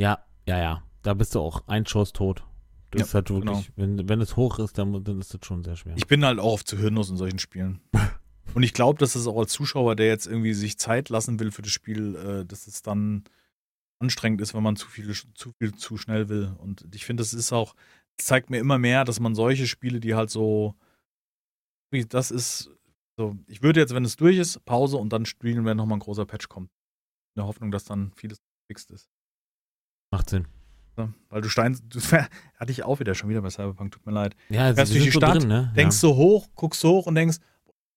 [0.01, 0.83] Ja, ja, ja.
[1.03, 2.45] Da bist du auch ein Schuss tot.
[2.91, 5.63] Das Ja, ist halt wirklich, wenn, wenn es hoch ist, dann, dann ist das schon
[5.65, 5.95] sehr schwer.
[5.97, 7.81] Ich bin halt auch oft zu hirnlos in solchen Spielen.
[8.55, 11.51] Und ich glaube, dass es auch als Zuschauer, der jetzt irgendwie sich Zeit lassen will
[11.51, 13.25] für das Spiel, äh, dass es dann
[13.99, 16.55] anstrengend ist, wenn man zu viel, zu viel zu schnell will.
[16.59, 17.75] Und ich finde, das ist auch,
[18.17, 20.75] es zeigt mir immer mehr, dass man solche Spiele, die halt so,
[22.03, 22.70] das ist,
[23.16, 26.01] so, ich würde jetzt, wenn es durch ist, Pause und dann spielen, wenn nochmal ein
[26.01, 26.70] großer Patch kommt.
[27.34, 29.09] In der Hoffnung, dass dann vieles gefixt ist.
[30.12, 30.47] Macht Sinn.
[30.97, 32.01] Ja, weil du Stein, du,
[32.57, 34.36] hatte ich auch wieder schon wieder bei Cyberpunk, tut mir leid.
[34.49, 35.72] Ja, Fährst wir durch die so Stadt, drin, ne?
[35.76, 37.38] denkst so hoch, guckst so hoch und denkst,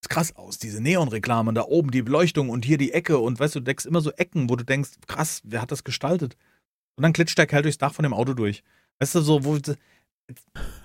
[0.01, 3.39] ist krass aus, diese Neonreklame und da oben die Beleuchtung und hier die Ecke und
[3.39, 6.37] weißt du, du denkst immer so Ecken, wo du denkst, krass, wer hat das gestaltet?
[6.95, 8.63] Und dann klitscht der Kerl durchs Dach von dem Auto durch.
[8.99, 9.57] Weißt du, so, wo,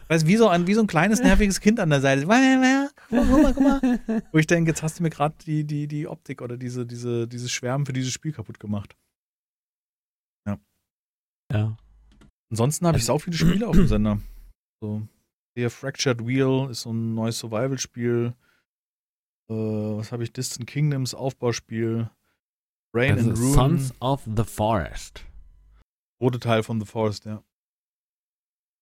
[0.08, 2.22] weißt wie so ein, wie so ein kleines, nerviges Kind an der Seite.
[2.22, 4.22] Guck mal, guck mal, guck mal.
[4.32, 7.26] Wo ich denke, jetzt hast du mir gerade die, die, die Optik oder diese, diese,
[7.26, 8.96] dieses Schwärmen für dieses Spiel kaputt gemacht.
[10.46, 10.58] Ja.
[11.52, 11.76] ja.
[12.50, 14.20] Ansonsten habe ich sau viele Spiele auf dem Sender.
[14.82, 15.06] So,
[15.56, 18.34] hier Fractured Wheel ist so ein neues Survival-Spiel.
[19.50, 20.32] Äh, was habe ich?
[20.32, 22.10] Distant Kingdoms, Aufbauspiel.
[22.94, 23.54] Rain Also and Ruin.
[23.54, 25.24] Sons of the Forest.
[26.20, 27.42] Wurde Teil von The Forest, ja.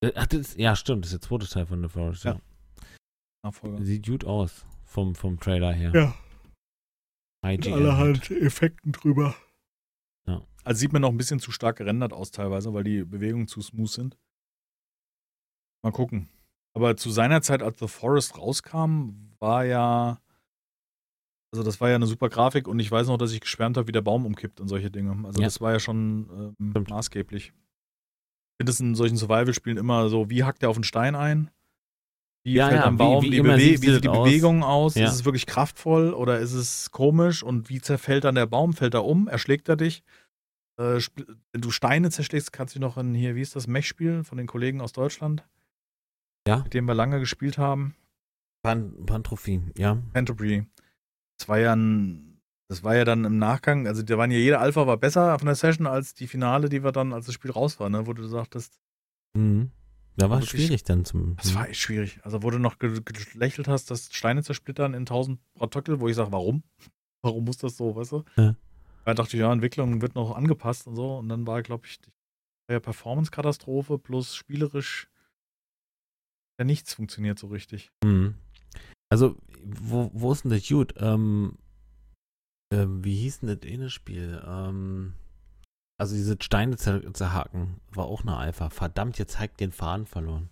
[0.03, 2.23] Äh, Ach, das, ja, stimmt, das ist der zweite Teil von The Forest.
[2.23, 2.33] Ja.
[2.33, 2.41] Ja.
[3.43, 3.83] Nachfolger.
[3.83, 5.91] Sieht gut aus vom, vom Trailer her.
[5.93, 6.15] Ja,
[7.49, 8.15] IGN.
[8.41, 9.35] Effekten drüber.
[10.27, 10.41] Ja.
[10.63, 13.61] Also sieht mir noch ein bisschen zu stark gerendert aus teilweise, weil die Bewegungen zu
[13.61, 14.17] smooth sind.
[15.83, 16.29] Mal gucken.
[16.75, 20.21] Aber zu seiner Zeit, als The Forest rauskam, war ja.
[21.53, 23.87] Also, das war ja eine super Grafik und ich weiß noch, dass ich geschwärmt habe,
[23.87, 25.25] wie der Baum umkippt und solche Dinge.
[25.25, 25.47] Also, Ja.
[25.47, 27.51] das war ja schon ähm, maßgeblich.
[28.61, 31.49] Finde es in solchen Survival-Spielen immer so, wie hackt er auf den Stein ein?
[32.45, 33.23] Wie Ja, fällt ja, am wie- Baum?
[33.23, 34.27] wie Bewe wie sieht die aus?
[34.27, 34.93] Bewegung aus?
[34.95, 35.07] Ja.
[35.07, 37.41] Ist es wirklich kraftvoll oder ist es komisch?
[37.41, 38.73] Und wie zerfällt dann der Baum?
[38.73, 39.27] Fällt er um?
[39.27, 40.03] Erschlägt er dich?
[40.79, 40.99] Äh,
[41.53, 44.45] wenn du Steine zerschlägst, kannst du noch in hier, wie ist das, Mech-Spiel von den
[44.47, 45.43] Kollegen aus Deutschland,
[46.47, 46.59] Ja.
[46.63, 47.95] mit dem wir lange gespielt haben?
[48.63, 49.97] Pan Pantrophie, ja.
[50.13, 50.67] Canterbury.
[51.39, 52.30] Das war ja ein,
[52.71, 55.45] das war ja dann im Nachgang, also da waren ja jede Alpha war besser von
[55.45, 58.13] der Session als die Finale, die wir dann, als das Spiel raus war, ne, wo
[58.13, 58.79] du sagtest,
[59.33, 59.71] Mhm.
[60.17, 61.35] Da war es schwierig dann zum.
[61.37, 62.19] das war echt schwierig.
[62.23, 66.15] Also wo du noch ge- gelächelt hast, dass Steine zersplittern in 1000 Protokel, wo ich
[66.15, 66.63] sage, warum?
[67.23, 68.23] Warum muss das so, weißt du?
[68.35, 68.55] Ja.
[69.05, 71.17] Da dachte ich, ja, Entwicklung wird noch angepasst und so.
[71.17, 72.09] Und dann war, glaube ich, die
[72.71, 75.07] ja Performance-Katastrophe plus spielerisch
[76.59, 77.91] ja nichts funktioniert so richtig.
[78.03, 78.35] Mhm.
[79.09, 80.93] Also, wo, wo ist denn das gut?
[80.97, 81.57] Ähm,
[82.71, 84.41] ähm, wie hieß denn das eine Spiel?
[84.45, 85.13] Ähm,
[85.99, 88.69] also diese Steine zer zerhaken war auch eine Alpha.
[88.69, 90.49] Verdammt, jetzt hat den Faden verloren.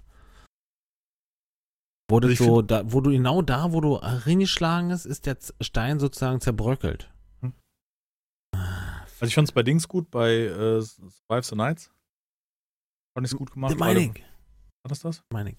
[2.09, 5.99] Wurde Also so, da, wo du genau da, wo du reingeschlagen ist, ist der Stein
[5.99, 7.11] sozusagen zerbröckelt.
[7.41, 7.53] Hm.
[8.51, 11.91] Also ich fand es bei Dings gut, bei äh, Survive the Nights.
[13.15, 13.73] Fand ich es gut gemacht.
[13.73, 15.23] Du- War das das?
[15.31, 15.57] Meine ich.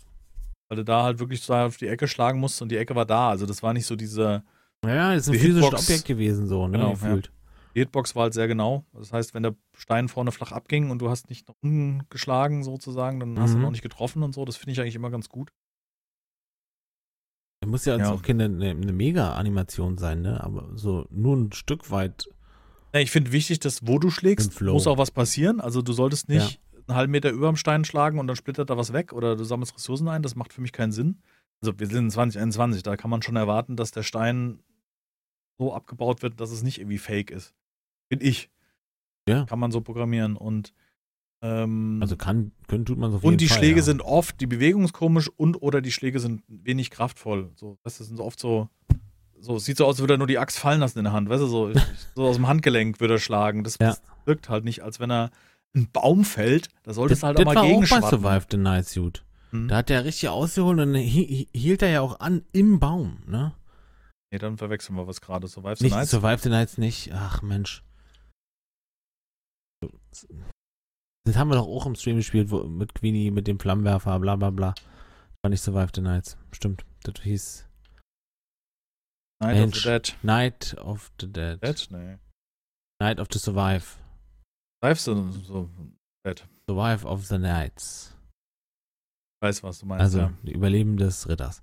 [0.68, 3.06] Weil du da halt wirklich so auf die Ecke schlagen musst und die Ecke war
[3.06, 3.30] da.
[3.30, 4.42] Also das war nicht so diese,
[4.84, 6.78] Ja, ist ein Die physisches Hitbox- Objekt gewesen, so, ne?
[6.78, 7.30] Genau, gefühlt.
[7.74, 8.84] die Hitbox war halt sehr genau.
[8.94, 12.64] Das heißt, wenn der Stein vorne flach abging und du hast nicht nach unten geschlagen
[12.64, 13.62] sozusagen, dann hast du Mhm.
[13.64, 14.44] ihn auch nicht getroffen und so.
[14.44, 15.50] Das finde ich eigentlich immer ganz gut.
[17.62, 18.14] Da muss ja jetzt Ja.
[18.14, 20.42] auch keine eine, eine Mega-Animation sein, ne?
[20.42, 22.28] Aber so nur ein Stück weit.
[22.94, 25.60] Ja, ich finde wichtig, dass wo du schlägst, muss auch was passieren.
[25.60, 26.58] Also du solltest nicht
[26.88, 29.44] einen halben Meter über dem Stein schlagen und dann splittert da was weg oder du
[29.44, 30.22] sammelst Ressourcen ein.
[30.22, 31.18] Das macht für mich keinen Sinn.
[31.62, 34.60] Also wir sind in 2021, da kann man schon erwarten, dass der Stein
[35.60, 37.54] so abgebaut wird, dass es nicht irgendwie fake ist.
[38.08, 38.50] Bin ich.
[39.28, 39.44] Ja.
[39.44, 40.36] Kann man so programmieren.
[40.36, 40.72] Und
[41.42, 43.82] ähm, Also kann, können, tut man so und die Fall, Schläge ja.
[43.82, 47.50] sind oft, die Bewegung ist komisch und oder die Schläge sind wenig kraftvoll.
[47.54, 48.68] So, das sind so oft so,
[49.38, 51.12] so, es sieht so aus, als würde er nur die Axt fallen lassen in der
[51.12, 51.72] Hand, weißt du, so,
[52.14, 53.62] so aus dem Handgelenk würde er schlagen.
[53.64, 53.88] Das, Ja.
[53.90, 55.30] das wirkt halt nicht, als wenn er
[55.74, 56.68] ein Baum fällt.
[56.82, 58.08] Da solltest Das, du halt das auch mal war auch bei.
[58.10, 59.24] Survive the Night Suit.
[59.50, 59.68] Hm?
[59.68, 63.52] Da hat der richtig ausgeholt und hielt er ja auch an im Baum, ne?
[64.32, 65.48] Nee, dann verwechseln wir was gerade.
[65.48, 66.10] Survive the Nicht Nights.
[66.10, 67.12] Survive the Nights nicht.
[67.12, 67.82] Ach Mensch.
[71.24, 74.36] Das haben wir doch auch im Stream gespielt, wo, mit Queenie, mit dem Flammenwerfer, bla
[74.36, 74.74] bla bla.
[75.42, 76.36] War nicht Survive the Nights.
[76.52, 76.84] Stimmt.
[77.02, 77.70] Das hieß
[79.42, 79.76] Night Mensch.
[79.76, 80.16] of the Dead.
[80.22, 81.62] Night of the Dead.
[81.62, 81.88] Dead?
[81.90, 82.18] Nee.
[83.00, 83.98] Night of the Survive.
[84.82, 85.68] Live so, so
[86.24, 86.42] Dead.
[86.68, 88.14] Survive of the Nights.
[89.42, 90.02] Weiß, was du meinst.
[90.02, 90.32] Also, ja.
[90.42, 91.62] die Überleben des Ritters.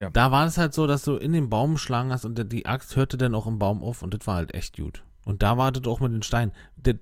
[0.00, 0.10] Ja.
[0.10, 2.94] Da war es halt so, dass du in den Baum geschlagen hast und die Axt
[2.96, 5.02] hörte dann auch im Baum auf und das war halt echt gut.
[5.24, 6.52] Und da war das auch mit den Steinen.
[6.76, 6.94] Das,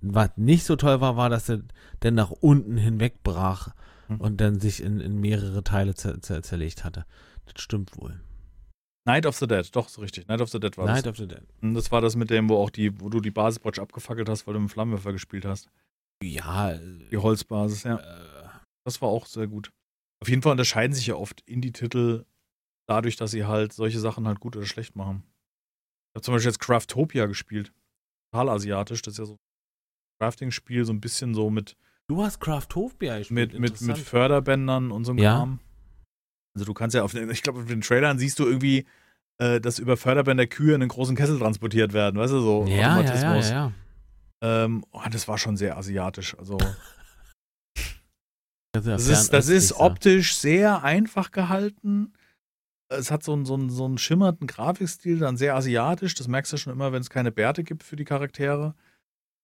[0.00, 1.62] was nicht so toll war, war, dass er
[2.00, 3.68] dann nach unten hinweg brach
[4.06, 4.20] Hm.
[4.20, 7.06] und dann sich in, in mehrere Teile zer, zer, zerlegt hatte.
[7.46, 8.20] Das stimmt wohl.
[9.06, 10.28] Night of the Dead, doch, so richtig.
[10.28, 11.12] Night of the Dead war Night das.
[11.12, 11.42] of the Dead.
[11.62, 14.46] Und das war das mit dem, wo auch die, wo du die Basisbotsch abgefackelt hast,
[14.46, 15.70] weil du mit dem Flammenwerfer gespielt hast.
[16.22, 17.96] Ja, Die Holzbasis, ja.
[17.96, 18.48] äh,
[18.84, 19.70] Das war auch sehr gut.
[20.22, 22.24] Auf jeden Fall unterscheiden sich ja oft Indie-Titel
[22.88, 25.22] dadurch, dass sie halt solche Sachen halt gut oder schlecht machen.
[26.12, 27.72] Ich habe zum Beispiel jetzt Craftopia gespielt.
[28.32, 29.02] Total asiatisch.
[29.02, 29.38] Das ist ja so ein
[30.20, 31.76] Crafting-Spiel, so ein bisschen so mit,
[32.08, 33.52] du hast Craftopia gespielt.
[33.52, 33.98] mit, mit, mit.
[33.98, 35.36] Förderbändern und so einem Ja.
[35.38, 35.60] Kram.
[36.56, 38.86] Also du kannst ja auf den, ich glaube, auf den Trailern siehst du irgendwie,
[39.38, 42.74] äh, dass über Förderbänder Kühe in einen großen Kessel transportiert werden, weißt du, so ja,
[42.74, 43.50] ja, ja, Automatismus.
[43.50, 44.64] ja, ja.
[44.64, 46.38] Ähm, oh, das war schon sehr asiatisch.
[46.38, 46.58] Also
[48.72, 52.12] Das ist, das ist optisch sehr einfach gehalten.
[52.88, 56.14] Es hat so einen, so einen, so einen schimmernden Grafikstil, dann sehr asiatisch.
[56.14, 58.74] Das merkst du schon immer, wenn es keine Bärte gibt für die Charaktere.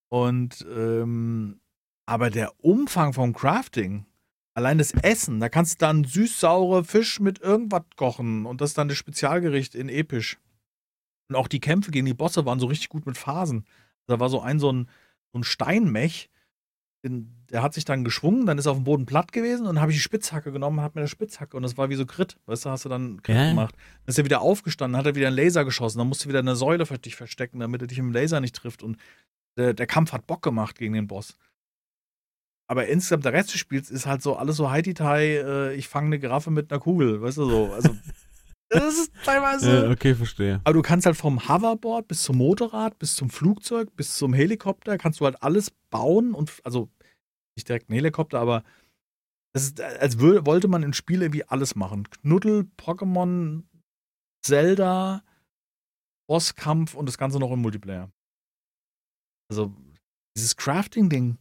[0.08, 1.60] Und ähm,
[2.06, 4.04] aber der Umfang vom Crafting,
[4.54, 8.78] allein das Essen, da kannst du dann süß-saure Fisch mit irgendwas kochen und das ist
[8.78, 10.38] dann das Spezialgericht in episch.
[11.28, 13.64] Und auch die Kämpfe gegen die Bosse waren so richtig gut mit Phasen.
[14.08, 14.88] Da war so ein so ein,
[15.32, 16.28] so ein Steinmech,
[17.02, 19.74] den, der hat sich dann geschwungen, dann ist er auf dem Boden platt gewesen und
[19.74, 22.04] dann habe ich die Spitzhacke genommen, hab mir eine Spitzhacke und das war wie so
[22.04, 23.48] Crit, weißt du, hast du dann Crit ja.
[23.50, 23.74] gemacht.
[23.74, 26.40] Dann ist er wieder aufgestanden, hat er wieder einen Laser geschossen, dann musst du wieder
[26.40, 28.98] eine Säule für dich verstecken, damit er dich im Laser nicht trifft und
[29.56, 31.36] der, der Kampf hat Bock gemacht gegen den Boss.
[32.66, 36.06] Aber insgesamt der Rest des Spiels ist halt so alles so Heidi-Tai, äh, ich fange
[36.06, 37.72] eine Giraffe mit einer Kugel, weißt du so.
[37.72, 37.96] Also,
[38.70, 39.84] das ist teilweise.
[39.84, 40.60] Ja, okay, verstehe.
[40.64, 44.96] Aber du kannst halt vom Hoverboard bis zum Motorrad, bis zum Flugzeug, bis zum Helikopter,
[44.96, 46.88] kannst du halt alles bauen und, also
[47.56, 48.62] nicht direkt ein Helikopter, aber
[49.52, 52.08] das ist, als wö- wollte man im Spiel irgendwie alles machen.
[52.08, 53.64] Knuddel, Pokémon,
[54.46, 55.24] Zelda,
[56.28, 58.10] Bosskampf und das Ganze noch im Multiplayer.
[59.50, 59.74] Also,
[60.36, 61.38] dieses Crafting-Ding,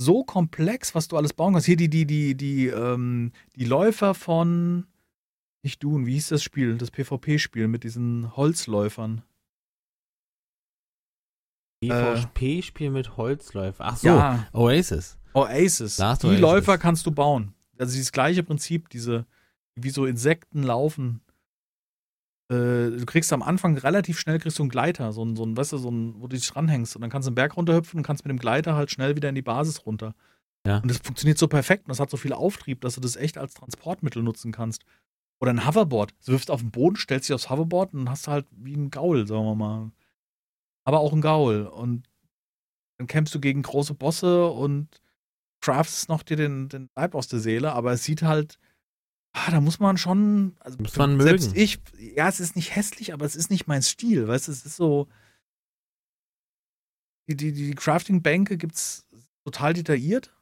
[0.00, 1.66] so komplex, was du alles bauen kannst.
[1.66, 4.86] Hier die, die, die, die, ähm, die Läufer von
[5.64, 6.76] nicht Dune, wie hieß das Spiel?
[6.76, 9.22] Das PvP-Spiel mit diesen Holzläufern.
[11.82, 13.84] PvP-Spiel mit Holzläufer.
[13.84, 15.18] Ach so, Ja, Oasis.
[15.34, 15.96] Oasis.
[15.96, 16.40] Da Die Oasis.
[16.40, 17.54] Läufer kannst du bauen.
[17.78, 19.26] Also dieses gleiche Prinzip, diese,
[19.74, 21.20] wie so Insekten laufen.
[22.50, 25.56] Äh, du kriegst am Anfang relativ schnell kriegst du einen Gleiter, so ein, so ein,
[25.56, 27.98] weißt du, so ein, wo du dich dranhängst und dann kannst du einen Berg runterhüpfen
[27.98, 30.14] und kannst mit dem Gleiter halt schnell wieder in die Basis runter.
[30.66, 30.78] Ja.
[30.78, 33.38] Und das funktioniert so perfekt und das hat so viel Auftrieb, dass du das echt
[33.38, 34.84] als Transportmittel nutzen kannst.
[35.42, 36.14] Oder ein Hoverboard.
[36.24, 38.74] Du wirfst auf den Boden, stellst dich aufs Hoverboard und dann hast du halt wie
[38.76, 39.90] ein Gaul, sagen wir mal.
[40.84, 41.66] Aber auch ein Gaul.
[41.66, 42.08] Und
[42.96, 45.02] dann kämpfst du gegen große Bosse und
[45.60, 48.60] craftest noch dir den, den Leib aus der Seele, aber es sieht halt,
[49.32, 51.60] ah, da muss man schon, also Muss man selbst mögen.
[51.60, 54.64] ich, ja, es ist nicht hässlich, aber es ist nicht mein Stil, weißt du, es
[54.64, 55.08] ist so,
[57.28, 59.06] die, die, die Crafting-Bänke gibt's
[59.44, 60.32] total detailliert,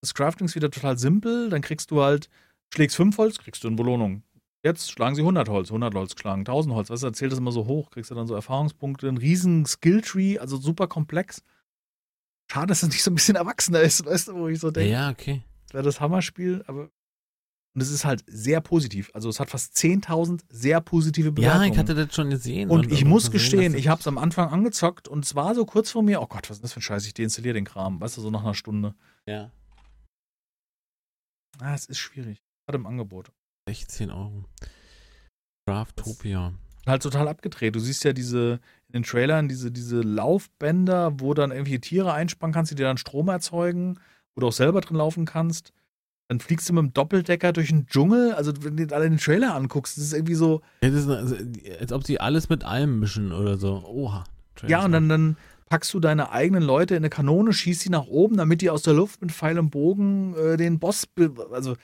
[0.00, 2.28] das Crafting ist wieder total simpel, dann kriegst du halt,
[2.74, 4.24] schlägst 5 Holz, kriegst du eine Belohnung.
[4.64, 7.50] Jetzt schlagen sie 100 Holz, 100 Holz geschlagen, 1000 Holz, weißt du, erzählt das immer
[7.52, 11.42] so hoch, kriegst du dann so Erfahrungspunkte, einen riesen Skilltree, also super komplex.
[12.50, 14.92] Schade, dass es nicht so ein bisschen erwachsener ist, weißt du, wo ich so denke,
[14.92, 15.42] ja, okay.
[15.66, 16.90] das wäre das Hammerspiel, aber.
[17.74, 19.10] Und es ist halt sehr positiv.
[19.14, 21.68] Also es hat fast 10.000 sehr positive Bewertungen.
[21.68, 22.68] Ja, ich hatte das schon gesehen.
[22.68, 25.64] und ich muss gesehen, gestehen, ich habe es am Anfang angezockt und es war so
[25.64, 27.98] kurz vor mir, oh Gott, was ist das für ein Scheiß, ich deinstalliere den Kram,
[27.98, 28.94] weißt du, so nach einer Stunde.
[29.26, 29.50] Ja,
[31.60, 32.42] Ah, es ist schwierig.
[32.66, 33.30] Gerade im Angebot.
[33.68, 34.44] 16 Euro.
[35.66, 36.52] Craftopia.
[36.86, 37.76] Halt total abgedreht.
[37.76, 42.52] Du siehst ja diese, in den Trailern, diese, diese Laufbänder, wo dann irgendwie Tiere einspannen
[42.52, 44.00] kannst, die dir dann Strom erzeugen,
[44.34, 45.72] wo du auch selber drin laufen kannst.
[46.28, 48.32] Dann fliegst du mit dem Doppeldecker durch den Dschungel.
[48.32, 51.36] Also, wenn du dir alle den Trailer anguckst, das ist irgendwie so, Ja, ist, also,
[51.78, 53.84] als ob sie alles mit allem mischen oder so.
[53.86, 54.24] Oha.
[54.66, 55.36] Ja, und dann, dann
[55.68, 58.82] packst du deine eigenen Leute in eine Kanone, schießt sie nach oben, damit die aus
[58.82, 61.04] der Luft mit Pfeil und Bogen äh, den Boss.
[61.52, 61.76] Also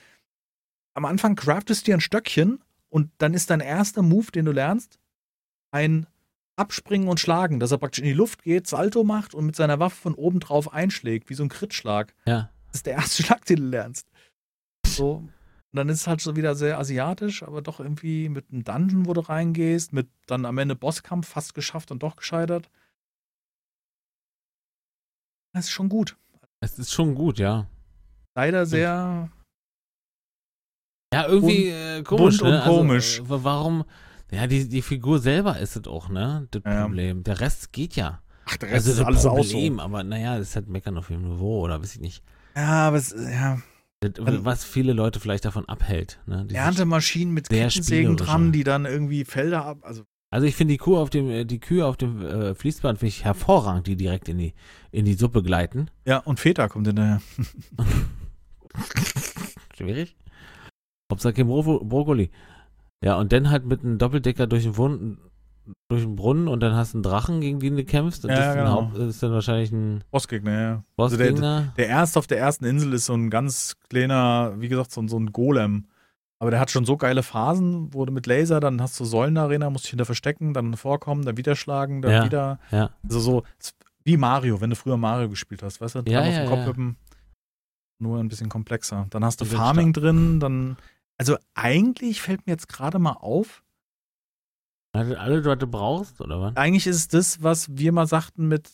[0.99, 4.53] am Anfang craftest du dir ein Stöckchen und dann ist dein erster Move, den du
[4.53, 4.99] lernst,
[5.71, 6.07] ein
[6.57, 9.79] Abspringen und Schlagen, dass er praktisch in die Luft geht, Salto macht und mit seiner
[9.79, 12.15] Waffe von oben drauf einschlägt, wie so ein Crit-Schlag.
[12.27, 12.51] Ja.
[12.67, 14.11] Das ist der erste Schlag, den du lernst.
[14.85, 15.19] So.
[15.71, 19.07] Und dann ist es halt so wieder sehr asiatisch, aber doch irgendwie mit einem Dungeon,
[19.07, 22.69] wo du reingehst, mit dann am Ende Bosskampf fast geschafft und doch gescheitert.
[25.53, 26.17] Das ist schon gut.
[26.59, 27.69] Es ist schon gut, ja.
[28.35, 29.31] Leider sehr.
[31.13, 32.39] Ja, irgendwie äh, komisch.
[32.39, 32.63] bunt und ne?
[32.63, 33.21] Also, komisch.
[33.21, 33.85] äh, warum?
[34.31, 36.47] Ja, die, die Figur selber ist es auch, ne?
[36.51, 36.83] Das Ja.
[36.83, 37.23] Problem.
[37.25, 38.21] Der Rest geht ja.
[38.45, 41.09] Ach, der Rest also ist alles Problem, auch aber naja, das ist halt Meckern auf
[41.09, 42.23] dem Niveau oder weiß ich nicht.
[42.55, 42.61] so.
[42.61, 43.59] Ja, aber es, ja.
[44.01, 46.21] Das, Also- was viele Leute vielleicht davon abhält.
[46.27, 46.47] Ne?
[46.53, 49.79] Erntemaschinen mit Kettensägen dran, die dann irgendwie Felder ab.
[49.83, 52.99] Also, Also ich finde die Kuh auf dem, äh, die Kühe auf dem äh, Fließband
[52.99, 54.53] finde ich hervorragend, die direkt in die,
[54.93, 55.91] in die Suppe gleiten.
[56.07, 57.21] ja, und Feta kommt hinterher.
[59.77, 60.17] Schwierig.
[61.11, 62.31] Hauptsache kein Bro Brokkoli.
[63.05, 65.19] Ja, und dann halt mit einem Doppeldecker durch den, Wund,
[65.89, 68.25] durch den Brunnen und dann hast du einen Drachen, gegen den du kämpfst.
[68.25, 68.71] Und Ja, das, ist, genau.
[68.73, 70.83] Haupt, das ist dann wahrscheinlich ein Bossgegner, ja.
[70.97, 71.73] Also der, Bossgegner.
[71.77, 75.09] der erste auf der ersten Insel ist so ein ganz kleiner, wie gesagt, so, ein-
[75.09, 75.87] so ein Golem.
[76.41, 79.71] Aber der hat schon so geile Phasen, wo du mit Laser, dann hast du Säulenarena,
[79.71, 82.25] musst dich hinter verstecken, dann vorkommen, dann wieder schlagen, dann Ja.
[82.25, 82.59] wieder.
[82.71, 82.91] ja.
[83.03, 85.99] Also so ist wie Mario, wenn du früher Mario gespielt hast, weißt du?
[86.07, 86.67] Ja, Dran auf ja, den Kopf ja.
[86.67, 86.97] hüppen.
[88.01, 89.07] Nur ein bisschen komplexer.
[89.11, 90.77] Dann hast du Die Farming drin, dann.
[91.19, 93.63] Also eigentlich fällt mir jetzt gerade mal auf,
[94.95, 96.57] was du brauchst, oder was?
[96.57, 98.71] eigentlich ist es das, was wir mal sagten mit,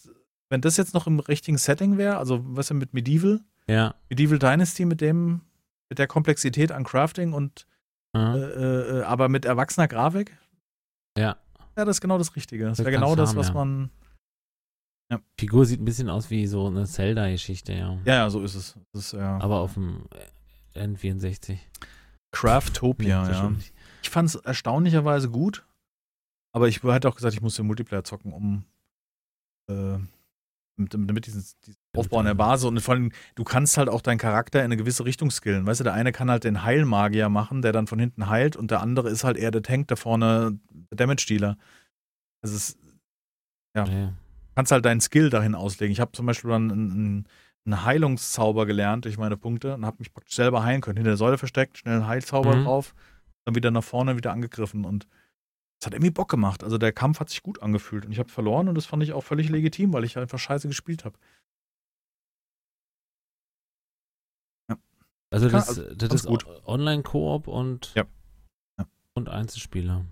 [0.50, 3.94] wenn das jetzt noch im richtigen Setting wäre, also was ja mit Medieval, Ja.
[4.08, 5.40] Medieval Dynasty mit dem,
[5.88, 7.66] mit der Komplexität an Crafting und
[8.14, 8.36] äh, Mhm.
[8.36, 10.36] äh, aber mit erwachsener Grafik,
[11.18, 11.36] Ja.
[11.76, 12.66] ja, das ist genau das Richtige.
[12.66, 13.54] Das Das wäre genau das, haben, was ja.
[13.54, 13.90] man.
[15.38, 17.98] Figur sieht ein bisschen aus wie so eine Zelda-Geschichte, ja.
[18.04, 18.76] Ja, ja, so ist es.
[18.92, 20.06] Ist ja Aber auf dem
[20.74, 21.58] N64.
[22.34, 23.52] Craftopia, ja.
[24.02, 25.64] Ich fand es erstaunlicherweise gut,
[26.52, 28.64] aber ich hätte auch gesagt, ich muss den Multiplayer zocken, um
[29.70, 29.98] äh,
[30.76, 34.00] mit, damit dieses, dieses Aufbau an der Basis und vor allem, du kannst halt auch
[34.00, 35.66] deinen Charakter in eine gewisse Richtung skillen.
[35.66, 38.70] Weißt du, der eine kann halt den Heilmagier machen, der dann von hinten heilt und
[38.70, 40.58] der andere ist halt eher der Tank, der vorne
[40.90, 41.56] der Damage-Dealer.
[42.42, 42.76] Also es
[43.76, 43.84] Ja.
[43.84, 44.08] Nee.
[44.56, 45.92] kannst halt deinen Skill dahin auslegen.
[45.92, 47.28] Ich habe zum Beispiel dann einen, einen,
[47.66, 50.96] einen Heilungszauber gelernt durch meine Punkte und habe mich praktisch selber heilen können.
[50.98, 52.64] Hinter der Säule versteckt, schnell einen Heilzauber Mhm.
[52.64, 52.94] drauf,
[53.46, 55.06] dann wieder nach vorne, wieder angegriffen und
[55.80, 56.62] es hat irgendwie Bock gemacht.
[56.64, 59.12] Also der Kampf hat sich gut angefühlt und ich habe verloren und das fand ich
[59.12, 61.16] auch völlig legitim, weil ich einfach scheiße gespielt habe.
[65.30, 66.46] Also Kann- das, also, das ist gut.
[66.64, 68.04] Online-Koop und, Ja.
[68.78, 68.86] Ja.
[69.14, 70.04] und Einzelspieler.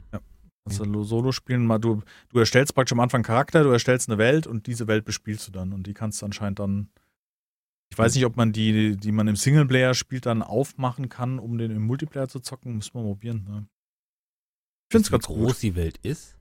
[0.65, 4.47] Also Solo spielen mal, du, du erstellst praktisch am Anfang Charakter, du erstellst eine Welt
[4.49, 6.89] und diese Welt bespielst du dann und die kannst du anscheinend dann.
[7.93, 11.59] Ich weiß nicht, ob man die, die man im Singleplayer spielt, dann aufmachen kann, um
[11.59, 12.77] den im Multiplayer zu zocken.
[12.77, 13.45] Müssen wir mal probieren.
[13.45, 13.69] Ne?
[14.89, 15.63] Ich finde es Wie ganz groß gut.
[15.63, 16.39] die Welt ist.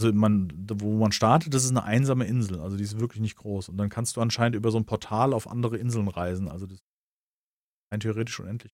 [0.00, 2.58] Also man, wo man startet, das ist eine einsame Insel.
[2.58, 3.68] Also die ist wirklich nicht groß.
[3.68, 6.48] Und dann kannst du anscheinend über so ein Portal auf andere Inseln reisen.
[6.48, 6.84] Also das ist
[7.92, 8.72] rein theoretisch unendlich.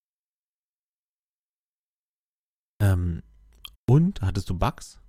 [2.81, 3.25] Ähm,
[3.91, 5.01] und hattest du Bugs?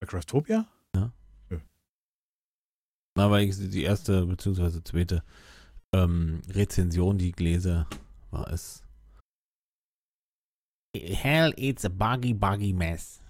[0.00, 0.66] Bei Craftopia?
[3.18, 5.24] Na, weil ich die erste beziehungsweise zweite
[5.92, 7.84] ähm, Rezension, die ich lese,
[8.30, 8.84] war es.
[10.96, 13.20] Hell, it's a buggy, buggy mess.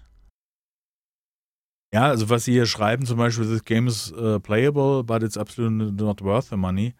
[1.95, 5.39] Ja, also was sie hier schreiben, zum Beispiel, this game is uh, playable, but it's
[5.39, 6.95] absolutely not worth the money.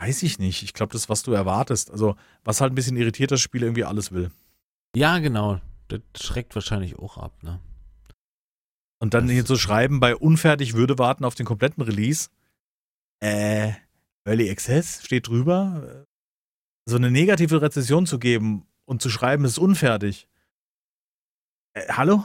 [0.00, 0.62] Weiß ich nicht.
[0.62, 1.90] Ich glaube, das ist, was du erwartest.
[1.90, 2.14] Also,
[2.44, 4.30] was halt ein bisschen irritiert, das Spiel irgendwie alles will.
[4.94, 5.60] Ja, genau.
[5.88, 7.58] Das schreckt wahrscheinlich auch ab, ne?
[9.04, 12.30] Und dann hier zu schreiben, bei unfertig würde warten auf den kompletten Release.
[13.22, 13.72] Äh,
[14.24, 16.06] Early Access steht drüber.
[16.86, 20.26] So eine negative Rezession zu geben und zu schreiben, es ist unfertig.
[21.74, 22.24] Äh, hallo?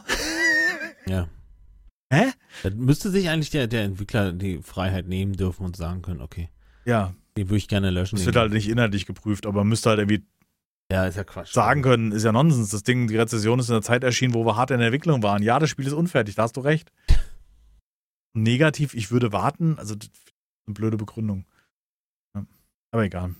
[1.06, 1.28] Ja.
[2.14, 2.32] Hä?
[2.64, 6.48] Dann müsste sich eigentlich der, der Entwickler die Freiheit nehmen dürfen und sagen können, okay,
[6.86, 8.16] Ja, den würde ich gerne löschen.
[8.16, 10.26] das wird halt nicht inhaltlich geprüft, aber müsste halt irgendwie
[10.92, 11.54] ja, ist ja Quatsch.
[11.54, 12.70] sagen können, ist ja Nonsens.
[12.70, 15.22] Das Ding, die Rezession ist in der Zeit erschienen, wo wir hart in der Entwicklung
[15.22, 15.44] waren.
[15.44, 16.92] Ja, das Spiel ist unfertig, da hast du recht.
[18.34, 20.34] Negativ, ich würde warten, also das ist
[20.68, 21.46] eine blöde Begründung.
[22.36, 22.46] Ja,
[22.92, 23.36] aber egal.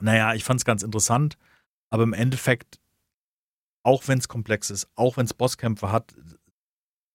[0.00, 1.38] Naja, ich fand es ganz interessant,
[1.90, 2.80] aber im Endeffekt,
[3.84, 6.14] auch wenn es komplex ist, auch wenn es Bosskämpfe hat,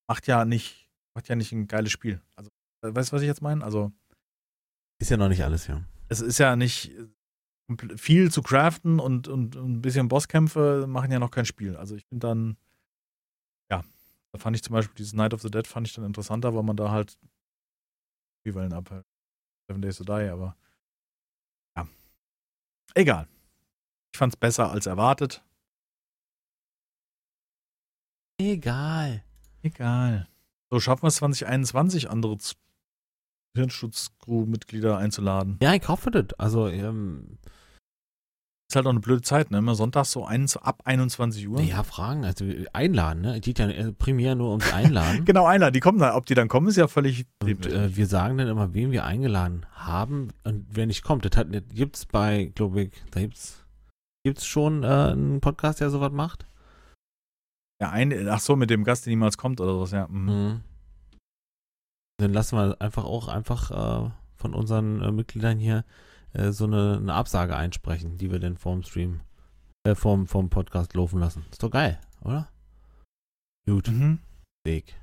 [0.10, 2.22] macht ja nicht, macht ja nicht ein geiles Spiel.
[2.36, 2.50] Also,
[2.84, 3.64] äh, weißt du, was ich jetzt meine?
[3.64, 3.92] Also,
[5.00, 5.84] Ist ja noch nicht alles, ja.
[6.10, 6.92] es ist ja nicht
[7.96, 11.76] viel zu craften und, und, und ein bisschen Bosskämpfe machen ja noch kein Spiel.
[11.76, 12.58] Also ich finde dann,
[13.70, 13.84] ja,
[14.32, 16.64] da fand ich zum Beispiel dieses Night of the Dead fand ich dann interessanter, weil
[16.64, 17.18] man da halt
[18.46, 19.06] die Wellen abhält.
[19.68, 20.56] Seven Days to Die, aber
[21.78, 21.88] ja.
[22.96, 23.28] Egal.
[24.14, 25.44] Ich fand es besser als erwartet.
[28.40, 29.24] Egal.
[29.62, 30.28] Egal.
[30.70, 32.38] So schaffen wir es 2021, andere
[33.56, 35.58] Hirnschutzcrew-Mitglieder einzuladen.
[35.62, 36.34] Ja, ich hoffe das.
[36.40, 37.38] Also, ähm,
[38.72, 39.58] Ist halt auch eine blöde Zeit, ne?
[39.58, 41.60] Immer sonntags so ein, ab 21 Uhr.
[41.60, 43.42] Ja, fragen, also einladen, ne?
[43.42, 45.26] Geht ja äh, primär nur ums Einladen.
[45.26, 46.14] Genau, einer, die kommen dann.
[46.14, 47.26] Ob die dann kommen, ist ja völlig.
[47.44, 51.26] Und äh, wir sagen dann immer, wen wir eingeladen haben und wer nicht kommt.
[51.26, 53.66] Das, hat, das gibt's bei, glaube ich, da gibt's,
[54.24, 56.48] gibt's schon äh, einen Podcast, der sowas macht.
[57.82, 60.08] ja, ein, ach so, mit dem Gast, der niemals kommt oder sowas, ja.
[60.08, 60.32] Mhm.
[60.32, 60.62] Mhm.
[62.20, 65.84] Dann lassen wir einfach auch einfach äh, von unseren äh, Mitgliedern hier
[66.34, 69.22] äh, so eine, eine Absage einsprechen, die wir dann vorm Stream,
[69.86, 71.46] äh, vorm, vorm Podcast laufen lassen.
[71.52, 72.50] Ist doch geil, oder?
[73.66, 74.20] Gut, Mhm.
[74.66, 74.96] Weg.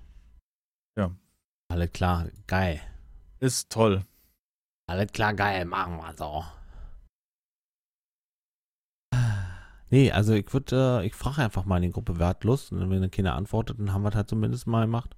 [0.97, 1.15] Ja.
[1.71, 2.81] Alles klar, geil.
[3.41, 4.05] Ist toll.
[4.89, 6.45] Alles klar, geil, machen wir so.
[9.91, 12.73] Nee, also ich würde, äh, ich frage einfach mal in die Gruppe, wer hat Lust?
[12.73, 15.17] Und wenn dann keiner antwortet, dann haben wir es halt zumindest mal gemacht.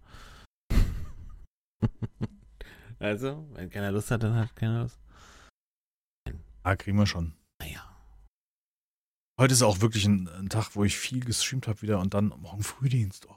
[3.00, 5.00] also, wenn keiner Lust hat, dann hat keiner Lust.
[6.62, 7.34] Ah, kriegen wir schon.
[7.60, 7.86] Naja.
[9.40, 12.28] Heute ist auch wirklich ein, ein Tag, wo ich viel gestreamt habe wieder und dann
[12.28, 13.26] morgen Frühdienst.
[13.28, 13.36] Oh.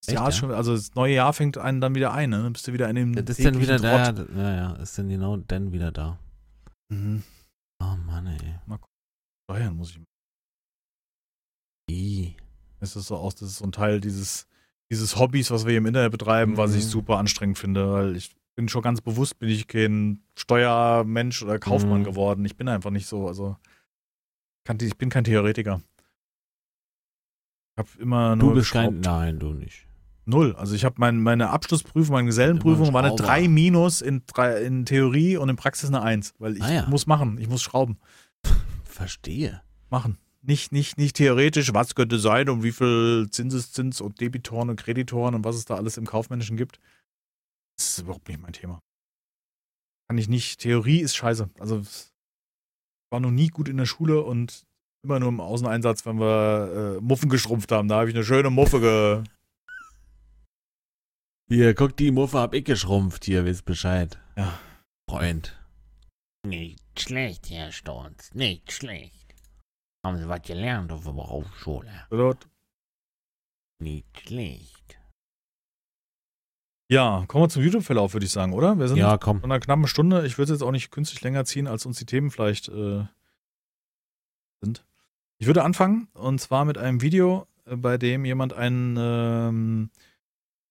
[0.00, 0.32] Das Echt, Jahr ja?
[0.32, 2.42] schon, also das neue Jahr fängt einen dann wieder ein, ne?
[2.44, 4.28] Dann bist du wieder in dem Das ist dann wieder da, Trott.
[4.36, 6.18] ja, ja, ist dann genau dann wieder da.
[6.92, 7.24] Mhm.
[7.82, 8.58] Oh Mann, ey.
[9.50, 10.00] Steuern muss ich.
[11.90, 12.36] I.
[12.80, 14.46] Es ist so aus, das ist so ein Teil dieses,
[14.92, 16.88] dieses Hobbys, was wir hier im Internet betreiben, was ich Mhm.
[16.90, 22.00] super anstrengend finde, weil ich bin schon ganz bewusst, bin ich kein Steuermensch oder Kaufmann
[22.00, 22.04] Mhm.
[22.04, 22.44] geworden.
[22.44, 23.56] Ich bin einfach nicht so, also
[24.64, 25.80] kann, ich bin kein Theoretiker.
[27.76, 29.86] Ich habe immer Du nur bist kein, nein, du nicht.
[30.24, 30.56] Null.
[30.56, 33.22] Also ich habe mein, meine Abschlussprüfung, meine Gesellenprüfung war eine Schrauber.
[33.34, 34.22] 3 minus in,
[34.64, 36.86] in Theorie und in Praxis eine 1, weil ich Ah ja.
[36.88, 37.96] muss machen, ich muss schrauben.
[38.82, 39.62] Verstehe.
[39.88, 40.18] Machen.
[40.42, 45.36] Nicht, nicht, nicht theoretisch, was könnte sein und wie viel Zinseszins und Debitoren und Kreditoren
[45.36, 46.80] und was es da alles im Kaufmännischen gibt.
[47.78, 48.80] Das ist überhaupt nicht mein Thema.
[50.08, 50.60] Kann ich nicht.
[50.60, 51.50] Theorie ist scheiße.
[51.58, 52.10] Also ich
[53.10, 54.66] war noch nie gut in der Schule und
[55.04, 57.88] immer nur im Außeneinsatz, wenn wir äh, Muffen geschrumpft haben.
[57.88, 59.24] Da habe ich eine schöne Muffe ge.
[61.50, 63.24] Hier, guck, die Muffe hab ich geschrumpft.
[63.24, 64.18] Hier, wisst Bescheid.
[64.36, 64.58] Ja.
[65.08, 65.58] Freund.
[66.46, 69.34] Nicht schlecht, Herr Sturz, nicht schlecht.
[70.04, 72.06] Haben Sie was gelernt auf der Berufsschule?
[72.10, 72.48] Dort.
[73.80, 74.97] Nicht schlecht.
[76.90, 78.78] Ja, kommen wir zum YouTube-Verlauf, würde ich sagen, oder?
[78.78, 79.38] Wir sind Ja, komm.
[79.38, 80.24] in einer knappen Stunde.
[80.26, 83.04] Ich würde es jetzt auch nicht künstlich länger ziehen, als uns die Themen vielleicht äh,
[84.62, 84.86] sind.
[85.38, 89.90] Ich würde anfangen, und zwar mit einem Video, äh, bei dem jemand einen, ähm,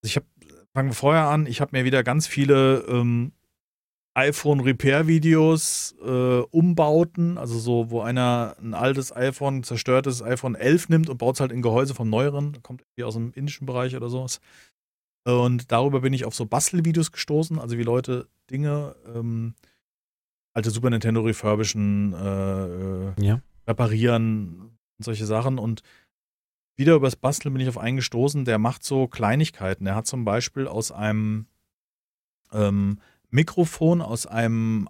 [0.01, 0.25] ich habe,
[0.73, 3.31] fangen wir vorher an, ich habe mir wieder ganz viele ähm,
[4.15, 11.19] iPhone-Repair-Videos, äh, Umbauten, also so, wo einer ein altes iPhone, zerstörtes iPhone 11 nimmt und
[11.19, 14.41] baut es halt in Gehäuse vom neueren, kommt irgendwie aus dem indischen Bereich oder sowas.
[15.27, 19.55] Und darüber bin ich auf so Bastelvideos gestoßen, also wie Leute Dinge, ähm,
[20.53, 23.41] alte Super Nintendo refurbischen, äh, äh, Ja.
[23.67, 24.61] reparieren
[24.97, 25.59] und solche Sachen.
[25.59, 25.81] Und
[26.77, 29.83] wieder übers Basteln bin ich auf einen gestoßen, der macht so Kleinigkeiten.
[29.85, 31.47] Der hat zum Beispiel aus einem
[32.53, 32.99] ähm,
[33.29, 34.87] Mikrofon, aus einem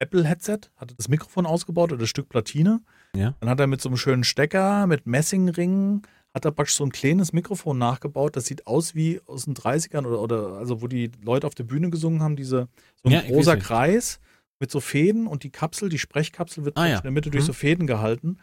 [0.00, 2.82] Apple-Headset, hat er das Mikrofon ausgebaut oder das Stück Platine.
[3.16, 3.34] Ja.
[3.40, 6.02] Dann hat er mit so einem schönen Stecker, mit Messingringen,
[6.34, 8.36] hat er praktisch so ein kleines Mikrofon nachgebaut.
[8.36, 11.64] Das sieht aus wie aus den 30ern oder, oder also wo die Leute auf der
[11.64, 12.68] Bühne gesungen haben, diese
[13.02, 13.56] so ein Ja, großer.
[13.56, 14.20] Kreis
[14.60, 16.96] mit so Fäden und die Kapsel, die Sprechkapsel wird Ah, ja.
[16.96, 17.46] in der Mitte durch Mhm.
[17.46, 18.38] so Fäden gehalten.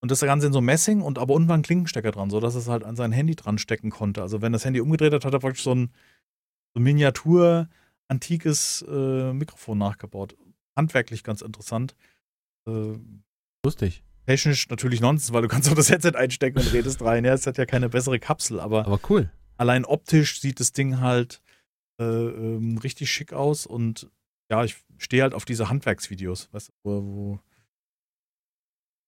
[0.00, 2.66] Und das Ganze in so Messing und aber unten war ein Klinkenstecker dran, sodass es
[2.68, 4.20] halt an sein Handy dran stecken konnte.
[4.22, 5.90] Also wenn das Handy umgedreht hat, hat er praktisch so ein,
[6.74, 7.68] so Miniatur
[8.08, 10.36] antikes äh, Mikrofon nachgebaut.
[10.76, 11.94] Handwerklich ganz interessant.
[12.66, 12.94] Äh,
[13.64, 14.02] Lustig.
[14.26, 17.24] Technisch natürlich Nonsens, weil du kannst auch das Headset einstecken und redest rein.
[17.24, 19.30] Ja, es hat ja keine bessere Kapsel, aber Aber cool.
[19.56, 21.42] allein optisch sieht das Ding halt
[22.00, 24.10] äh, ähm, richtig schick aus und
[24.50, 27.40] ja, ich stehe halt auf diese Handwerksvideos, weißt du, wo, wo,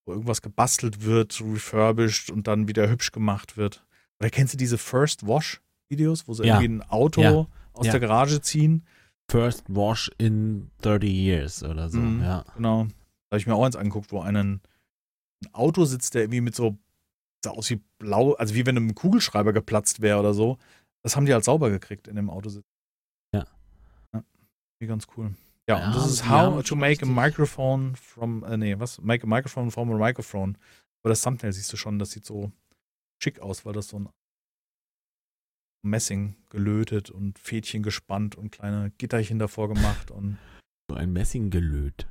[0.06, 3.84] wo irgendwas gebastelt wird, refurbished und dann wieder hübsch gemacht wird.
[4.20, 5.60] Oder kennst du diese First Wash
[5.90, 6.60] Videos, wo sie Ja.
[6.60, 7.46] irgendwie ein Auto Ja.
[7.72, 7.92] aus Ja.
[7.92, 8.84] der Garage ziehen?
[9.30, 11.98] First Wash in 30 years oder so.
[11.98, 12.22] Mhm.
[12.22, 12.44] Ja.
[12.56, 12.84] Genau.
[12.84, 14.60] Da habe ich mir auch eins angeguckt, wo einen,
[15.44, 16.78] ein Auto sitzt, der irgendwie mit so,
[17.44, 20.58] sah aus wie blau, also wie wenn ein Kugelschreiber geplatzt wäre oder so.
[21.02, 22.64] Das haben die halt sauber gekriegt in dem Autositz.
[23.34, 23.46] Ja.
[24.14, 24.24] ja.
[24.78, 25.34] Wie ganz cool.
[25.68, 29.00] Ja, Ja, und das ist How to make a microphone from, äh, nee, was?
[29.00, 30.56] Make a microphone from a microphone.
[31.02, 32.52] Aber das Thumbnail siehst du schon, das sieht so
[33.22, 34.08] schick aus, weil das so ein
[35.82, 40.38] Messing gelötet und Fädchen gespannt und kleine Gitterchen davor gemacht und
[40.90, 42.06] So ein Messinggelöt.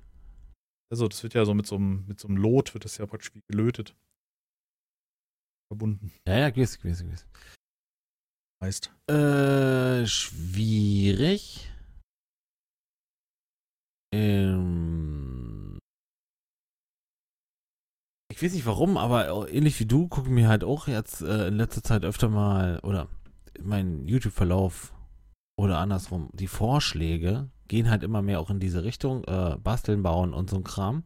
[0.94, 3.08] Also, das wird ja so mit so einem, mit so einem Lot, wird das ja
[3.08, 3.96] praktisch wie gelötet.
[5.72, 7.26] Verbunden, Ja, ja, gewiss, gewiss, gewiss.
[8.64, 8.94] heißt.
[9.10, 11.68] Äh, schwierig.
[14.14, 15.80] Ähm,
[18.32, 21.48] Ich weiß nicht warum, aber ähnlich wie du gucke ich mir halt auch jetzt äh,
[21.48, 23.08] in letzter Zeit öfter mal oder
[23.60, 24.94] mein YouTube-Verlauf
[25.60, 30.36] oder andersrum, die Vorschläge gehen halt immer mehr auch in diese Richtung, äh, basteln, bauen
[30.36, 31.04] und so ein Kram.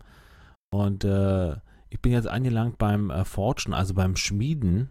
[0.69, 1.55] Und äh,
[1.89, 4.89] ich bin jetzt angelangt beim äh, Forgen, also beim Schmieden,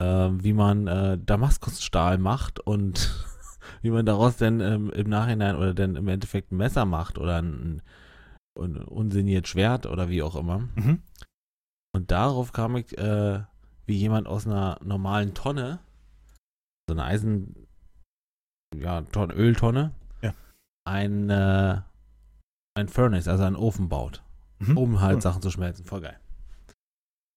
[0.00, 3.12] äh, wie man äh, Damaskusstahl macht und
[3.82, 7.42] wie man daraus dann ähm, im Nachhinein oder dann im Endeffekt ein Messer macht oder
[7.42, 7.82] ein,
[8.56, 10.68] ein unsinniert Schwert oder wie auch immer.
[10.76, 11.02] Mhm.
[11.96, 13.42] Und darauf kam ich, äh,
[13.86, 15.80] wie jemand aus einer normalen Tonne,
[16.88, 17.66] so eine Eisen,
[18.72, 19.90] ja, Ton Öltonne.
[20.86, 21.80] Ein, äh,
[22.74, 24.22] ein Furnace, also einen Ofen baut,
[24.58, 24.76] Mhm.
[24.78, 25.22] um halt Cool.
[25.22, 25.84] Sachen zu schmelzen.
[25.84, 26.18] Voll geil.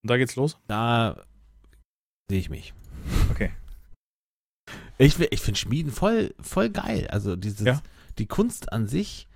[0.03, 0.57] Und da geht's los.
[0.67, 1.21] Da
[2.29, 2.73] sehe ich mich.
[3.31, 3.51] Okay.
[4.97, 7.07] Ich, ich finde Schmieden voll, voll geil.
[7.09, 7.81] Also dieses, Ja.
[8.17, 9.27] die Kunst an sich,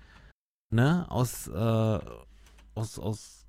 [0.70, 2.00] ne, aus, äh,
[2.74, 3.46] aus, aus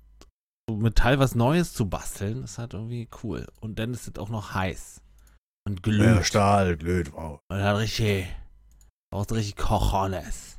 [0.68, 3.46] so Metall was Neues zu basteln, ist halt irgendwie cool.
[3.60, 5.00] Und dann ist es auch noch heiß.
[5.66, 6.24] Und glüht.
[6.26, 7.38] Stahl, glüht, wow.
[7.48, 8.26] Und hat richtig,
[9.12, 10.55] brauchst richtig Cojones.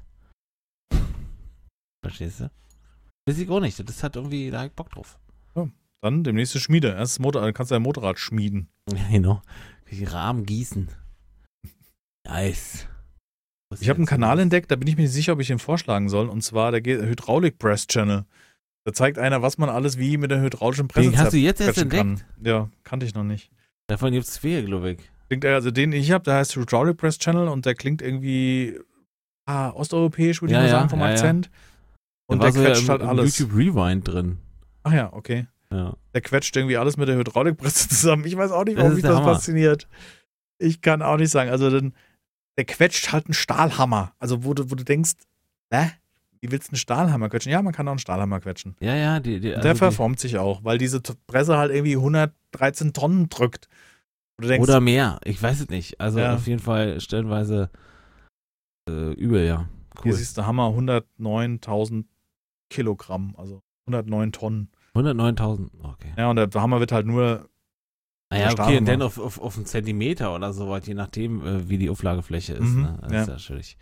[2.07, 2.51] Verstehst du?
[3.27, 3.87] Weiß ich auch nicht.
[3.87, 5.19] Das hat irgendwie, da hab ich Bock drauf.
[6.01, 6.89] Dann demnächst ist Schmiede.
[6.89, 8.69] Erst Motor, dann kannst du ein Motorrad schmieden.
[8.89, 9.41] Ja, genau.
[9.89, 10.89] Die Rahmen gießen.
[12.27, 12.87] Nice.
[13.69, 15.59] Was Ich habe einen Kanal entdeckt, da bin ich mir nicht sicher, ob ich den
[15.59, 16.29] vorschlagen soll.
[16.29, 18.25] Und zwar der Hydraulic Press Channel.
[18.85, 21.59] Da zeigt einer, was man alles wie mit der hydraulischen Presse Den hast du jetzt
[21.59, 22.01] erst entdeckt?
[22.03, 22.21] kann.
[22.41, 23.51] Ja, kannte ich noch nicht.
[23.87, 24.99] Davon gibt es zwei, glaube ich.
[25.27, 28.79] Klingt, also den ich habe, der heißt Hydraulic Press Channel und der klingt irgendwie
[29.45, 31.41] ah, osteuropäisch, würde Ja, ich mal ja, sagen, vom ja, ja.
[32.27, 33.37] Und der war so ja quetscht im, halt alles.
[33.39, 34.37] YouTube Rewind drin.
[34.83, 35.47] Ach ja, okay.
[35.71, 35.95] Ja.
[36.13, 38.25] Der quetscht irgendwie alles mit der Hydraulikpresse zusammen.
[38.25, 39.33] Ich weiß auch nicht, warum mich der das Hammer.
[39.33, 39.87] fasziniert.
[40.59, 41.49] Ich kann auch nicht sagen.
[41.49, 41.93] Also dann,
[42.57, 44.13] der quetscht halt einen Stahlhammer.
[44.19, 45.13] Also wo du, wo du denkst,
[45.71, 45.91] hä?
[46.39, 47.51] Wie willst du einen Stahlhammer quetschen?
[47.51, 48.75] Ja, man kann auch einen Stahlhammer quetschen.
[48.79, 51.95] Ja, ja, die, die, also der die, verformt sich auch, weil diese Presse halt irgendwie
[51.95, 53.67] 113 Tonnen drückt.
[54.39, 55.19] Denkst, Oder mehr.
[55.23, 55.99] Ich weiß es nicht.
[55.99, 56.35] Also Ja.
[56.35, 57.71] auf jeden Fall stellenweise
[58.87, 59.67] äh, übel, ja.
[60.03, 60.17] hier Cool.
[60.17, 62.05] siehst du Hammer 109.000
[62.69, 64.69] Kilogramm, also 109 Tonnen.
[64.95, 65.69] 109.000.
[65.83, 66.13] Okay.
[66.17, 67.49] Ja, und der Hammer wird halt nur,
[68.29, 71.69] Naja, okay, und dann auf, auf, auf einen Zentimeter oder so, was, je nachdem, äh,
[71.69, 72.61] wie die Auflagefläche ist.
[72.61, 72.97] Mhm, ne?
[73.01, 73.21] Das ja.
[73.21, 73.77] ist natürlich.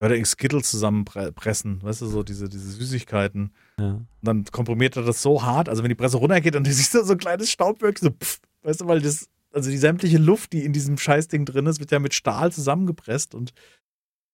[0.00, 3.52] würde irgendwie Skittles zusammenpressen, weißt du, so diese, diese Süßigkeiten.
[3.78, 3.92] Ja.
[3.92, 6.94] Und dann komprimiert er das so hart, also wenn die Presse runtergeht und du siehst
[6.94, 10.52] da so ein kleines Staubwölkchen, so pff, weißt du, weil das, also die sämtliche Luft,
[10.52, 13.52] die in diesem Scheißding drin ist, wird ja mit Stahl zusammengepresst und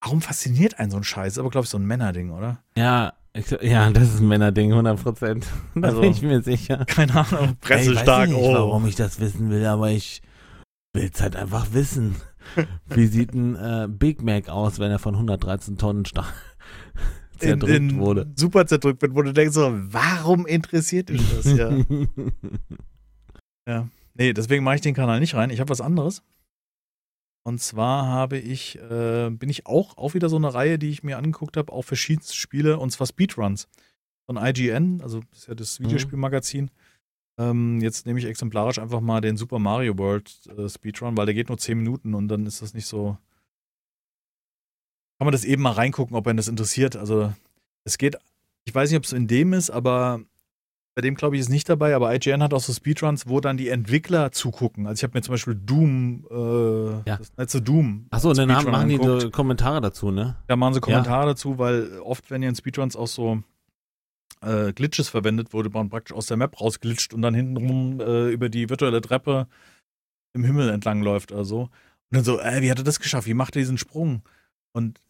[0.00, 1.38] warum fasziniert einen so ein Scheiß?
[1.38, 2.62] Aber glaube ich so ein Männerding, oder?
[2.76, 5.46] Ja, ich, ja, das ist ein Männerding, 100 Prozent.
[5.74, 6.84] Da Also, bin ich mir sicher.
[6.86, 8.54] Keine Ahnung, Ey, ich weiß pressestark, nicht, oh.
[8.54, 10.22] warum ich das wissen will, aber ich
[10.94, 12.16] will es halt einfach wissen.
[12.86, 17.98] Wie sieht ein äh, Big Mac aus, wenn er von 113 Tonnen in, zerdrückt in
[17.98, 18.32] wurde?
[18.36, 21.56] super zerdrückt wird, wo du denkst so, warum interessiert dich das
[23.66, 23.88] ja?
[24.16, 25.50] Nee, deswegen mache ich den Kanal nicht rein.
[25.50, 26.22] Ich habe was anderes.
[27.46, 31.02] Und zwar habe ich, äh, bin ich auch auch wieder so eine Reihe, die ich
[31.02, 33.68] mir angeguckt habe, auch verschiedenste Spiele, und zwar Speedruns.
[34.26, 36.70] Von IGN, also das ist ja das Videospielmagazin.
[37.38, 41.34] Ähm, jetzt nehme ich exemplarisch einfach mal den Super Mario World äh, Speedrun, weil der
[41.34, 43.18] geht nur 10 Minuten und dann ist das nicht so.
[45.18, 46.96] Kann man das eben mal reingucken, ob einen das interessiert.
[46.96, 47.34] Also
[47.84, 48.16] es geht,
[48.64, 50.22] ich weiß nicht, ob es in dem ist, aber
[50.94, 53.56] bei dem glaube ich ist nicht dabei, aber IGN hat auch so Speedruns, wo dann
[53.56, 54.86] die Entwickler zugucken.
[54.86, 57.16] Also ich habe mir zum Beispiel Doom, äh, Ja.
[57.16, 58.06] das letzte Doom.
[58.10, 60.36] Achso, und dann haben, machen die so Kommentare dazu, ne?
[60.46, 63.42] Da machen sie Kommentare dazu, weil oft werden ja in Speedruns auch so
[64.40, 68.48] äh, Glitches verwendet, wo man praktisch aus der Map rausglitscht und dann hintenrum äh, über
[68.48, 69.48] die virtuelle Treppe
[70.32, 71.62] im Himmel entlang läuft oder so.
[71.62, 71.70] Und
[72.10, 73.26] dann so, äh, wie hat er das geschafft?
[73.26, 74.22] Wie macht er diesen Sprung?
[74.72, 75.00] Und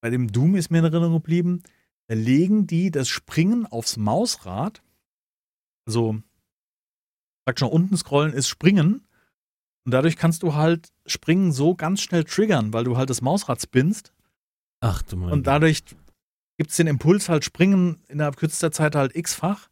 [0.00, 1.62] bei dem Doom ist mir in Erinnerung geblieben,
[2.08, 4.82] da legen die das Springen aufs Mausrad.
[5.86, 6.20] Also
[7.44, 9.06] praktisch nach unten scrollen ist Springen.
[9.84, 13.62] Und dadurch kannst du halt Springen so ganz schnell triggern, weil du halt das Mausrad
[13.62, 14.12] spinnst.
[14.80, 15.84] Ach du mein Und dadurch
[16.58, 19.68] gibt es den Impuls halt springen innerhalb kürzester Zeit halt x-fach.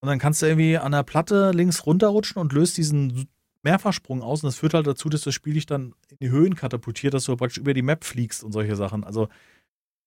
[0.00, 3.28] Und dann kannst du irgendwie an der Platte links runterrutschen und löst diesen
[3.62, 4.42] Mehrfachsprung aus.
[4.42, 7.24] Und das führt halt dazu, dass das Spiel dich dann in die Höhen katapultiert, dass
[7.24, 9.04] du praktisch über die Map fliegst und solche Sachen.
[9.04, 9.28] Also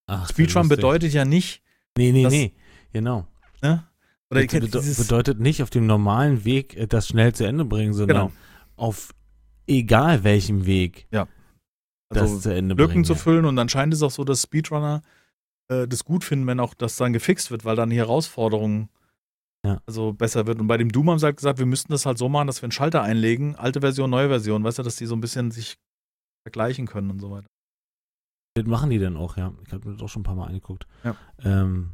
[0.08, 1.64] Ach, Speedrun bedeutet ja nicht,
[1.98, 2.54] Nee, nee, nee.
[2.94, 3.28] Genau.
[3.62, 3.88] ne?
[4.32, 7.46] Oder ihr Das kennt bede bedeutet nicht auf dem normalen Weg äh, das schnell zu
[7.46, 8.32] Ende bringen, sondern Genau.
[8.76, 9.14] auf
[9.68, 11.08] egal welchem Weg
[12.10, 13.06] das also zu Ende Lücken bringen.
[13.06, 13.20] zu ja.
[13.20, 13.46] füllen.
[13.46, 15.02] Und anscheinend ist auch so, dass Speedrunner
[15.70, 18.90] äh, das gut finden, wenn auch das dann gefixt wird, weil dann die Herausforderung
[19.66, 19.82] Ja.
[19.86, 20.60] also besser wird.
[20.60, 22.62] Und bei dem Doom haben sie halt gesagt, wir müssten das halt so machen, dass
[22.62, 25.52] wir einen Schalter einlegen, alte Version, neue Version, weißt du, dass die so ein bisschen
[25.52, 25.78] sich
[26.46, 27.48] vergleichen können und so weiter.
[28.56, 29.54] Das machen die dann auch, ja.
[29.66, 30.88] Ich habe mir das auch schon ein paar Mal angeguckt.
[31.04, 31.16] Ja.
[31.44, 31.92] Ähm,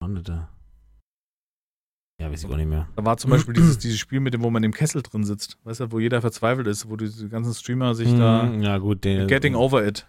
[0.00, 0.48] da?
[2.20, 2.88] Ja, weiß ich auch nicht mehr.
[2.96, 5.58] Da war zum Beispiel dieses, dieses Spiel mit dem, wo man im Kessel drin sitzt.
[5.64, 8.44] Weißt du, wo jeder verzweifelt ist, wo die ganzen Streamer sich da.
[8.44, 9.26] Hm, ja, gut, der.
[9.26, 10.06] Getting over it.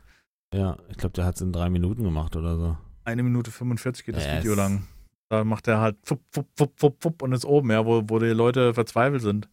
[0.53, 2.77] Ja, ich glaube, der hat es in drei Minuten gemacht oder so.
[3.03, 4.87] Eine Minute 45 geht das Video lang.
[5.29, 8.19] Da macht er halt fupp, fupp, fupp, fupp, fupp und ist oben, ja, wo, wo
[8.19, 9.49] die Leute verzweifelt sind.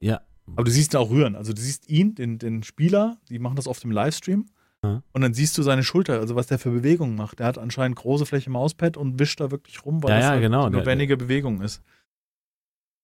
[0.00, 0.20] Ja.
[0.54, 1.34] Aber du siehst ihn auch rühren.
[1.34, 4.46] Also du siehst ihn, den, den Spieler, die machen das oft im Livestream.
[4.84, 5.02] Ja.
[5.12, 7.38] Und dann siehst du seine Schulter, also was der für Bewegungen macht.
[7.38, 10.30] Der hat anscheinend große Fläche Mauspad und wischt da wirklich rum, weil Ja, das ja,
[10.30, 10.62] halt genau.
[10.62, 11.82] eine Der- notwendige Bewegung ist.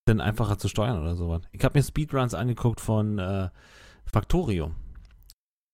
[0.07, 1.43] Dann einfacher zu steuern oder sowas.
[1.53, 3.51] Ich habe mir Speedruns angeguckt von äh,
[4.07, 4.71] Factorio.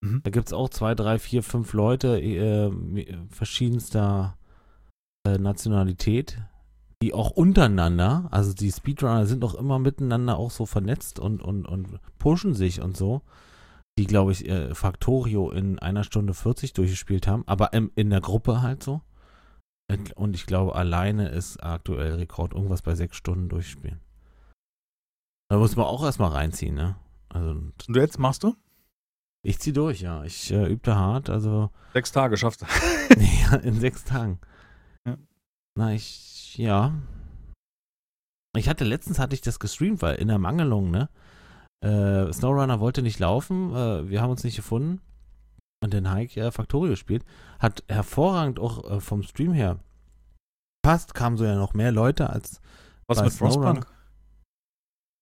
[0.00, 0.22] Mhm.
[0.24, 2.72] Da gibt es auch zwei, drei, vier, fünf Leute äh,
[3.28, 4.36] verschiedenster
[5.26, 6.38] äh, Nationalität,
[7.02, 11.66] die auch untereinander, also die Speedrunner sind auch immer miteinander auch so vernetzt und, und,
[11.66, 13.22] und pushen sich und so,
[13.98, 18.20] die, glaube ich, äh, Factorio in einer Stunde 40 durchgespielt haben, aber im, in der
[18.20, 19.02] Gruppe halt so.
[20.14, 24.00] Und ich glaube, alleine ist aktuell Rekord irgendwas bei sechs Stunden durchspielen.
[25.50, 26.96] Da muss man auch erstmal reinziehen, ne?
[27.28, 28.56] Also Und jetzt machst du?
[29.44, 30.24] ich zieh durch, ja.
[30.24, 32.66] Ich äh, da hart, also Sechs Tage schaffst du.
[33.20, 34.40] ja, in sechs Tagen.
[35.06, 35.18] Ja.
[35.74, 36.94] Na, ich, ja.
[38.56, 41.10] Ich hatte, letztens hatte ich das gestreamt, weil in der Mangelung, ne?
[41.82, 45.00] Äh, Snowrunner wollte nicht laufen, äh, wir haben uns nicht gefunden.
[45.82, 47.24] Und den Hike äh, Factorio spielt.
[47.58, 49.78] Hat hervorragend auch äh, vom Stream her
[50.84, 52.60] passt, kamen so ja noch mehr Leute als
[53.06, 53.86] Was Bei mit Frostpunk?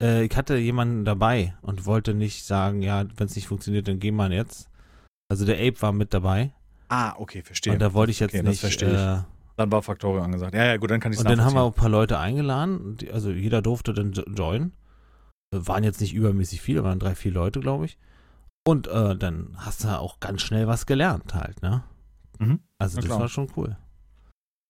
[0.03, 3.99] äh, ich hatte jemanden dabei und wollte nicht sagen, ja, wenn es nicht funktioniert, dann
[4.01, 4.71] geh mal jetzt.
[5.31, 6.53] Also der Ape war mit dabei
[6.89, 7.73] Ah, okay, verstehe.
[7.75, 8.61] und da wollte ich jetzt Okay, das nicht.
[8.61, 8.99] verstehe ich.
[8.99, 9.23] Äh,
[9.57, 10.55] Dann war Factorio angesagt.
[10.55, 12.97] Ja, ja, gut, dann kann ich und dann haben wir auch ein paar Leute eingeladen.
[12.97, 14.73] Die, also jeder durfte dann jo- joinen.
[15.53, 17.99] Waren jetzt nicht übermäßig viele, waren drei, vier Leute, glaube ich.
[18.67, 21.83] Und äh, dann hast du auch ganz schnell was gelernt halt, ne?
[22.39, 22.61] Mhm.
[22.79, 23.21] Also Na das klar.
[23.21, 23.77] war schon cool.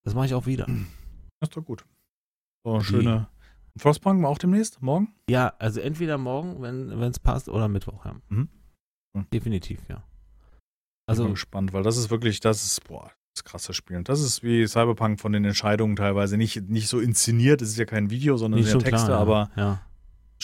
[0.05, 0.64] Das mache ich auch wieder.
[0.66, 1.85] Das ist doch gut.
[2.64, 3.28] So, Die- schöne.
[3.78, 4.83] Frostpunk auch demnächst?
[4.83, 5.14] Morgen?
[5.28, 8.14] Ja, also entweder morgen, wenn es passt, oder Mittwoch, ja.
[8.28, 8.49] Mhm.
[9.14, 9.26] Mhm.
[9.33, 10.03] Definitiv, ja.
[11.07, 14.05] Also Also, gespannt, weil das ist wirklich, das ist, boah, das ist krasses Spielen.
[14.05, 17.62] Das ist wie Cyberpunk von den Entscheidungen teilweise nicht, nicht so inszeniert.
[17.62, 19.16] Es ist ja kein Video, sondern ja Texte, klar, ja.
[19.18, 19.81] aber ja.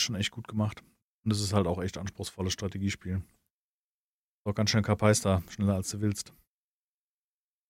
[0.01, 0.83] Schon echt gut gemacht.
[1.23, 3.21] Und es ist halt auch echt anspruchsvolles Strategiespiel.
[4.45, 6.33] Auch ganz schön Kapeister, schneller als du willst.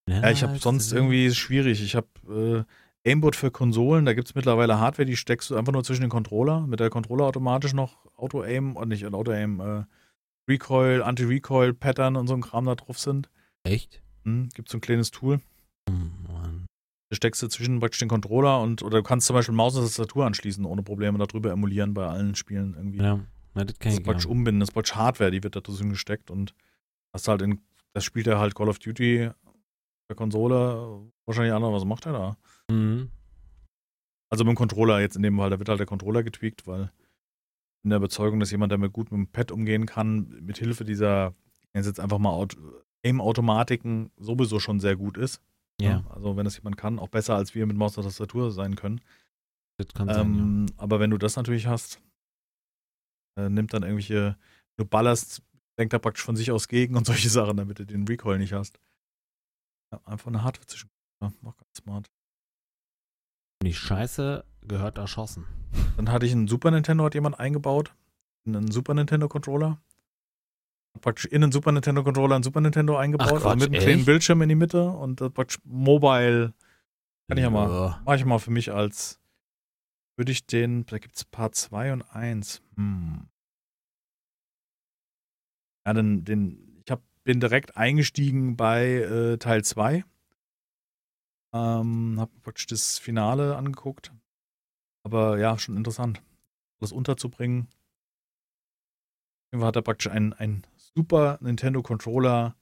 [0.10, 1.82] Ja, ich habe sonst irgendwie schwierig.
[1.82, 2.66] Ich habe
[3.06, 6.02] äh, Aimbot für Konsolen, da gibt es mittlerweile Hardware, die steckst du einfach nur zwischen
[6.02, 9.84] den Controller, mit der Controller automatisch noch Auto-Aim und nicht Auto-Aim, äh,
[10.50, 13.30] Recoil, Anti-Recoil-Pattern und so ein Kram da drauf sind.
[13.64, 14.02] Echt?
[14.24, 15.40] Hm, gibt so ein kleines Tool.
[15.90, 16.57] Hm, Mann.
[17.10, 19.84] Da steckst du zwischen praktisch den Controller und oder du kannst zum Beispiel Maus und
[19.84, 22.98] Tastatur anschließen, ohne Probleme darüber emulieren bei allen Spielen irgendwie.
[22.98, 23.20] Ja,
[23.54, 24.32] na, das Das kann ist ich praktisch ja.
[24.32, 26.54] umbinden, das ist praktisch Hardware, die wird da drin gesteckt und
[27.14, 27.62] hast halt in,
[27.94, 29.30] das spielt er halt Call of Duty
[30.10, 32.38] der Konsole, wahrscheinlich anders, was macht er da?
[32.70, 33.10] Mhm.
[34.30, 36.92] Also mit dem Controller jetzt in dem Fall, da wird halt der Controller getweakt, weil
[37.84, 40.84] in der Überzeugung, dass jemand, der mit gut mit dem Pad umgehen kann, mit Hilfe
[40.84, 42.58] dieser, ich nenne es jetzt einfach mal Aut
[43.06, 45.42] Aim-Automatiken sowieso schon sehr gut ist.
[45.80, 48.76] Ja, Also wenn das jemand kann, auch besser als wir mit Maus und Tastatur sein
[48.76, 49.02] können.
[49.78, 52.02] das kann sein, Ähm, Aber wenn du das natürlich hast,
[53.38, 54.38] äh, nimmt dann irgendwelche,
[54.78, 55.44] du ballerst,
[55.78, 58.54] denkt er praktisch von sich aus gegen und solche Sachen, damit du den Recoil nicht
[58.54, 58.80] hast.
[59.94, 60.90] Ja, einfach eine Hardware zwischen.
[61.22, 62.08] Ja, auch ganz smart.
[62.08, 63.68] ja.
[63.68, 65.46] Die Scheiße gehört erschossen.
[65.96, 67.96] Dann hatte ich einen Super Nintendo, hat jemand eingebaut.
[68.46, 69.82] Einen Super Nintendo Controller.
[70.98, 74.06] Praktisch in den Super Nintendo Controller einen Super Nintendo eingebaut, Quatsch, mit einem kleinen?
[74.06, 76.54] Bildschirm in die Mitte und das praktisch mobile.
[77.28, 78.02] Kann ich ja mal.
[78.06, 79.20] Mache ich mal für mich als.
[80.18, 80.86] Würde ich den.
[80.86, 82.62] Da gibt es Part 2 und 1.
[82.76, 83.28] Hm.
[85.86, 90.04] Ja, den, den, ich hab, bin direkt eingestiegen bei äh, Teil 2.
[91.54, 94.12] Ähm, hab praktisch das Finale angeguckt.
[95.04, 96.22] Aber ja, schon interessant.
[96.80, 97.70] Das unterzubringen.
[99.52, 100.64] Fall hat er praktisch ein, ein
[100.98, 102.56] Super Nintendo Controller,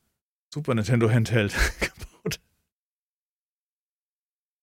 [0.53, 2.41] Super Nintendo Handheld gebaut.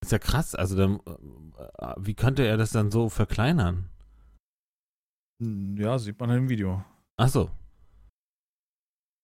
[0.02, 3.88] Ist ja krass, also dann, äh, wie könnte er das dann so verkleinern?
[5.42, 6.84] Hm, Ja, sieht man im Video.
[7.16, 7.50] Ach so.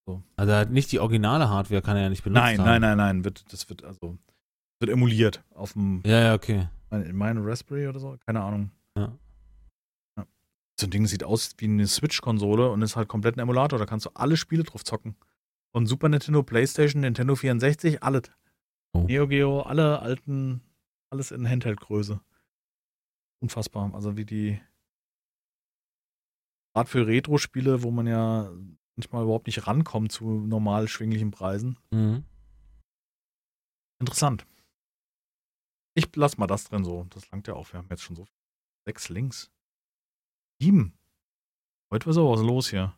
[0.06, 0.22] So.
[0.36, 2.42] Also nicht die originale Hardware, kann er ja nicht benutzen.
[2.42, 3.24] Nein, nein, nein, nein.
[3.24, 4.16] Wird, das wird also
[4.80, 6.68] wird emuliert auf dem Ja, ja, okay.
[6.90, 8.16] in meinem Raspberry oder so.
[8.24, 8.70] Keine Ahnung.
[8.96, 9.12] Ja.
[10.78, 13.78] So ein Ding sieht aus wie eine Switch-Konsole und ist halt komplett ein Emulator.
[13.78, 15.16] Da kannst du alle Spiele drauf zocken.
[15.72, 18.30] Von Super Nintendo, PlayStation, Nintendo 64, alles.
[18.92, 19.00] Oh.
[19.00, 20.62] Neo Geo, alle alten,
[21.10, 22.20] alles in Handheld-Größe.
[23.40, 23.92] Unfassbar.
[23.92, 24.60] Also wie die.
[26.74, 28.50] Gerade für Retro-Spiele, wo man ja
[28.96, 31.76] manchmal überhaupt nicht rankommt zu normal schwinglichen Preisen.
[31.90, 32.24] Mhm.
[34.00, 34.46] Interessant.
[35.94, 37.04] Ich lass mal das drin so.
[37.10, 37.72] Das langt ja auch.
[37.72, 38.28] Wir haben jetzt schon so.
[38.84, 39.50] Sechs Links.
[40.60, 40.92] Sieben.
[41.92, 42.94] Heute war so was los hier.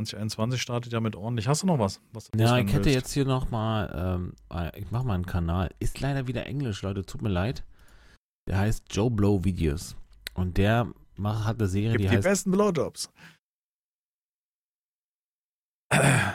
[0.00, 1.48] 2021 startet ja mit ordentlich.
[1.48, 2.00] Hast du noch was?
[2.12, 2.94] was du Ja, ich hätte willst?
[2.94, 5.74] jetzt hier nochmal, ähm, äh, ich mach mal einen Kanal.
[5.80, 7.64] Ist leider wieder Englisch, Leute, tut mir leid.
[8.46, 9.96] Der heißt Joe Blow Videos.
[10.34, 13.10] Und der macht, hat eine Serie, Gibt die die heißt besten Blowjobs.
[15.92, 16.30] Äh,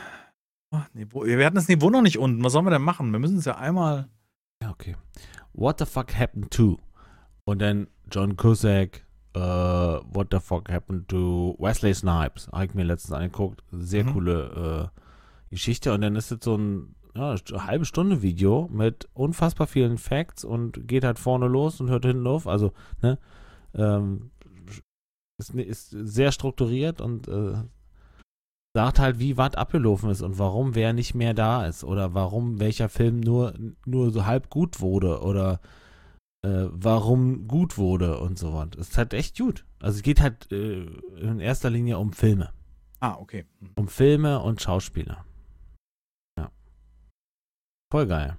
[0.92, 2.44] Niveau- Wir hatten das Niveau noch nicht unten.
[2.44, 3.10] Was sollen wir denn machen?
[3.12, 4.10] Wir müssen es ja einmal.
[4.62, 4.96] Ja, okay.
[5.54, 6.78] What the fuck happened to?
[7.46, 9.04] Und dann John Cusack,
[9.34, 12.48] äh, What the fuck happened to Wesley Snipes?
[12.52, 13.62] Habe ich mir letztens angeguckt.
[13.72, 14.12] Sehr Mhm.
[14.12, 15.00] coole äh,
[15.50, 15.92] Geschichte.
[15.92, 20.88] Und dann ist es so ein ja, halbe Stunde Video mit unfassbar vielen Facts und
[20.88, 22.46] geht halt vorne los und hört hinten auf.
[22.46, 22.72] Also,
[23.02, 23.18] ne?
[23.74, 24.30] Ähm,
[25.38, 27.54] ist, ist sehr strukturiert und äh,
[28.76, 32.58] sagt halt, wie was abgelaufen ist und warum wer nicht mehr da ist oder warum
[32.60, 33.54] welcher Film nur,
[33.84, 35.60] nur so halb gut wurde oder
[36.44, 38.68] äh, warum gut wurde und so was.
[38.78, 39.64] Es ist halt echt gut.
[39.80, 40.84] Also es geht halt äh,
[41.20, 42.52] in erster Linie um Filme.
[43.00, 43.44] Ah, okay.
[43.60, 43.70] Hm.
[43.76, 45.24] Um Filme und Schauspieler.
[46.38, 46.50] Ja.
[47.92, 48.36] Voll geil.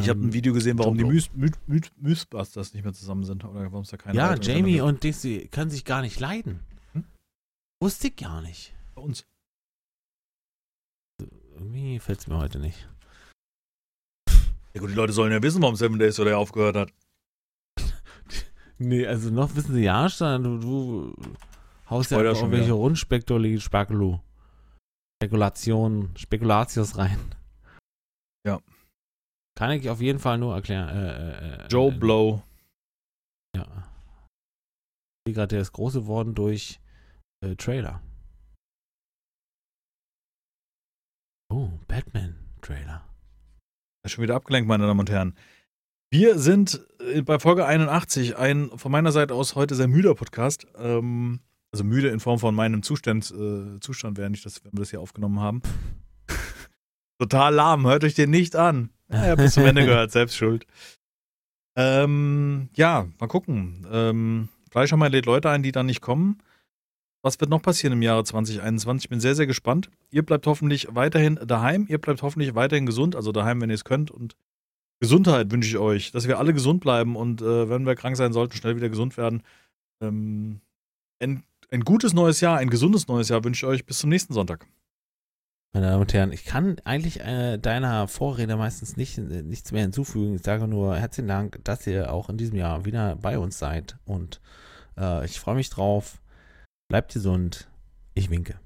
[0.00, 3.42] Ich habe Ähm, ein Video gesehen, warum die Myth- Myth- Mythbusters nicht mehr zusammen sind.
[3.44, 6.60] Oder warum es da keine Ja, Jamie und Dixie können sich gar nicht leiden.
[6.92, 7.04] Hm?
[7.82, 8.74] Wusste ich gar nicht.
[8.94, 9.24] Bei uns.
[11.54, 12.86] Irgendwie fällt es mir heute nicht.
[14.74, 16.92] Ja gut, die Leute sollen ja wissen, warum Seven Days oder aufgehört hat.
[18.80, 21.32] Nee, also noch wissen sie ja, sondern du, du
[21.90, 22.70] haust ja schon irgendwelche.
[22.70, 24.20] Rundspekuli, Spekulu,
[25.20, 27.18] Spekulationen, Spekulatius rein.
[28.46, 28.60] Ja.
[29.56, 30.88] Kann ich auf jeden Fall nur erklären.
[30.90, 32.42] Äh, äh, äh, Joe äh, Blow.
[33.56, 33.66] Ja.
[35.26, 36.78] Wie gerade der ist groß geworden durch
[37.44, 38.00] äh, Trailer.
[41.52, 43.04] Oh, Batman-Trailer.
[44.06, 45.34] Schon wieder abgelenkt, meine Damen und Herren.
[46.10, 50.66] Wir sind äh, bei Folge 81, ein von meiner Seite aus heute sehr müder Podcast.
[50.78, 51.40] Ähm,
[51.72, 54.90] also müde in Form von meinem Zustand, äh, Zustand während ich das, wenn wir das
[54.90, 55.60] hier aufgenommen haben.
[57.18, 58.90] Total lahm, hört euch den nicht an.
[59.10, 60.66] Ja, bis zum Ende gehört, selbst schuld.
[61.76, 63.86] Ähm, ja, mal gucken.
[63.90, 66.38] Ähm, vielleicht mal lädt Leute ein, die dann nicht kommen.
[67.28, 69.04] Was wird noch passieren im Jahre 2021?
[69.04, 69.90] Ich bin sehr, sehr gespannt.
[70.10, 71.84] Ihr bleibt hoffentlich weiterhin daheim.
[71.86, 74.10] Ihr bleibt hoffentlich weiterhin gesund, also daheim, wenn ihr es könnt.
[74.10, 74.34] Und
[74.98, 78.32] Gesundheit wünsche ich euch, dass wir alle gesund bleiben und äh, wenn wir krank sein
[78.32, 79.42] sollten, schnell wieder gesund werden.
[80.00, 80.62] Ähm,
[81.20, 83.84] ein, ein gutes neues Jahr, ein gesundes neues Jahr wünsche ich euch.
[83.84, 84.66] Bis zum nächsten Sonntag.
[85.74, 89.82] Meine Damen und Herren, ich kann eigentlich äh, deiner Vorrede meistens nicht, äh, nichts mehr
[89.82, 90.36] hinzufügen.
[90.36, 93.98] Ich sage nur herzlichen Dank, dass ihr auch in diesem Jahr wieder bei uns seid.
[94.06, 94.40] Und
[94.96, 96.22] äh, ich freue mich drauf.
[96.88, 97.68] Bleibt gesund.
[98.14, 98.58] Ich winke.